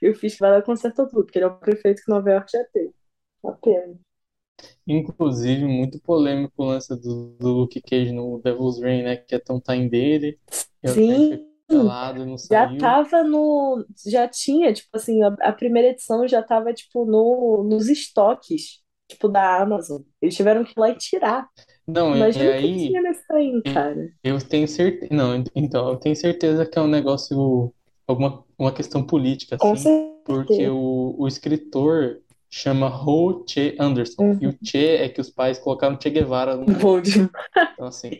[0.00, 2.30] E o Fisk vai lá e conserta tudo, porque ele é o prefeito que Nova
[2.30, 2.94] York já teve.
[3.44, 3.96] Apenas.
[4.86, 9.16] Inclusive, muito polêmico o lance do, do Luke Cage no Devil's Reign, né?
[9.16, 10.38] Que é tão time dele.
[10.86, 12.78] Sim, cancelado, não já saiu.
[12.78, 13.84] tava no.
[14.06, 19.28] Já tinha, tipo assim, a, a primeira edição já tava, tipo, no, nos estoques, tipo,
[19.28, 20.02] da Amazon.
[20.20, 21.48] Eles tiveram que ir lá e tirar.
[21.86, 24.08] Não, e Imagina o que tinha nesse aí, cara.
[24.24, 25.14] eu tenho certeza.
[25.14, 27.72] Não, então, eu tenho certeza que é um negócio,
[28.06, 30.12] alguma uma questão política, Com assim.
[30.24, 30.72] Porque certeza.
[30.72, 32.20] o, o escritor
[32.50, 34.22] chama Ho Che Anderson.
[34.22, 34.38] Uhum.
[34.40, 37.30] E o Che é que os pais colocaram Che Guevara no Bom demais.
[37.74, 38.10] Então, assim,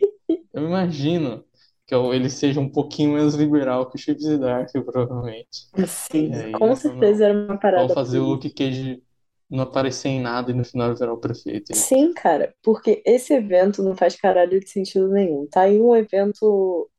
[0.53, 1.43] eu imagino
[1.87, 5.67] que eu- ele seja um pouquinho menos liberal que o Chip Zdarsky, provavelmente.
[5.87, 8.25] Sim, E aí, com não- certeza era uma Vão parada fazer o.
[8.25, 9.03] Luke Cage
[9.49, 11.73] não aparecer em nada e no final virar o prefeito.
[11.73, 15.47] Sim, cara, porque esse evento não faz caralho de sentido nenhum.
[15.47, 16.89] Tá aí um evento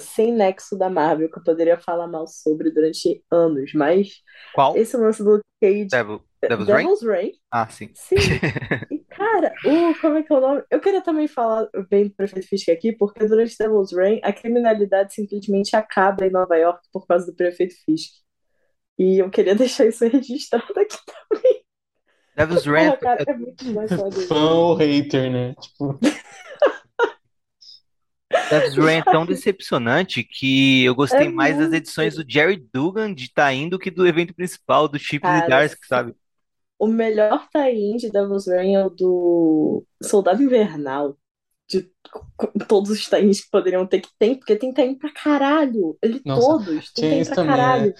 [0.00, 4.22] sem nexo da Marvel, que eu poderia falar mal sobre durante anos, mas
[4.52, 4.74] Qual?
[4.74, 6.66] esse lance do Luke Cage, Devil, Devil's?
[6.66, 7.94] Devil's Reign, Ah, sim.
[7.94, 8.40] sim.
[9.38, 10.62] Cara, o, como é que é o nome?
[10.68, 15.14] Eu queria também falar bem do Prefeito Fisk aqui, porque durante Devil's Reign, a criminalidade
[15.14, 18.14] simplesmente acaba em Nova York por causa do Prefeito Fisk.
[18.98, 21.62] E eu queria deixar isso registrado aqui também.
[22.36, 23.64] Devil's Reign Porra, cara, é muito.
[24.26, 25.54] Fã ou hater, né?
[25.54, 25.98] Tipo,
[28.50, 31.76] Devil's Reign é tão decepcionante que eu gostei É mais das muito.
[31.76, 35.48] edições do Jerry Dugan de Taim do que do evento principal do Chips e Cara,
[35.48, 36.14] Darsk, sabe?
[36.78, 41.16] O melhor tie-in de Devil's Reign é o do Soldado Invernal.
[41.68, 41.90] De
[42.66, 45.98] todos os tie-ins que poderiam ter que tem, porque tem tie-in pra caralho.
[46.00, 47.86] Ele Nossa, todos, tem tie-in pra também, caralho.
[47.88, 47.94] né?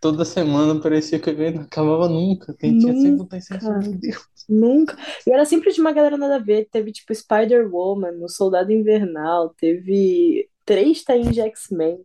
[0.00, 2.54] Toda semana parecia que evento não acabava nunca.
[2.54, 3.38] Tem, tinha sempre um Nunca.
[3.38, 4.26] time meu Deus.
[4.48, 4.96] Nunca.
[5.26, 6.68] E era sempre de uma galera nada a ver.
[6.70, 12.02] Teve tipo Spider-Woman, o Soldado Invernal, teve três tie-ins de X-Men.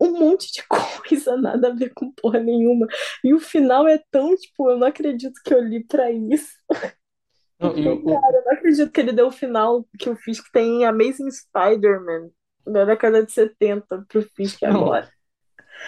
[0.00, 2.86] Um monte de coisa, nada a ver com porra nenhuma.
[3.24, 6.48] E o final é tão, tipo, eu não acredito que eu li pra isso.
[7.58, 10.50] Não, e o- Cara, eu não acredito que ele deu o final que o Fisk
[10.52, 12.30] tem em Amazing Spider-Man
[12.66, 15.10] da década de 70 pro Fisk agora.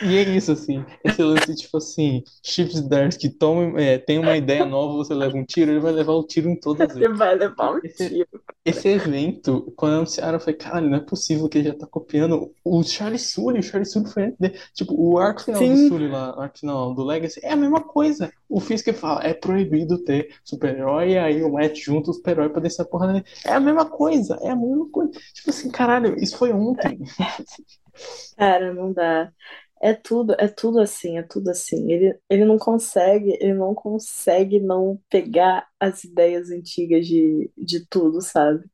[0.01, 0.87] E é isso, assim.
[1.05, 5.37] Esse lance, tipo assim, Chips Dark que toma, é, tem uma ideia nova, você leva
[5.37, 7.19] um tiro, ele vai levar o tiro em todas Ele elas.
[7.19, 8.43] vai levar um Esse, tiro.
[8.65, 12.55] esse evento, quando anunciaram, eu falei, caralho, não é possível que ele já tá copiando
[12.65, 13.61] o Charlie Sully.
[13.61, 14.59] O Charlie Sully foi antes dele.
[14.75, 15.89] Tipo, o arco final do Sim.
[15.89, 18.33] Sully lá, o arco final do Legacy, é a mesma coisa.
[18.49, 22.61] O Fisk fala, é proibido ter super-herói, e aí o Matt junta o super-herói pra
[22.63, 23.25] descer a porra nele.
[23.45, 25.13] É a mesma coisa, é a mesma coisa.
[25.35, 26.99] Tipo assim, caralho, isso foi ontem.
[28.37, 29.33] Cara, não dá.
[29.81, 31.91] É tudo, é tudo assim, é tudo assim.
[31.93, 38.21] Ele, ele não consegue, ele não consegue não pegar as ideias antigas de, de tudo,
[38.21, 38.65] sabe?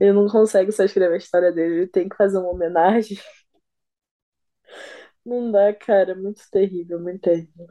[0.00, 3.18] Ele não consegue só escrever a história dele, ele tem que fazer uma homenagem.
[5.24, 7.68] Não dá, cara, muito terrível, muito terrível.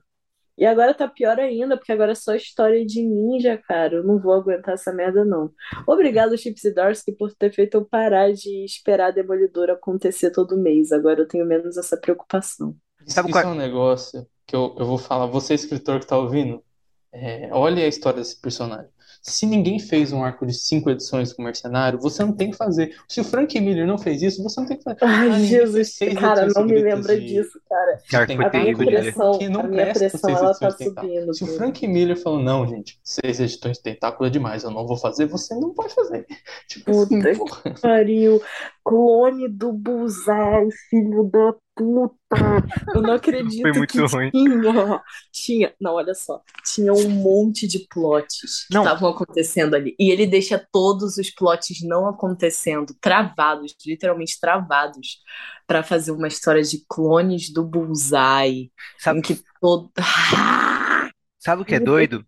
[0.60, 3.95] E agora tá pior ainda, porque agora é só história de ninja, cara.
[3.95, 5.52] Eu não vou aguentar essa merda, não.
[5.88, 10.91] Obrigado, Chips e Darsky, por ter feito eu parar de esperar Demolidor acontecer todo mês.
[10.91, 12.76] Agora eu tenho menos essa preocupação.
[13.07, 16.18] Sabe isso qual- é um negócio que eu, eu vou falar, você escritor que tá
[16.18, 16.64] ouvindo,
[17.11, 18.91] é, olha a história desse personagem.
[19.21, 22.57] Se ninguém fez um arco de cinco edições com o Mercenário, você não tem que
[22.57, 22.95] fazer.
[23.07, 24.97] Se o Frank Miller não fez isso, você não tem que fazer.
[25.01, 27.97] Ai, Ah, Jesus, cara, não me lembra de- disso, cara.
[28.09, 31.33] Que A minha pressão, Porque não a minha pressão, seis ela tá subindo.
[31.33, 31.47] Se o.
[31.47, 35.25] Frank Miller falou, não, gente, seis edições de tentáculo é demais, eu não vou fazer,
[35.25, 36.25] você não pode fazer.
[36.69, 37.75] Tipo assim, Puta porra.
[37.81, 38.41] Pariu,
[38.83, 42.18] clone do Bullseye, filho da puta.
[42.93, 44.30] Eu não acredito Foi muito que ruim.
[44.31, 45.01] tinha.
[45.31, 46.41] Tinha, não, olha só.
[46.64, 49.95] Tinha um monte de plots que estavam acontecendo ali.
[49.99, 55.19] E ele deixa todos os plots não acontecendo, travados, literalmente travados,
[55.65, 58.72] pra fazer uma história de clones do Bullseye.
[58.99, 59.91] Sabe, que todo.
[61.39, 62.26] sabe o que é doido?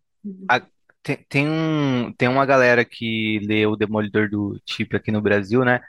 [0.50, 0.66] A-
[1.04, 5.66] tem, tem um, tem uma galera que lê o Demolidor do Chip aqui no Brasil,
[5.66, 5.82] né?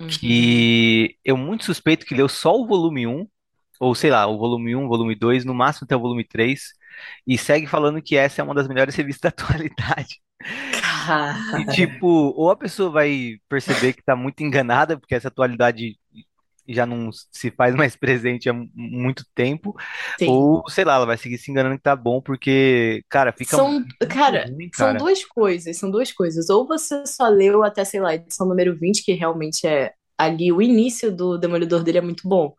[0.00, 0.06] Uhum.
[0.06, 3.26] Que eu muito suspeito que leu só o volume 1,
[3.82, 6.72] ou sei lá, o volume 1, volume 2, no máximo até o volume 3,
[7.26, 10.20] e segue falando que essa é uma das melhores revistas da atualidade.
[11.54, 15.98] E tipo, ou a pessoa vai perceber que tá muito enganada, porque essa atualidade
[16.68, 19.74] já não se faz mais presente há mu- muito tempo,
[20.18, 20.46] Sim.
[20.56, 23.84] ou sei lá, ela vai seguir se enganando que tá bom, porque, cara, fica São,
[24.02, 24.96] muito cara, ruim, são cara.
[24.96, 26.48] duas coisas, são duas coisas.
[26.50, 30.62] Ou você só leu até, sei lá, edição número 20, que realmente é ali o
[30.62, 32.54] início do Demolidor dele é muito bom.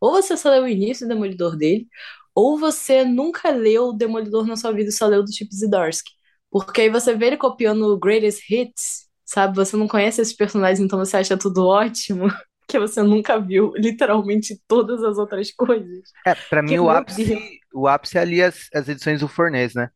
[0.00, 1.86] Ou você só leu o início do Demolidor dele,
[2.34, 6.10] ou você nunca leu o Demolidor na sua vida e só leu do Chip Zdarsky.
[6.50, 9.56] Porque aí você vê ele copiando o Greatest Hits, sabe?
[9.56, 12.28] Você não conhece esses personagens, então você acha tudo ótimo.
[12.70, 16.02] Que você nunca viu literalmente todas as outras coisas.
[16.26, 19.26] É, pra mim Que o meu ápice, o ápice é ali as, as edições do
[19.26, 19.88] Fornês, né?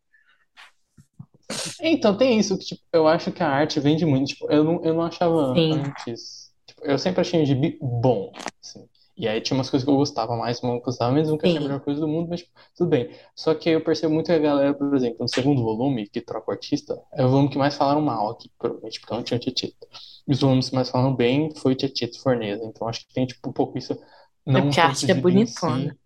[1.83, 4.29] Então, tem isso que, tipo, eu acho que a arte vende muito.
[4.29, 5.73] Tipo, eu não, eu não achava Sim.
[5.73, 6.51] antes.
[6.67, 8.89] Tipo, eu sempre achei um gibi bom, assim.
[9.17, 11.61] E aí tinha umas coisas que eu gostava mais, uma gostava menos, nunca achei a
[11.61, 13.11] melhor coisa do mundo, mas tipo, tudo bem.
[13.37, 16.51] Só que eu percebo muito que a galera, por exemplo, no segundo volume, que troca
[16.51, 19.41] o artista, é o volume que mais falaram mal aqui, provavelmente, porque não tinha o
[19.41, 19.87] Tietito.
[20.27, 22.65] E os volumes que mais falaram bem foi o Tietito Forneza.
[22.65, 23.99] Então acho que tem, tipo, um pouco isso.
[24.47, 25.91] Não porque a arte é bonitona.
[25.91, 25.99] si.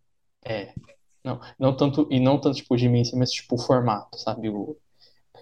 [0.44, 0.74] É.
[1.22, 4.48] Não, não tanto, e não tanto, tipo, em si, mas, tipo, o formato, sabe?
[4.48, 4.76] O,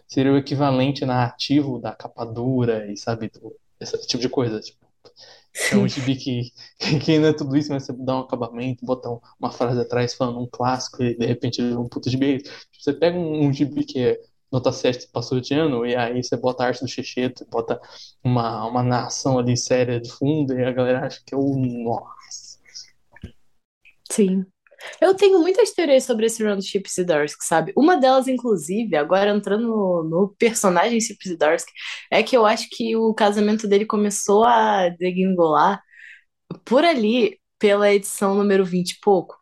[0.07, 4.61] seria o equivalente narrativo da capa dura e, sabe, do, esse tipo de coisa.
[4.61, 4.87] Tipo,
[5.71, 6.51] é um gibi que,
[7.05, 10.15] que não é tudo isso, mas você dá um acabamento, bota um- uma frase atrás
[10.15, 12.39] falando um clássico e de repente é um puto gibi.
[12.43, 14.21] Tipo, Você pega um, um gibi que é
[14.53, 17.81] nota 7 passou de ano, e aí você bota a arte do Checheto, bota
[18.23, 22.59] uma, uma narração ali séria de fundo, e a galera acha que é o nossa.
[24.11, 24.47] Sim.
[25.01, 27.73] Eu tenho muitas teorias sobre esse run do Chip Zdarsky, sabe?
[27.77, 31.73] Uma delas, inclusive, agora entrando no, no personagem Chip Zdarsky,
[32.11, 35.83] é que eu acho que o casamento dele começou a degringolar
[36.65, 39.37] por ali, pela edição número 20 e pouco.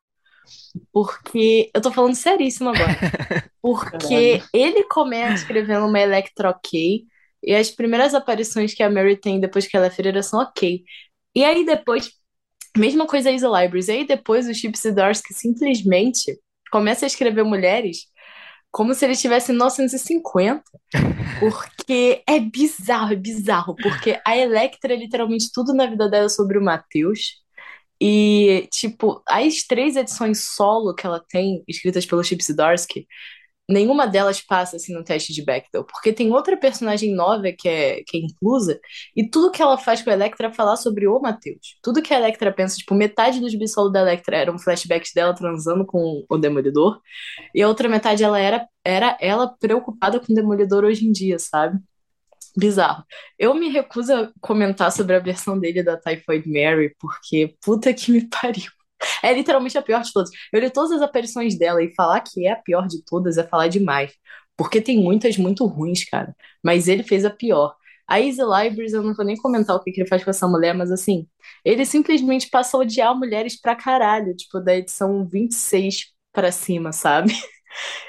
[0.93, 2.97] Porque eu tô falando seríssimo agora.
[3.60, 4.51] Porque Caralho.
[4.52, 7.05] ele começa escrevendo uma Electra ok,
[7.43, 10.85] e as primeiras aparições que a Mary tem depois que ela é freira são ok.
[11.35, 12.10] E aí depois,
[12.77, 16.39] mesma coisa a Isa Libraries, e aí depois o Chip Zdarsky simplesmente
[16.70, 18.12] começa a escrever mulheres
[18.73, 20.62] como se ele estivesse em 1950.
[21.39, 23.77] Porque é bizarro, é bizarro.
[23.77, 27.43] Porque a Electra é literalmente tudo na vida dela sobre o Matheus.
[28.01, 33.07] E, tipo, as três edições solo que ela tem, escritas pelo Chip Zdarsky,
[33.73, 38.03] nenhuma delas passa assim no teste de Bechdel, porque tem outra personagem nova que é,
[38.07, 38.81] que é inclusa,
[39.16, 41.78] e tudo que ela faz com a Electra é falar sobre o Matheus.
[41.82, 45.85] Tudo que a Electra pensa, tipo, metade dos bisolo da Electra eram flashbacks dela transando
[45.86, 47.01] com o Demolidor,
[47.55, 51.39] e a outra metade ela era, era ela preocupada com o Demolidor hoje em dia,
[51.39, 51.78] sabe?
[52.57, 53.05] Bizarro.
[53.39, 58.12] Eu me recuso a comentar sobre a versão dele da Typhoid Mary, porque puta que
[58.12, 58.70] me pariu.
[59.23, 60.31] É literalmente a pior de todas.
[60.53, 63.43] Eu li todas as aparições dela e falar que é a pior de todas é
[63.47, 64.12] falar demais.
[64.57, 66.35] Porque tem muitas muito ruins, cara.
[66.62, 67.74] Mas ele fez a pior.
[68.07, 70.47] A Easy Libraries, eu não vou nem comentar o que, que ele faz com essa
[70.47, 71.27] mulher, mas assim,
[71.65, 77.33] ele simplesmente passa a odiar mulheres pra caralho, tipo, da edição 26 pra cima, sabe?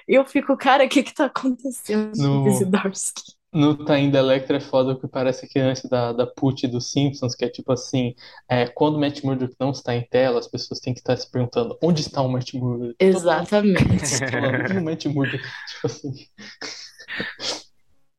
[0.08, 3.22] E eu fico, cara, o que que tá acontecendo com esse No, Darsky?
[3.54, 7.36] No Time da Electra é foda que parece que antes da, da put dos Simpsons,
[7.36, 8.16] que é tipo assim,
[8.50, 11.30] é, quando o Matt Murdock não está em tela, as pessoas têm que estar se
[11.30, 12.96] perguntando onde está o Matt Murdock?
[13.00, 13.84] Exatamente.
[14.32, 15.44] falando, o Matt Murdock?
[15.68, 16.28] Tipo assim,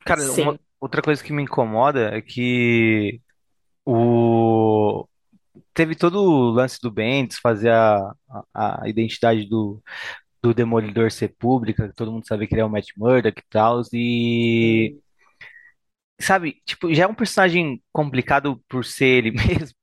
[0.04, 3.20] Cara, uma outra coisa que me incomoda é que
[3.84, 5.06] o
[5.72, 8.14] teve todo o lance do Bendis fazer a,
[8.54, 9.82] a, a identidade do,
[10.42, 13.44] do Demolidor ser pública, que todo mundo sabia que ele é o Matt Murdock e
[13.50, 15.00] tal, e sim,
[16.20, 19.76] sabe, tipo, já é um personagem complicado por ser ele mesmo.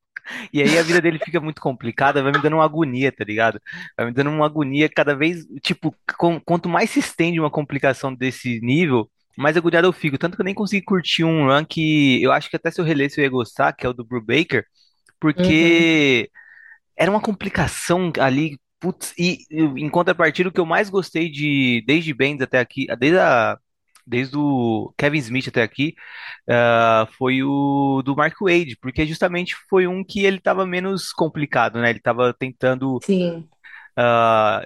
[0.52, 3.60] E aí a vida dele fica muito complicada, vai me dando uma agonia, tá ligado?
[3.96, 8.14] Vai me dando uma agonia cada vez, tipo, com- quanto mais se estende uma complicação
[8.14, 10.18] desse nível, mais agoniado eu fico.
[10.18, 12.84] Tanto que eu nem consegui curtir um run que eu acho que até se eu
[12.84, 14.64] relesse eu ia gostar, que é o do Brubaker,
[15.36, 15.86] Uhum.
[16.00, 16.30] porque
[16.96, 22.14] era uma complicação ali, putz, e em contrapartida o que eu mais gostei de, desde
[22.14, 23.58] Bendis até aqui, desde a
[24.06, 25.94] Desde o Kevin Smith até aqui,
[26.48, 31.80] ah, foi o do Mark Wade, porque justamente foi um que ele estava menos complicado,
[31.80, 31.90] né?
[31.90, 33.48] Ele estava tentando Sim.
[33.96, 34.64] ah,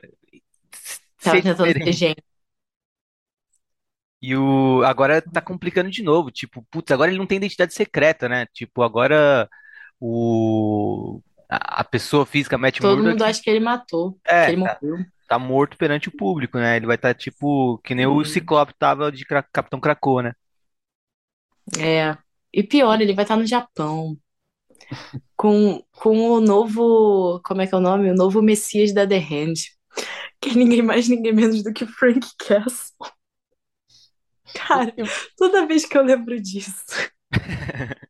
[1.23, 2.23] Tava tentando ser gente.
[4.23, 6.31] E o agora tá complicando de novo.
[6.31, 8.47] Tipo, putz, agora ele não tem identidade secreta, né?
[8.53, 9.49] Tipo, agora
[10.01, 14.49] o a, a pessoa física Matt Todo Murdock mundo acha que ele matou, que é,
[14.53, 15.05] ele tá, morreu.
[15.27, 16.77] Tá morto perante o público, né?
[16.77, 18.25] Ele vai estar tipo que nem o Sim.
[18.25, 20.33] Ciclope tava de Cra- Capitão Krakoa, né?
[21.79, 22.17] É.
[22.53, 24.17] E pior, ele vai estar no Japão
[25.37, 28.11] com, com o novo, como é que é o nome?
[28.11, 29.55] O novo Messias da The Hand,
[30.41, 32.97] que é ninguém mais, ninguém menos do que Frank Castle.
[34.55, 34.93] Cara,
[35.37, 36.85] toda vez que eu lembro disso,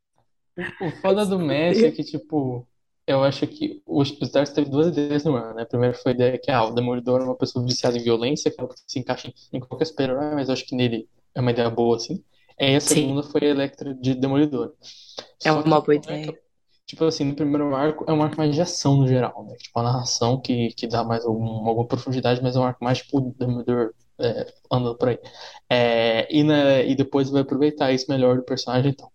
[0.78, 2.66] O, foda do Messi é que, tipo,
[3.06, 5.62] eu acho que o Stars teve duas ideias no ano, né?
[5.62, 8.50] A primeira foi a ideia que, ah, o Demolidor é uma pessoa viciada em violência,
[8.50, 11.50] que é que se encaixa em, qualquer super-herói, mas eu acho que nele é uma
[11.52, 12.22] ideia boa, assim.
[12.58, 14.74] E a Sim, segunda foi a Electra de Demolidor.
[15.44, 16.38] é Só uma boa é ideia.
[16.86, 19.56] tipo assim, no primeiro arco é um arco mais de ação no geral, né?
[19.56, 22.98] Tipo, a narração que, que dá mais algum, alguma profundidade, mas é um arco mais,
[22.98, 25.18] tipo, o Demolidor é, andando por aí.
[25.70, 29.12] É, e, né, e depois vai aproveitar isso melhor do personagem e tal.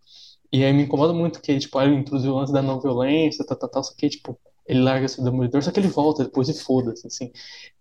[0.51, 3.57] E aí me incomoda muito que, tipo, ele introduziu o lance da não violência, tal,
[3.57, 6.53] tal, tal, só que, tipo, ele larga esse demolidor, só que ele volta depois e
[6.53, 7.31] foda-se, assim.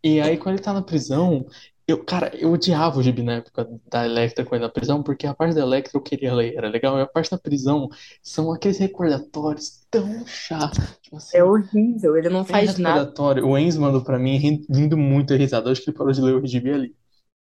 [0.02, 1.46] E aí, quando ele tá na prisão,
[1.86, 5.26] eu, cara, eu odiava o Gibi na época da Electra com ele na prisão, porque
[5.26, 7.88] a parte da Electra eu queria ler, era legal, e a parte da prisão
[8.22, 13.12] são aqueles recordatórios tão chatos, tipo É assim, horrível, ele não faz nada.
[13.12, 16.12] recordatório, o Enzo mandou pra mim ri- rindo muito risada, eu acho que ele parou
[16.12, 16.96] de ler o Gibi ali,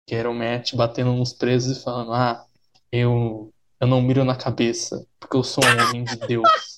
[0.06, 2.46] que era o Matt batendo nos presos e falando, ah,
[2.92, 6.69] eu, eu não miro na cabeça, porque eu sou um homem de Deus.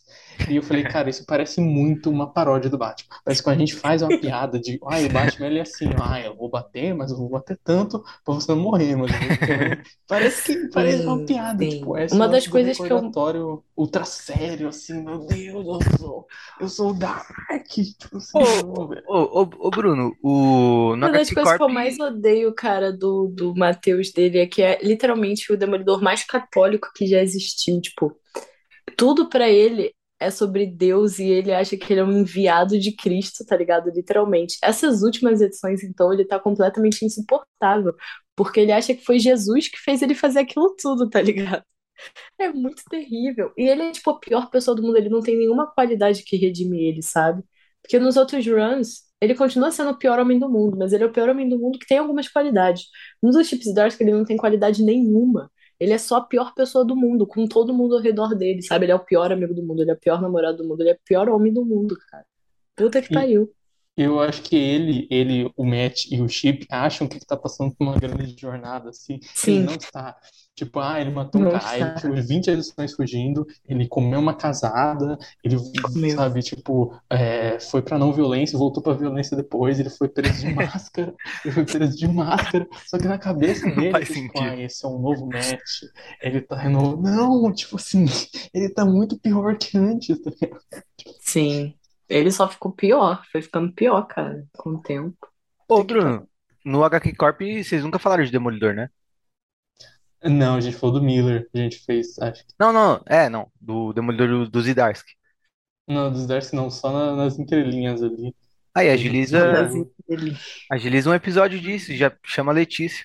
[0.48, 3.08] E eu falei, cara, isso parece muito uma paródia do Batman.
[3.24, 5.88] Parece que quando a gente faz uma piada de, ai, o Batman ele é assim,
[6.00, 9.10] ai, eu vou bater, mas eu vou bater tanto pra você não morrer, mas.
[10.06, 11.70] Parece que parece uma piada, sim.
[11.70, 16.26] tipo, essa Uma é das coisas que eu- ultra sério, assim, meu Deus, eu sou,
[16.60, 18.90] eu sou o Dark, tipo assim, Ô.
[19.06, 23.54] Ô, ô, ô, Bruno, o Uma das coisas que eu mais odeio, cara, do, do
[23.54, 27.80] Matheus dele é que é literalmente o demolidor mais católico que já existiu.
[27.80, 28.16] Tipo,
[28.96, 29.92] tudo pra ele
[30.22, 33.90] é sobre Deus e ele acha que ele é um enviado de Cristo, tá ligado?
[33.90, 34.56] Literalmente.
[34.62, 37.94] Essas últimas edições, então, ele tá completamente insuportável.
[38.36, 41.64] Porque ele acha que foi Jesus que fez ele fazer aquilo tudo, tá ligado?
[42.38, 43.52] É muito terrível.
[43.56, 44.96] E ele é, tipo, a pior pessoa do mundo.
[44.96, 47.42] Ele não tem nenhuma qualidade que redime ele, sabe?
[47.82, 51.06] Porque nos outros runs, ele continua sendo o pior homem do mundo, mas ele é
[51.06, 52.86] o pior homem do mundo que tem algumas qualidades.
[53.22, 55.50] Nos dos Chips Dark, ele não tem qualidade nenhuma.
[55.82, 58.84] Ele é só a pior pessoa do mundo, com todo mundo ao redor dele, sabe?
[58.84, 60.90] Ele é o pior amigo do mundo, ele é o pior namorado do mundo, ele
[60.90, 62.24] é o pior homem do mundo, cara.
[62.76, 63.52] Puta que pariu.
[63.96, 67.74] Eu acho que ele, ele, o Matt e o Chip acham que ele tá passando
[67.74, 69.14] por uma grande jornada, assim.
[69.14, 69.62] Ele Sim.
[69.64, 70.16] não está.
[70.54, 75.18] Tipo, ah, ele matou um cara, ele ficou 20 edições fugindo, ele comeu uma casada,
[75.42, 76.14] ele, Comeu.
[76.14, 80.52] sabe, tipo, é, foi pra não violência, voltou pra violência depois, ele foi preso de
[80.52, 84.88] máscara, ele foi preso de máscara, só que na cabeça dele, tipo, ah, esse é
[84.88, 85.84] um novo Matt,
[86.20, 87.02] ele tá renovando.
[87.02, 88.04] Não, tipo assim,
[88.52, 90.60] ele tá muito pior que antes, tá ligado?
[91.20, 91.74] Sim.
[92.10, 95.16] Ele só ficou pior, foi ficando pior, cara, com o tempo.
[95.66, 96.28] Ô, Bruno,
[96.62, 98.90] no HQ Corp vocês nunca falaram de Demolidor, né?
[100.24, 102.54] Não, a gente falou do Miller, a gente fez, acho que.
[102.58, 105.12] Não, não, é, não, do Demolidor do, do Zdarsky.
[105.86, 108.34] Não, dos Darcy não, só na- nas entrelinhas ali.
[108.74, 109.74] Aí, agiliza, Mas
[110.08, 110.36] ele-
[110.70, 113.04] agiliza um episódio disso, já chama Letícia.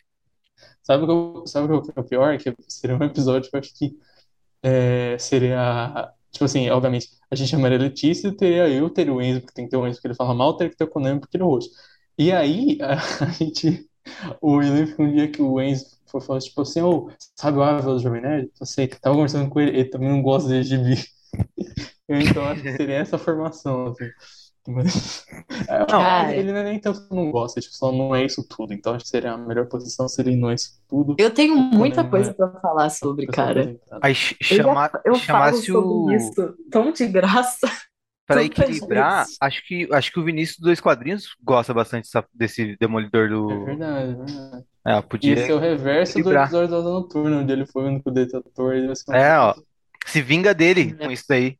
[0.83, 2.37] Sabe o que, eu- sabe o que é o pior?
[2.37, 3.97] Que seria um episódio que eu acho que
[4.63, 6.13] é, seria.
[6.31, 9.71] Tipo assim, obviamente, a gente chamaria Letícia, teria eu, teria o Enzo, porque tem que
[9.71, 11.47] ter o Enzo porque ele fala mal, teria que ter o Konami porque ele é
[11.47, 11.69] roxo.
[12.17, 12.95] E aí, a,
[13.25, 13.89] a gente.
[14.41, 17.95] O que um dia que o Enzo foi falar, tipo assim, ô, sabe o Ávila
[17.95, 18.51] do Jovem Nerd?
[18.59, 20.95] Eu sei, tava conversando com ele, ele também não gosta de gibi.
[22.07, 24.05] Eu, então acho que seria essa formação, assim.
[24.69, 25.25] Mas,
[25.67, 26.35] é, Cara.
[26.35, 28.73] ele não é nem tanto que não gosta, tipo, só não é isso tudo.
[28.73, 31.15] Então acho que seria a melhor posição, seria não é isso tudo.
[31.17, 32.33] Eu tenho muita Não, coisa é.
[32.33, 33.77] pra falar sobre, cara.
[34.01, 36.11] Aí ch- Eu, já- chama, eu falo chamasse sobre o.
[36.11, 37.67] isso tão de graça.
[38.27, 39.37] Pra tantas equilibrar, vezes.
[39.39, 43.29] acho que, acho que o Vinícius dos dois quadrinhos gosta bastante dessa- desse Demolidor É
[43.29, 43.63] do.
[43.65, 44.65] verdade, é verdade.
[44.87, 45.33] É, E podia.
[45.33, 46.45] esse é o reverso do equilibrar.
[46.45, 48.73] episódio da Noturna, onde ele foi o único detetor.
[48.73, 49.53] Ele vai É, ó.
[50.05, 51.57] Se vinga dele com isso daí.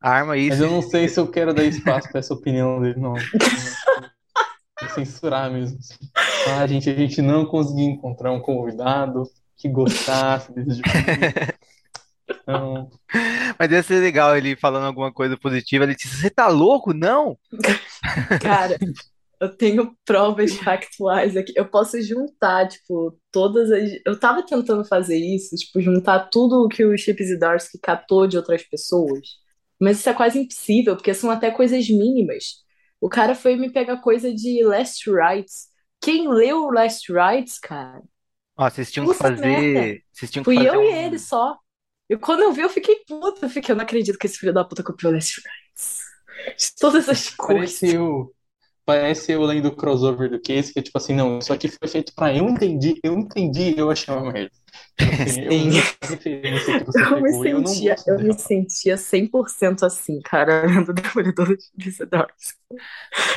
[0.00, 0.62] Arma Mas isso.
[0.62, 3.14] eu não sei se eu quero dar espaço pra essa opinião dele, não.
[4.80, 5.76] Vou censurar mesmo.
[6.56, 9.24] Ah, gente, a gente não conseguiu encontrar um convidado
[9.56, 10.88] que gostasse desse tipo.
[12.30, 12.88] Então,
[13.58, 15.82] Mas deve ser legal ele falando alguma coisa positiva.
[15.84, 16.92] Ele disse: Você tá louco?
[16.94, 17.36] Não?
[18.40, 18.76] Cara,
[19.40, 21.52] eu tenho provas factuais aqui.
[21.56, 23.90] Eu posso juntar, tipo, todas as.
[24.06, 28.36] Eu tava tentando fazer isso, tipo, juntar tudo o que o Chip Zdarsky catou de
[28.36, 29.20] outras pessoas.
[29.80, 32.64] Mas isso é quase impossível, porque são até coisas mínimas.
[33.00, 35.68] O cara foi me pegar coisa de Last Rights.
[36.00, 38.02] Quem leu Last Rights, cara?
[38.56, 39.40] Ó, vocês tinham que Puta fazer.
[39.46, 40.02] merda.
[40.12, 41.56] Vocês tinham que Fui fazer eu e um- ele só.
[42.10, 43.46] E quando eu vi, eu fiquei puta.
[43.46, 46.00] Eu fiquei, eu não acredito que esse filho da puta copiou Last Rights.
[46.58, 47.80] De todas as coisas.
[47.80, 48.34] parece eu,
[48.88, 51.86] parece eu lendo o crossover do Case, que é tipo assim, não, isso aqui foi
[51.88, 54.50] feito pra eu entendi, eu entendi, eu achei uma merda.
[54.96, 55.42] Tipo assim,
[57.04, 60.94] eu Eu me pegou eu sentia, gosto eu me sentia 100% assim, cara, lendo o
[60.94, 62.56] Demolidor de Zdarsky.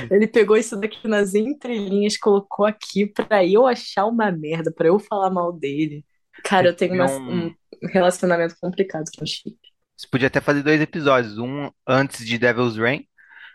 [0.10, 5.00] Ele pegou isso daqui nas entrelinhas, colocou aqui pra eu achar uma merda, pra eu
[5.00, 6.06] falar mal dele.
[6.46, 7.48] Cara, eu tenho uma- Um-
[7.84, 9.58] um relacionamento complicado com o Chip.
[9.98, 13.08] Você podia até fazer dois episódios, um antes de Devil's Reign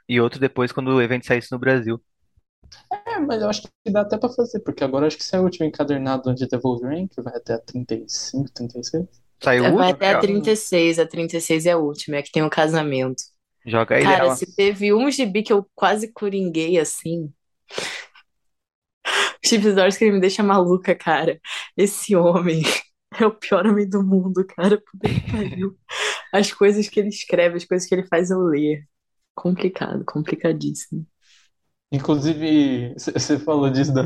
[0.09, 2.01] e outro depois quando o evento saísse no Brasil.
[3.07, 5.43] É, mas eu acho que dá até pra fazer, porque agora eu acho que saiu
[5.43, 9.07] o último encadernado de Devil's Reign, que vai até a 35, 36.
[9.43, 9.97] Saiu o Vai último?
[9.97, 13.23] até a Já- 36, a 36 é a última, é que tem o casamento.
[13.67, 17.33] Joga aí Cara, se teve um gibi que eu quase coringuei assim.
[19.45, 21.41] Chip Zdarsky ele me deixa maluca, cara.
[21.77, 22.63] Esse homem
[23.21, 24.79] é o pior homem do mundo, cara.
[24.81, 25.77] Puta que pariu.
[26.33, 28.85] As coisas que ele escreve, as coisas que ele faz eu ler.
[29.37, 31.07] Complicado, complicadíssimo.
[31.93, 34.03] Inclusive, você falou disso da,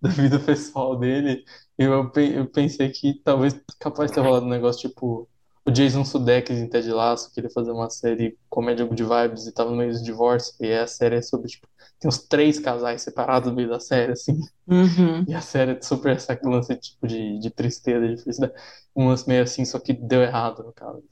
[0.00, 1.44] da vida pessoal dele,
[1.78, 5.28] e eu, eu pensei que talvez capaz de ter rolado um negócio tipo
[5.66, 9.70] o Jason Sudeikis em Ted Lasso, queria fazer uma série comédia de vibes e tava
[9.70, 11.66] no meio do divórcio, e a série é sobre, tipo,
[11.98, 15.26] tem uns três casais separados no meio da série, assim, Uhum.
[15.26, 18.54] e a série é super essa lance tipo de, de tristeza, de felicidade,
[18.96, 21.02] um lance meio assim, só que deu errado no caso.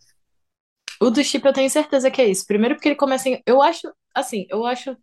[1.02, 2.46] O do chip eu tenho certeza que é isso.
[2.46, 3.42] Primeiro porque ele começa em...
[3.44, 4.96] Eu acho, assim, eu acho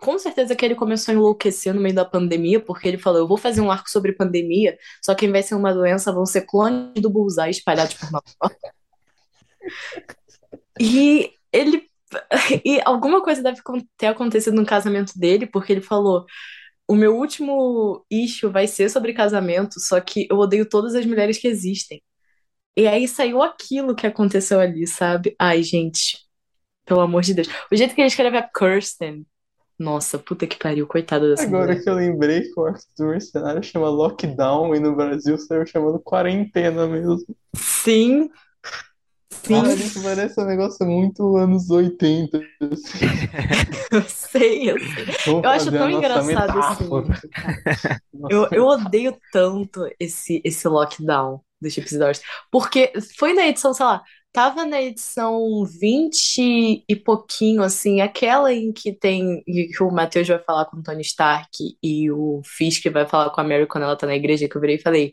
[0.00, 3.28] com certeza que ele começou a enlouquecer no meio da pandemia, porque ele falou, eu
[3.28, 6.26] vou fazer um arco sobre pandemia, só que ao invés de ser uma doença, vão
[6.26, 8.56] ser clones do Bullseye espalhados por Nova York.
[10.80, 11.88] E ele...
[12.64, 13.60] E alguma coisa deve
[13.96, 16.26] ter acontecido no casamento dele, porque ele falou,
[16.86, 21.38] o meu último issue vai ser sobre casamento, só que eu odeio todas as mulheres
[21.38, 22.02] que existem.
[22.76, 25.34] E aí saiu aquilo que aconteceu ali, sabe?
[25.38, 26.18] Ai, gente,
[26.86, 27.48] pelo amor de Deus.
[27.70, 29.26] O jeito que ele escreve a Kirsten,
[29.78, 31.82] nossa, puta que pariu, coitada dessa Agora mulher.
[31.82, 36.00] que eu lembrei que o arco do Mercenário chama Lockdown e no Brasil saiu chamando
[36.00, 37.18] Quarentena mesmo.
[37.54, 38.30] Sim,
[39.30, 42.38] sim, Cara, isso parece um negócio muito anos 80.
[42.38, 43.06] assim.
[43.92, 45.04] eu sei, eu sei.
[45.26, 47.20] Vamos Eu acho tão engraçado metáfora.
[48.30, 52.22] Eu, eu odeio tanto esse, esse lockdown do Chips e Dores.
[52.50, 54.02] Porque foi na edição, sei lá,
[54.32, 59.42] tava na edição 20 e pouquinho, assim, aquela em que tem.
[59.46, 61.48] em que o Matheus vai falar com o Tony Stark
[61.82, 64.60] e o Fisk vai falar com a Mary quando ela tá na igreja, que eu
[64.60, 65.12] virei e falei.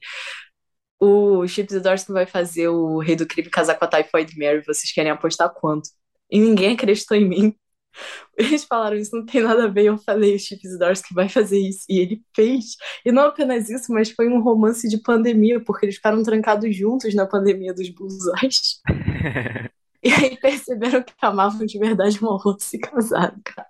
[0.99, 4.61] O Chips e Dores vai fazer o Rei do Crime casar com a Typhoid Mary,
[4.65, 5.89] vocês querem apostar quanto?
[6.29, 7.55] E ninguém acreditou em mim.
[8.37, 9.85] Eles falaram isso não tem nada a ver.
[9.85, 11.85] Eu falei, o Chip Zdarsky vai fazer isso.
[11.89, 12.77] E ele fez.
[13.05, 17.13] E não apenas isso, mas foi um romance de pandemia, porque eles ficaram trancados juntos
[17.13, 18.81] na pandemia dos Bullseyes.
[20.01, 23.67] E aí perceberam que amavam de verdade um ao outro se casaram, cara.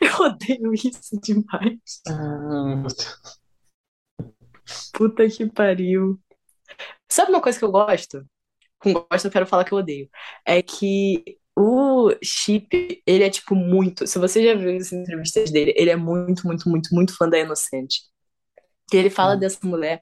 [0.00, 2.00] Eu odeio isso demais.
[2.06, 2.84] Ah.
[4.92, 6.20] Puta que pariu.
[7.10, 8.24] Sabe uma coisa que eu gosto?
[8.78, 10.08] Com gosto eu quero falar que eu odeio.
[10.44, 14.06] É que o Chip, ele é tipo muito.
[14.06, 17.38] Se você já viu as entrevistas dele, ele é muito, muito, muito, muito fã da
[17.38, 18.00] Inocente.
[18.90, 20.00] Que ele fala dessa mulher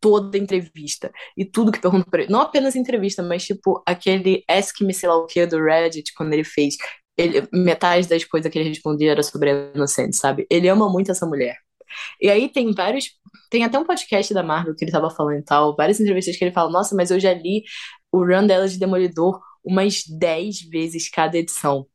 [0.00, 2.32] toda entrevista e tudo que pergunta pra ele.
[2.32, 6.32] Não apenas entrevista, mas tipo aquele Ask Me sei lá o que do Reddit, quando
[6.32, 6.76] ele fez.
[7.18, 10.46] Ele, metade das coisas que ele respondia era sobre a Inocente, sabe?
[10.50, 11.56] Ele ama muito essa mulher.
[12.20, 13.10] E aí tem vários.
[13.50, 16.44] Tem até um podcast da Marvel que ele tava falando e tal, várias entrevistas que
[16.44, 17.62] ele fala, nossa, mas eu já li
[18.12, 21.86] o run dela de Demolidor umas 10 vezes cada edição.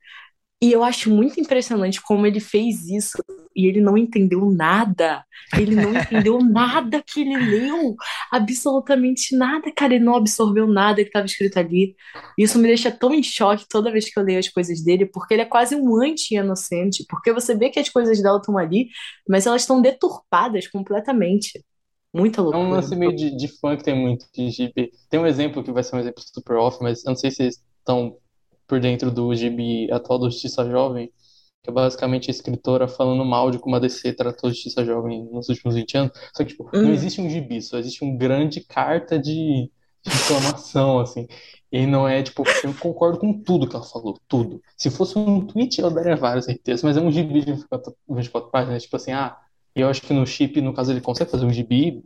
[0.64, 3.18] E eu acho muito impressionante como ele fez isso
[3.56, 5.26] e ele não entendeu nada.
[5.58, 7.96] Ele não entendeu nada que ele leu.
[8.32, 9.96] Absolutamente nada, cara.
[9.96, 11.96] Ele não absorveu nada que estava escrito ali.
[12.38, 15.34] Isso me deixa tão em choque toda vez que eu leio as coisas dele, porque
[15.34, 17.06] ele é quase um anti-inocente.
[17.10, 18.90] Porque você vê que as coisas dela estão ali,
[19.28, 21.64] mas elas estão deturpadas completamente.
[22.14, 22.70] Muita É um loucura.
[22.70, 24.92] lance meio de, de fã que tem muito de gibi.
[25.10, 27.38] Tem um exemplo que vai ser um exemplo super off, mas eu não sei se
[27.38, 28.18] vocês estão
[28.68, 31.12] por dentro do gibi atual do Justiça Jovem,
[31.64, 35.26] que é basicamente a escritora falando mal de como a DC tratou a Justiça Jovem
[35.32, 36.12] nos últimos 20 anos.
[36.36, 36.94] Só que, tipo, não Uhum.
[36.94, 39.72] existe um gibi, só existe um grande carta de,
[40.04, 41.28] de reclamação, assim.
[41.72, 44.62] E não é, tipo, eu concordo com tudo que ela falou, tudo.
[44.78, 48.52] Se fosse um tweet, eu daria vários RTs, mas é um gibi de 24, 24
[48.52, 49.38] páginas, tipo assim, ah,
[49.76, 52.04] eu acho que no chip, no caso, ele consegue fazer um gibi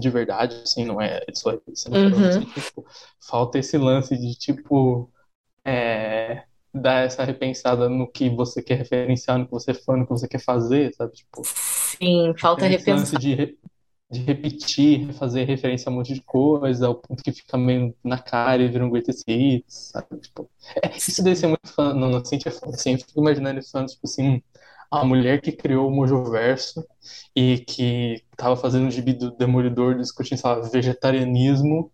[0.00, 2.46] de verdade, assim, não é só isso, não Uhum.
[2.52, 2.86] tipo,
[3.20, 5.12] falta esse lance de, tipo,
[5.64, 10.04] é, dar essa repensada no que você quer referenciar, no que você é fã, no
[10.06, 11.12] que você quer fazer, sabe?
[11.14, 11.50] Tipo,
[12.00, 13.18] Sim, falta esse lance repensar.
[13.18, 13.58] de, re-
[14.10, 18.18] de repetir, fazer referência a um monte de coisa, ao ponto que fica meio na
[18.18, 20.20] cara e vira um greatest hits, sabe?
[20.20, 20.50] Tipo,
[20.82, 23.88] é, isso deve ser muito fã, no Inocente é foda, assim, eu fico imaginando falando,
[23.90, 24.42] tipo assim,
[24.92, 26.86] a mulher que criou o Mojoverso
[27.34, 31.90] e que tava fazendo um gibi do Demolidor discutindo, lá, vegetarianismo,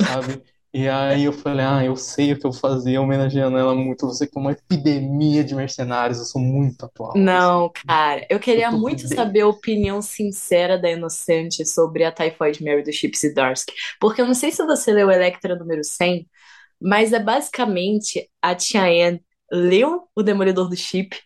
[0.00, 0.42] sabe?
[0.72, 4.06] E aí eu falei, ah, eu sei o que eu fazer, homenageando ela muito.
[4.06, 7.14] Você que é uma epidemia de mercenários, eu sou muito atual.
[7.16, 12.62] Não, cara, eu queria Eu muito saber a opinião sincera da Inocente sobre a Typhoid
[12.62, 13.72] Mary do Chip Zdarsky.
[13.98, 16.28] Porque eu não sei se você leu Electra número 100,
[16.78, 21.16] mas é basicamente a Tia Anne leu o Demolidor do Chip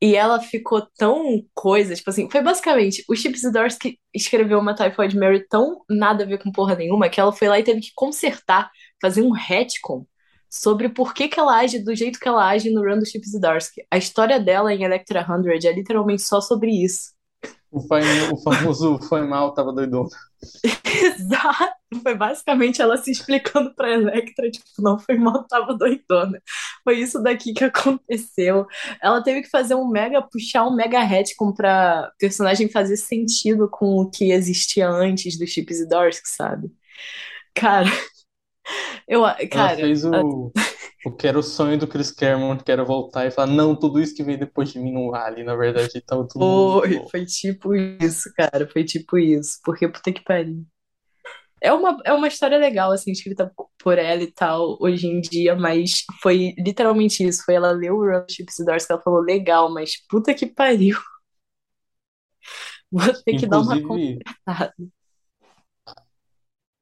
[0.00, 5.16] e ela ficou tão coisa, tipo assim, foi basicamente o Chip Zdarsky escreveu uma Typhoid
[5.16, 7.92] Mary tão nada a ver com porra nenhuma que ela foi lá e teve que
[7.94, 8.70] consertar,
[9.00, 10.06] fazer um retcon
[10.50, 13.26] sobre por que que ela age do jeito que ela age no run do Chip
[13.26, 13.82] Zdarsky.
[13.90, 17.15] A história dela em Electra 100 é literalmente só sobre isso.
[17.76, 20.08] O, o famoso foi mal, tava doidão.
[20.82, 21.76] Exato!
[22.02, 26.40] Foi basicamente ela se explicando pra Electra, tipo, não foi mal, tava doidona.
[26.82, 28.66] Foi isso daqui que aconteceu.
[29.02, 34.00] Ela teve que fazer um mega, puxar um mega retcon pra personagem fazer sentido com
[34.00, 36.70] o que existia antes do Chip Zdarsky, sabe?
[37.54, 37.90] Cara,
[39.06, 40.52] eu, Ela cara, fez o,
[41.04, 44.00] o que era o sonho do Chris Claremont, que era voltar e falar, não, tudo
[44.00, 45.44] isso que veio depois de mim não vale.
[45.44, 48.68] Na verdade, tava tudo Foi, foi tipo isso, cara.
[48.68, 49.58] Foi tipo isso.
[49.64, 50.64] Porque puta que pariu.
[51.62, 55.56] É uma, é uma história legal, assim, escrita por ela e tal, hoje em dia,
[55.56, 57.42] mas foi literalmente isso.
[57.44, 60.96] Foi ela ler o Run Chips Doors que ela falou, legal, mas puta que pariu.
[62.90, 64.74] Vou ter que dar uma consertada.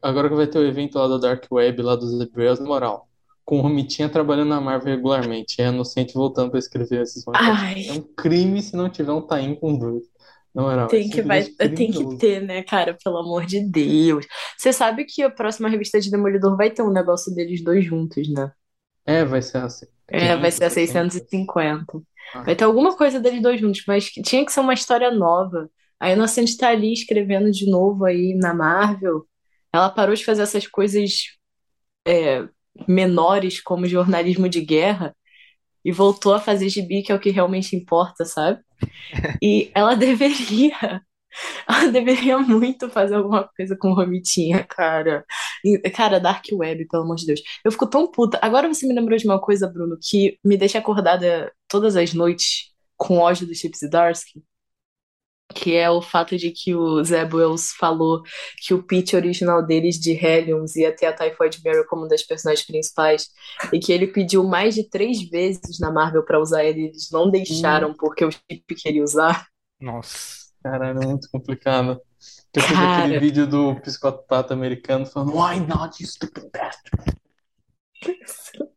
[0.04, 3.08] Agora que vai ter o evento lá da Dark Web, lá dos Hebreus, na moral,
[3.44, 7.86] com o Romitinha trabalhando na Marvel regularmente, é inocente voltando pra escrever esses Ai.
[7.88, 10.04] É um crime se não tiver um tie com dois.
[10.54, 12.96] Na moral, é Tem que, vai, simplesmente tem que ter, né, cara?
[13.02, 14.24] Pelo amor de Deus.
[14.56, 18.28] Você sabe que a próxima revista de Demolidor vai ter um negócio deles dois juntos,
[18.28, 18.52] né?
[19.04, 19.86] É, vai ser assim.
[20.06, 22.00] É, vai ser a 500, 650.
[22.34, 22.42] Ah.
[22.42, 25.68] Vai ter alguma coisa deles dois juntos, mas tinha que ser uma história nova.
[25.98, 29.26] A Inocente tá ali escrevendo de novo aí na Marvel.
[29.74, 31.36] Ela parou de fazer essas coisas
[32.06, 32.46] é,
[32.86, 35.16] menores como jornalismo de guerra
[35.84, 38.62] e voltou a fazer gibi, que é o que realmente importa, sabe?
[39.42, 41.02] E ela deveria,
[41.68, 45.24] ela deveria muito fazer alguma coisa com Romitinha, cara.
[45.64, 47.42] E, Cara, Dark Web, pelo amor de Deus.
[47.64, 48.38] Eu fico tão puta.
[48.40, 52.72] Agora você me lembrou de uma coisa, Bruno, que me deixa acordada todas as noites
[52.96, 54.40] com ódio do Chips Zdarsky,
[55.52, 58.22] que é o fato de que o Zeb Wells falou
[58.58, 62.22] que o pitch original deles de Hellions ia ter a Typhoid Mary como uma das
[62.22, 63.28] personagens principais
[63.72, 67.30] e que ele pediu mais de três vezes na Marvel pra usar ele, eles não
[67.30, 69.46] deixaram porque o Chip queria usar.
[69.80, 70.44] Nossa.
[70.62, 72.00] Caralho, é muito complicado.
[72.54, 73.04] Eu fiz Cara.
[73.04, 77.18] aquele vídeo do psicopata americano falando Why not, you stupid bastard?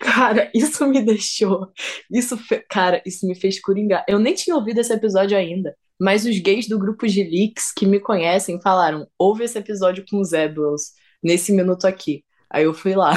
[0.00, 1.68] Cara, isso me deixou.
[2.10, 4.04] Isso, fe- cara, isso me fez coringar.
[4.08, 7.86] Eu nem tinha ouvido esse episódio ainda, mas os gays do grupo de leaks que
[7.86, 10.92] me conhecem falaram: ouve esse episódio com os Ebros
[11.22, 12.24] nesse minuto aqui.
[12.50, 13.12] Aí eu fui lá,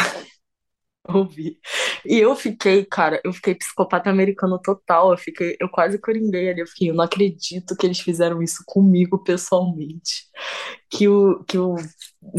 [1.07, 1.59] ouvi.
[2.05, 5.11] E eu fiquei, cara, eu fiquei psicopata americano total.
[5.11, 6.61] Eu fiquei, eu quase coringuei ali.
[6.61, 10.25] Eu fiquei, eu não acredito que eles fizeram isso comigo pessoalmente.
[10.89, 11.75] Que o, que o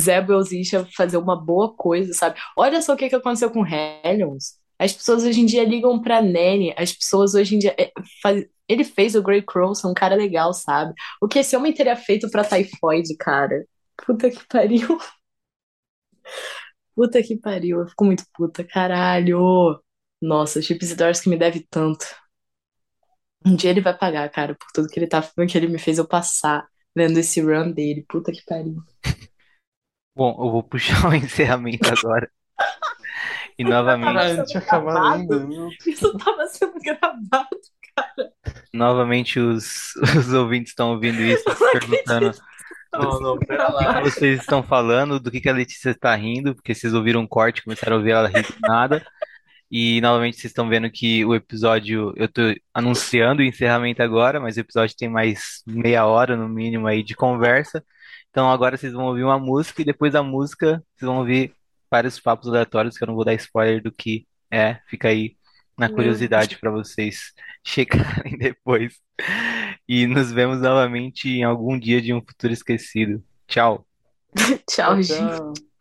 [0.01, 2.39] Zé Belzis ia fazer uma boa coisa, sabe?
[2.57, 4.55] Olha só o que que aconteceu com Hellions.
[4.79, 7.75] As pessoas hoje em dia ligam pra Nanny, as pessoas hoje em dia.
[7.79, 7.93] é,
[8.23, 10.93] faz- Ele fez o Grey Crow ser um cara legal, sabe?
[11.23, 13.65] O que esse homem teria feito pra Typhoid, cara?
[14.07, 14.99] Puta que pariu.
[16.95, 17.81] Puta que pariu.
[17.81, 19.81] Eu fico muito puta, caralho.
[20.21, 22.07] Nossa, o Chip Zdarsky me deve tanto.
[23.45, 25.99] Um dia ele vai pagar, cara, por tudo que ele tá, que ele me fez
[25.99, 26.67] eu passar
[26.97, 28.05] vendo esse run dele.
[28.09, 28.83] Puta que pariu.
[30.17, 32.31] Bom, eu vou puxar o encerramento agora.
[33.59, 35.47] E novamente, Caralho, tinha acabado ainda.
[35.47, 35.69] meu.
[35.87, 37.49] Isso tava sendo gravado.
[38.73, 42.54] novamente os, os ouvintes estão ouvindo isso, se perguntando acredito.
[42.99, 44.01] Não, não, pera lá.
[44.01, 47.63] vocês estão falando, do que que a Letícia está rindo, porque vocês ouviram um corte,
[47.63, 49.05] começaram a ouvir ela rir nada.
[49.71, 52.43] E novamente vocês estão vendo que o episódio, eu tô
[52.73, 57.15] anunciando o encerramento agora, mas o episódio tem mais meia hora no mínimo aí de
[57.15, 57.85] conversa.
[58.31, 61.53] Então agora vocês vão ouvir uma música e depois da música vocês vão ouvir
[61.91, 65.37] vários papos aleatórios que eu não vou dar spoiler do que é, fica aí
[65.79, 67.33] na Meu curiosidade para vocês
[67.65, 68.95] checarem depois.
[69.89, 73.23] E nos vemos novamente em algum dia de um futuro esquecido.
[73.47, 73.87] Tchau.
[74.69, 75.74] Tchau, gente.